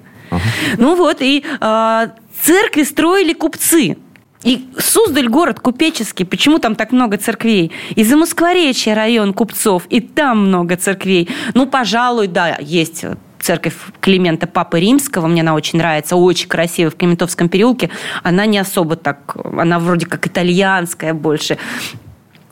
Ну 0.78 0.96
вот, 0.96 1.22
и 1.22 1.44
э, 1.44 2.08
церкви 2.42 2.84
строили 2.84 3.34
купцы. 3.34 3.98
И 4.44 4.70
Суздаль 4.78 5.28
город 5.28 5.60
купеческий. 5.60 6.26
Почему 6.26 6.60
там 6.60 6.76
так 6.76 6.92
много 6.94 7.18
церквей? 7.18 7.72
Из-за 7.96 8.16
Москворечья 8.16 8.96
район 8.96 9.34
купцов, 9.34 9.84
и 9.90 10.00
там 10.00 10.48
много 10.48 10.78
церквей. 10.78 11.28
Ну, 11.56 11.68
пожалуй, 11.68 12.28
да, 12.28 12.58
есть 12.62 13.04
церковь 13.40 13.76
Климента 14.00 14.48
Папы 14.48 14.80
Римского, 14.80 15.28
мне 15.28 15.42
она 15.42 15.56
очень 15.56 15.80
нравится, 15.80 16.16
очень 16.16 16.48
красивая, 16.48 16.92
в 16.92 16.96
Климентовском 16.96 17.50
переулке. 17.50 17.90
Она 18.24 18.46
не 18.46 18.60
особо 18.60 18.96
так, 18.96 19.36
она 19.44 19.80
вроде 19.80 20.06
как 20.06 20.26
итальянская 20.28 21.14
больше. 21.14 21.58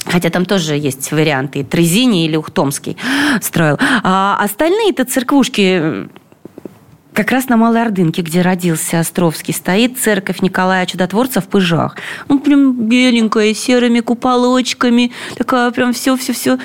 Хотя 0.05 0.29
там 0.29 0.45
тоже 0.45 0.75
есть 0.75 1.11
варианты. 1.11 1.59
И 1.59 1.63
Трезини 1.63 2.25
или 2.25 2.37
Ухтомский 2.37 2.97
строил. 3.41 3.77
А 4.03 4.37
остальные-то 4.41 5.05
церквушки 5.05 6.07
как 7.17 7.31
раз 7.31 7.49
на 7.49 7.57
Малой 7.57 7.81
Ордынке, 7.81 8.21
где 8.21 8.43
родился 8.43 8.99
Островский, 8.99 9.51
стоит 9.51 9.97
церковь 9.97 10.41
Николая 10.41 10.85
Чудотворца 10.85 11.41
в 11.41 11.47
Пыжах. 11.47 11.95
Ну, 12.29 12.39
прям 12.39 12.73
беленькая, 12.87 13.55
серыми 13.55 14.01
куполочками. 14.01 15.11
Такая 15.35 15.71
прям 15.71 15.93
все-все-все. 15.93 16.59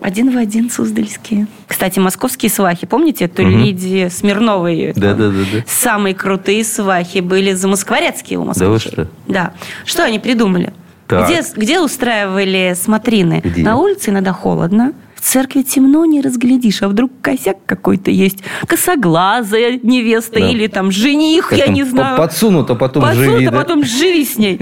Один 0.00 0.30
в 0.32 0.38
один 0.38 0.70
Суздальские. 0.70 1.48
Кстати, 1.66 1.98
московские 1.98 2.48
свахи, 2.50 2.86
помните, 2.86 3.26
эту 3.26 3.42
Мгм. 3.42 3.58
Лидии 3.58 4.08
Смирновой? 4.08 4.94
Да, 4.96 5.12
да, 5.12 5.28
да, 5.28 5.44
да. 5.52 5.64
Самые 5.66 6.14
крутые 6.14 6.64
свахи 6.64 7.18
были 7.18 7.52
замоскворецкие 7.52 8.38
у 8.38 8.44
Да 8.46 8.54
вы 8.64 8.72
москвичей. 8.72 8.92
что? 8.92 9.08
Да. 9.28 9.52
Что 9.84 10.04
они 10.04 10.18
придумали? 10.18 10.72
Так. 11.08 11.28
Где, 11.28 11.42
где 11.56 11.80
устраивали 11.80 12.74
смотрины? 12.74 13.42
Где? 13.44 13.62
На 13.62 13.76
улице 13.76 14.08
иногда 14.08 14.32
холодно. 14.32 14.94
В 15.20 15.22
церкви 15.22 15.60
темно, 15.62 16.06
не 16.06 16.22
разглядишь, 16.22 16.82
а 16.82 16.88
вдруг 16.88 17.10
косяк 17.20 17.58
какой-то 17.66 18.10
есть. 18.10 18.38
Косоглазая 18.66 19.78
невеста 19.82 20.40
Да. 20.40 20.48
или 20.48 20.66
там 20.66 20.90
жених, 20.90 21.48
Как 21.50 21.58
я 21.58 21.66
там, 21.66 21.74
не 21.74 21.84
знаю. 21.84 22.16
Подсунут, 22.16 22.70
а 22.70 22.74
потом 22.74 23.02
Подсунут, 23.02 23.30
живи, 23.32 23.44
а 23.46 23.50
да? 23.50 23.58
потом 23.58 23.84
живи 23.84 24.24
с 24.24 24.38
ней. 24.38 24.58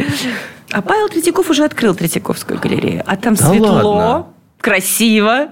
А 0.73 0.83
Павел 0.83 1.09
Третьяков 1.09 1.49
уже 1.49 1.65
открыл 1.65 1.95
Третьяковскую 1.95 2.59
галерею. 2.61 3.03
А 3.07 3.17
там 3.17 3.35
Да 3.35 3.45
светло, 3.49 3.93
ладно? 3.95 4.27
красиво, 4.61 5.49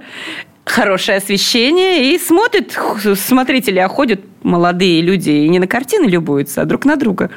хорошее 0.64 1.18
освещение. 1.18 2.12
И 2.14 2.18
смотрят 2.18 2.72
х- 2.74 3.14
смотрители, 3.14 3.78
а 3.78 3.88
ходят 3.88 4.20
молодые 4.42 5.00
люди 5.02 5.30
и 5.30 5.48
не 5.48 5.58
на 5.60 5.66
картины 5.68 6.06
любуются, 6.06 6.62
а 6.62 6.64
друг 6.64 6.84
на 6.84 6.96
друга. 6.96 7.30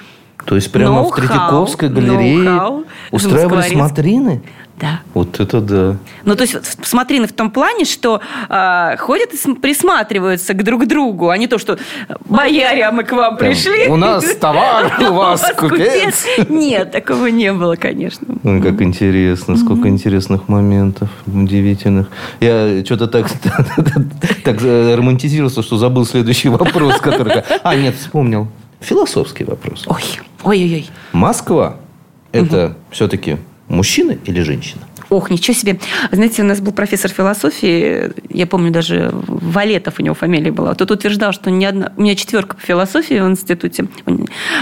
То 0.45 0.55
есть 0.55 0.71
прямо 0.71 1.03
в 1.03 1.15
Третьяковской 1.15 1.89
галерее 1.89 2.83
устраивали 3.11 3.61
смотрины? 3.61 4.41
Да. 4.79 5.01
Вот 5.13 5.39
это 5.39 5.59
да. 5.59 5.97
Ну, 6.23 6.35
то 6.35 6.43
есть, 6.43 6.53
вот 6.53 6.63
смотрины 6.83 7.27
в 7.27 7.33
том 7.33 7.51
плане, 7.51 7.83
что 7.85 8.21
а, 8.47 8.95
ходят 8.97 9.33
и 9.33 9.37
см- 9.37 9.59
присматриваются 9.61 10.53
к 10.53 10.63
друг 10.63 10.87
другу, 10.87 11.29
а 11.29 11.37
не 11.37 11.47
то, 11.47 11.57
что 11.57 11.77
бояре, 12.25 12.85
а 12.85 12.91
мы 12.91 13.03
к 13.03 13.11
вам 13.11 13.35
Там, 13.35 13.49
пришли. 13.49 13.87
«У 13.87 13.97
нас 13.97 14.23
товар, 14.39 14.91
у 15.09 15.13
вас 15.13 15.43
купец». 15.57 16.25
Нет, 16.47 16.91
такого 16.91 17.25
не 17.27 17.51
было, 17.51 17.75
конечно. 17.75 18.35
Ой, 18.43 18.61
как 18.61 18.81
интересно, 18.81 19.57
сколько 19.57 19.89
интересных 19.89 20.47
моментов 20.47 21.09
удивительных. 21.27 22.07
Я 22.39 22.83
что-то 22.85 23.07
так, 23.07 23.27
так 24.43 24.63
э, 24.63 24.95
романтизировался, 24.95 25.61
что 25.61 25.77
забыл 25.77 26.05
следующий 26.05 26.49
вопрос, 26.49 27.01
который... 27.01 27.43
А, 27.63 27.75
нет, 27.75 27.95
вспомнил. 27.95 28.47
Философский 28.79 29.43
вопрос. 29.43 29.83
Ой, 29.87 30.03
ой-ой-ой. 30.43 30.87
Москва– 31.11 31.75
это 32.31 32.77
все-таки 32.91 33.37
мужчина 33.69 34.17
или 34.25 34.41
женщина? 34.41 34.81
Ох, 35.09 35.31
ничего 35.31 35.55
себе. 35.55 35.79
Знаете, 36.11 36.43
у 36.43 36.45
нас 36.45 36.61
был 36.61 36.71
профессор 36.71 37.09
философии, 37.09 38.11
я 38.29 38.45
помню, 38.45 38.69
даже 38.71 39.09
Валетов 39.11 39.95
у 39.99 40.03
него 40.03 40.13
фамилия 40.13 40.51
была. 40.51 40.75
Тот 40.75 40.91
утверждал, 40.91 41.33
что 41.33 41.49
ни 41.49 41.65
одна... 41.65 41.91
у 41.97 42.01
меня 42.01 42.15
четверка 42.15 42.55
по 42.55 42.61
философии 42.61 43.15
в 43.15 43.27
институте, 43.27 43.87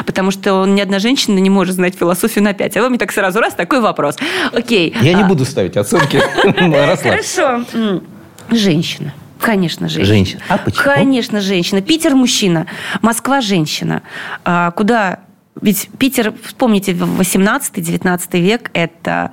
потому 0.05 0.31
что 0.31 0.53
он, 0.53 0.73
ни 0.73 0.79
одна 0.79 0.99
женщина 0.99 1.37
не 1.39 1.49
может 1.49 1.75
знать 1.75 1.95
философию 1.95 2.45
на 2.45 2.53
пять. 2.53 2.77
А 2.77 2.81
вы 2.81 2.89
мне 2.89 2.97
так 2.97 3.11
сразу 3.11 3.39
раз 3.39 3.55
такой 3.55 3.81
вопрос. 3.81 4.15
Окей. 4.53 4.95
Я 5.01 5.13
не 5.13 5.23
А, 5.23 5.27
буду 5.27 5.43
ставить 5.43 5.75
оценки. 5.75 6.21
Хорошо. 7.03 7.65
Женщина. 8.49 9.13
Конечно, 9.39 9.87
женщина. 9.89 10.05
Женщина. 10.15 10.41
А 10.47 10.57
почему? 10.57 10.83
Конечно, 10.83 11.41
женщина. 11.41 11.81
Питер 11.81 12.15
мужчина, 12.15 12.67
Москва 13.01 13.41
женщина. 13.41 14.01
А, 14.45 14.71
куда? 14.71 15.19
Ведь 15.61 15.89
Питер, 15.97 16.33
вспомните, 16.43 16.93
в 16.93 17.19
18-19 17.19 18.39
век 18.39 18.69
это 18.73 19.31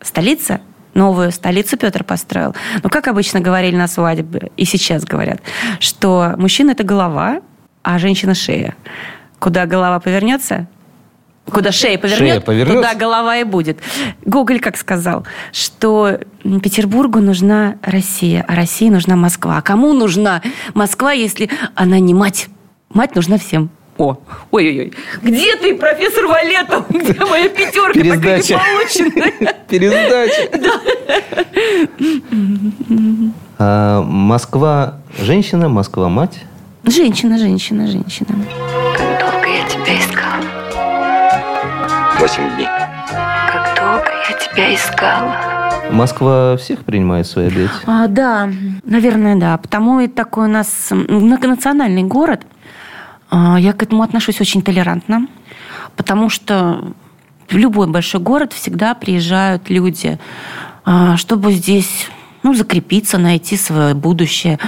столица, 0.00 0.60
новую 0.94 1.32
столицу 1.32 1.76
Петр 1.76 2.04
построил. 2.04 2.54
Но 2.82 2.88
как 2.88 3.08
обычно 3.08 3.40
говорили 3.40 3.76
на 3.76 3.88
свадьбе, 3.88 4.50
и 4.56 4.64
сейчас 4.64 5.04
говорят, 5.04 5.40
что 5.80 6.34
мужчина– 6.36 6.70
это 6.72 6.84
голова, 6.84 7.40
а 7.82 7.98
женщина– 7.98 8.34
шея. 8.34 8.74
Куда 9.38 9.66
голова 9.66 10.00
повернется, 10.00 10.66
Куда 11.50 11.72
шея 11.72 11.98
повернет, 11.98 12.18
Шея 12.18 12.40
повернется. 12.40 12.82
туда 12.82 12.94
голова 12.94 13.36
и 13.38 13.44
будет. 13.44 13.78
Гоголь 14.24 14.60
как 14.60 14.76
сказал, 14.76 15.26
что 15.52 16.20
Петербургу 16.42 17.20
нужна 17.20 17.76
Россия, 17.82 18.44
а 18.46 18.54
России 18.54 18.90
нужна 18.90 19.16
Москва. 19.16 19.56
А 19.56 19.62
кому 19.62 19.92
нужна 19.94 20.42
Москва, 20.74 21.12
если 21.12 21.48
она 21.74 21.98
не 22.00 22.12
мать? 22.12 22.48
Мать 22.90 23.14
нужна 23.14 23.38
всем. 23.38 23.70
О, 23.98 24.16
ой-ой-ой. 24.52 24.92
Где 25.22 25.56
ты, 25.56 25.74
профессор 25.74 26.26
Валетов? 26.26 26.84
Где 26.90 27.24
моя 27.24 27.48
пятерка 27.48 27.92
Пересдача. 27.92 28.54
так 28.58 28.66
и 28.66 29.02
не 29.02 29.10
полученная? 29.10 29.54
Пересдача. 29.68 30.48
А, 33.60 34.02
Москва 34.02 34.98
женщина, 35.18 35.68
Москва 35.68 36.08
мать. 36.08 36.38
Женщина, 36.84 37.38
женщина, 37.38 37.88
женщина. 37.88 38.28
Как 38.96 39.18
долго 39.20 39.48
я 39.48 39.64
тебя 39.68 39.98
искала, 39.98 40.44
Восемь 42.20 42.54
дней. 42.54 42.66
как 42.66 43.76
долго 43.76 44.08
я 44.30 44.36
тебя 44.38 44.74
искала. 44.76 45.34
Москва 45.90 46.56
всех 46.56 46.84
принимает 46.84 47.26
свои 47.26 47.48
объятия. 47.48 47.72
А, 47.86 48.06
да, 48.06 48.48
наверное, 48.84 49.34
да. 49.36 49.56
Потому 49.58 49.98
и 50.00 50.06
такой 50.06 50.44
у 50.44 50.50
нас 50.50 50.88
многонациональный 50.90 52.04
город. 52.04 52.42
А, 53.30 53.58
Я 53.58 53.72
к 53.72 53.82
этому 53.82 54.02
отношусь 54.02 54.40
очень 54.40 54.62
толерантно, 54.62 55.26
потому 55.96 56.28
что 56.28 56.92
в 57.48 57.54
любой 57.54 57.86
большой 57.86 58.20
город 58.20 58.52
всегда 58.52 58.94
приезжают 58.94 59.70
люди, 59.70 60.18
а, 60.84 61.16
чтобы 61.16 61.52
здесь 61.52 62.08
ну, 62.42 62.54
закрепиться, 62.54 63.18
найти 63.18 63.56
свое 63.56 63.94
будущее. 63.94 64.58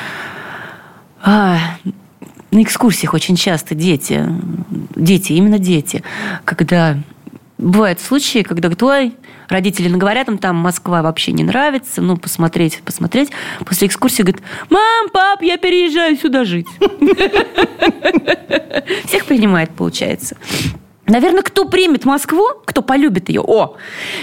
А, 1.23 1.59
На 2.51 2.63
экскурсиях 2.63 3.15
очень 3.15 3.37
часто 3.37 3.75
дети, 3.75 4.27
дети, 4.97 5.33
именно 5.35 5.59
дети, 5.59 6.03
когда 6.45 6.97
бывают 7.61 8.01
случаи, 8.01 8.43
когда 8.43 8.69
говорят, 8.69 8.83
ой, 8.83 9.15
родители 9.49 9.89
наговорят, 9.89 10.29
им 10.29 10.39
там 10.39 10.57
Москва 10.57 11.03
вообще 11.03 11.33
не 11.33 11.45
нравится, 11.45 12.01
ну, 12.01 12.17
посмотреть, 12.17 12.81
посмотреть. 12.85 13.31
После 13.65 13.87
экскурсии 13.87 14.23
говорит, 14.23 14.43
мам, 14.71 15.11
пап, 15.13 15.43
я 15.43 15.59
переезжаю 15.59 16.17
сюда 16.17 16.45
жить. 16.45 16.67
Всех 19.07 19.27
принимает, 19.27 19.71
получается. 19.71 20.37
Наверное, 21.07 21.43
кто 21.43 21.67
примет 21.67 22.05
Москву, 22.05 22.47
кто 22.65 22.83
полюбит 22.83 23.29
ее, 23.29 23.43
о, 23.43 23.77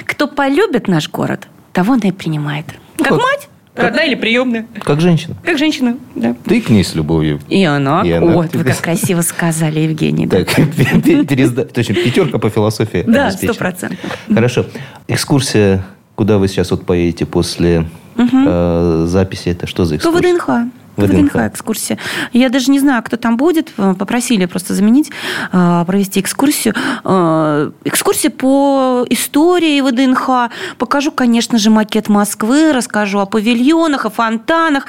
кто 0.06 0.28
полюбит 0.28 0.88
наш 0.88 1.10
город, 1.10 1.48
того 1.74 1.94
она 1.94 2.10
и 2.10 2.12
принимает. 2.12 2.66
Как 2.98 3.12
Вот. 3.12 3.50
Мать, 3.78 3.86
родная 3.86 4.05
или 4.07 4.15
приемная. 4.15 4.65
Как 4.84 4.99
женщина. 5.01 5.36
Как 5.43 5.57
женщина, 5.57 5.97
да. 6.15 6.36
Ты 6.45 6.61
к 6.61 6.69
ней 6.69 6.84
с 6.84 6.95
любовью. 6.95 7.39
И 7.47 7.63
она. 7.63 8.01
И 8.05 8.11
она. 8.11 8.36
Ой, 8.38 8.49
вы 8.53 8.63
как 8.63 8.78
красиво 8.80 9.21
сказали, 9.21 9.80
Евгений. 9.82 10.25
да. 10.28 10.43
Так, 10.43 10.55
Точно, 11.73 11.95
пятерка 11.95 12.38
по 12.39 12.49
философии 12.49 13.03
Да, 13.07 13.32
сто 13.32 13.53
процентов. 13.53 13.99
Хорошо. 14.34 14.65
Экскурсия, 15.07 15.84
куда 16.15 16.38
вы 16.38 16.47
сейчас 16.47 16.71
вот 16.71 16.86
поедете 16.86 17.25
после 17.25 17.86
э, 18.17 19.05
записи, 19.07 19.49
это 19.49 19.67
что 19.67 19.86
за 19.86 19.97
экскурсия? 19.97 20.34
ВДНХ. 20.34 20.49
ВДНХ. 20.98 21.36
Экскурсия. 21.36 21.98
Я 22.34 22.50
даже 22.50 22.72
не 22.72 22.80
знаю, 22.80 23.04
кто 23.04 23.18
там 23.18 23.38
будет. 23.38 23.74
Попросили 23.76 24.45
просто 24.45 24.74
заменить, 24.74 25.12
э, 25.52 25.84
провести 25.86 26.20
экскурсию. 26.20 26.74
Э, 27.04 27.72
Экскурсия 27.86 28.30
по 28.30 29.06
истории 29.10 29.82
ВДНХ. 29.82 30.52
Покажу, 30.78 31.12
конечно 31.12 31.58
же, 31.58 31.70
макет 31.70 32.10
Москвы, 32.10 32.74
расскажу 32.74 33.20
о 33.20 33.26
павильонах, 33.26 34.06
о 34.06 34.10
фонтанах. 34.10 34.88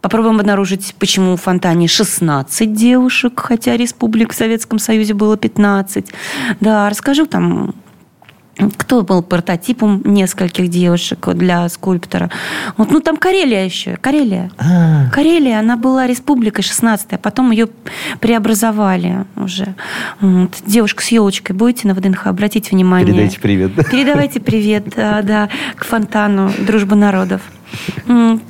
Попробуем 0.00 0.38
обнаружить, 0.38 0.94
почему 0.98 1.36
в 1.36 1.42
фонтане 1.42 1.88
16 1.88 2.72
девушек, 2.72 3.40
хотя 3.40 3.76
республик 3.76 4.32
в 4.32 4.36
Советском 4.36 4.78
Союзе 4.78 5.14
было 5.14 5.36
15. 5.36 6.06
Да, 6.60 6.88
расскажу 6.88 7.26
там 7.26 7.74
кто 8.76 9.02
был 9.02 9.22
прототипом 9.22 10.02
нескольких 10.04 10.68
девушек 10.68 11.28
для 11.34 11.68
скульптора. 11.68 12.30
Вот, 12.76 12.90
ну, 12.90 13.00
там 13.00 13.16
Карелия 13.16 13.64
еще. 13.64 13.96
Карелия. 13.96 14.50
А, 14.58 15.08
Карелия, 15.10 15.60
она 15.60 15.76
была 15.76 16.06
республикой 16.06 16.62
16 16.62 17.12
а 17.12 17.18
потом 17.18 17.50
ее 17.50 17.68
преобразовали 18.20 19.24
уже. 19.36 19.74
Вот. 20.20 20.56
Девушка 20.66 21.02
с 21.02 21.08
елочкой. 21.08 21.54
Будете 21.54 21.88
на 21.88 21.94
ВДНХ? 21.94 22.26
Обратите 22.26 22.70
внимание. 22.70 23.06
Передайте 23.06 23.40
привет. 23.40 23.74
да? 23.74 23.84
Передавайте 23.84 24.40
привет, 24.40 24.92
да, 24.96 25.22
да, 25.22 25.48
к 25.76 25.84
фонтану 25.84 26.50
Дружбы 26.58 26.96
народов. 26.96 27.42
Вот. 28.06 28.42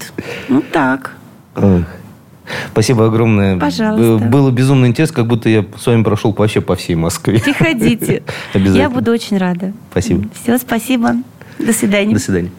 Ну, 0.48 0.62
так. 0.62 1.16
Ох. 1.56 1.84
Спасибо 2.72 3.06
огромное. 3.06 3.58
Пожалуйста. 3.58 4.24
Было 4.24 4.50
безумно 4.50 4.86
интересно, 4.86 5.16
как 5.16 5.26
будто 5.26 5.48
я 5.48 5.64
с 5.76 5.86
вами 5.86 6.02
прошел 6.02 6.34
вообще 6.36 6.60
по 6.60 6.76
всей 6.76 6.94
Москве. 6.94 7.40
Приходите. 7.40 8.22
Обязательно. 8.54 8.82
Я 8.82 8.90
буду 8.90 9.10
очень 9.10 9.38
рада. 9.38 9.72
Спасибо. 9.90 10.28
Все, 10.42 10.58
спасибо. 10.58 11.14
До 11.58 11.72
свидания. 11.72 12.14
До 12.14 12.20
свидания. 12.20 12.50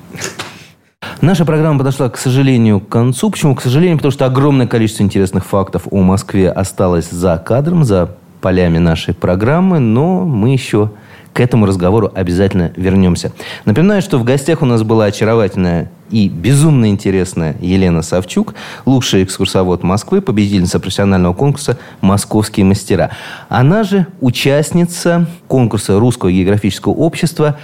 Наша 1.22 1.46
программа 1.46 1.80
подошла, 1.80 2.10
к 2.10 2.18
сожалению, 2.18 2.80
к 2.80 2.90
концу. 2.90 3.30
Почему? 3.30 3.56
К 3.56 3.62
сожалению, 3.62 3.98
потому 3.98 4.12
что 4.12 4.26
огромное 4.26 4.68
количество 4.68 5.04
интересных 5.04 5.46
фактов 5.46 5.88
о 5.92 6.02
Москве 6.02 6.50
осталось 6.50 7.10
за 7.10 7.38
кадром, 7.38 7.84
за 7.84 8.16
полями 8.42 8.78
нашей 8.78 9.14
программы, 9.14 9.80
но 9.80 10.26
мы 10.26 10.52
еще 10.52 10.92
к 11.34 11.40
этому 11.40 11.66
разговору 11.66 12.12
обязательно 12.14 12.72
вернемся. 12.76 13.32
Напоминаю, 13.66 14.02
что 14.02 14.18
в 14.18 14.24
гостях 14.24 14.62
у 14.62 14.66
нас 14.66 14.84
была 14.84 15.06
очаровательная 15.06 15.90
и 16.10 16.28
безумно 16.28 16.90
интересная 16.90 17.56
Елена 17.60 18.02
Савчук, 18.02 18.56
лучший 18.86 19.24
экскурсовод 19.24 19.84
Москвы, 19.84 20.22
победительница 20.22 20.80
профессионального 20.80 21.34
конкурса 21.34 21.78
«Московские 22.02 22.66
мастера». 22.66 23.12
Она 23.48 23.84
же 23.84 24.08
участница 24.20 25.28
конкурса 25.48 26.00
Русского 26.00 26.32
географического 26.32 26.94
общества 26.94 27.58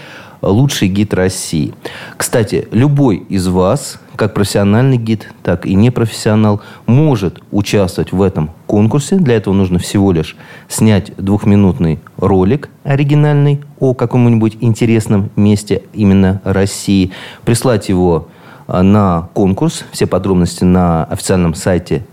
лучший 0.46 0.88
гид 0.88 1.14
России. 1.14 1.74
Кстати, 2.18 2.68
любой 2.72 3.18
из 3.30 3.48
вас, 3.48 4.00
как 4.16 4.34
профессиональный 4.34 4.98
гид, 4.98 5.32
так 5.44 5.66
и 5.66 5.76
непрофессионал, 5.76 6.62
может 6.86 7.42
участвовать 7.52 8.12
в 8.12 8.22
этом 8.22 8.52
конкурсе. 8.68 9.18
Для 9.18 9.36
этого 9.36 9.54
нужно 9.54 9.80
всего 9.80 10.12
лишь 10.12 10.36
снять 10.68 11.16
двухминутный 11.18 12.00
ролик 12.18 12.70
оригинальный 12.84 13.62
о 13.80 13.94
каком-нибудь 13.94 14.58
интересном 14.62 15.32
месте 15.36 15.84
именно 15.94 16.42
России, 16.44 17.12
прислать 17.44 17.90
его 17.90 18.28
а, 18.68 18.84
на 18.84 19.30
конкурс. 19.34 19.86
Все 19.92 20.08
подробности 20.08 20.64
на 20.64 21.04
официальном 21.06 21.54
сайте 21.56 22.06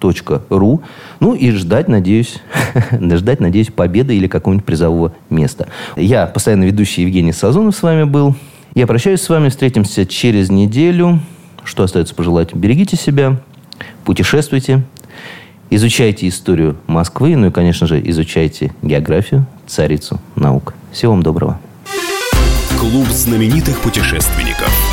rgo.ru. 0.00 0.80
Ну 1.20 1.34
и 1.34 1.50
ждать, 1.50 1.88
надеюсь, 1.88 2.38
ждать, 2.92 3.40
надеюсь, 3.40 3.68
победы 3.68 4.16
или 4.16 4.26
какого-нибудь 4.26 4.66
призового 4.66 5.12
места. 5.28 5.68
Я, 5.96 6.26
постоянно 6.26 6.64
ведущий 6.64 7.02
Евгений 7.02 7.32
Сазонов 7.32 7.76
с 7.76 7.82
вами 7.82 8.04
был. 8.04 8.34
Я 8.74 8.86
прощаюсь 8.86 9.20
с 9.20 9.28
вами. 9.28 9.48
Встретимся 9.48 10.06
через 10.06 10.50
неделю. 10.50 11.20
Что 11.64 11.82
остается 11.82 12.14
пожелать? 12.14 12.54
Берегите 12.54 12.96
себя, 12.96 13.40
путешествуйте, 14.04 14.82
изучайте 15.68 16.26
историю 16.28 16.76
Москвы, 16.86 17.36
ну 17.36 17.48
и, 17.48 17.50
конечно 17.50 17.86
же, 17.86 18.00
изучайте 18.10 18.72
географию, 18.82 19.46
царицу 19.66 20.20
наук. 20.36 20.74
Всего 20.92 21.12
вам 21.12 21.22
доброго. 21.22 21.60
Клуб 22.78 23.06
знаменитых 23.08 23.78
путешественников. 23.80 24.89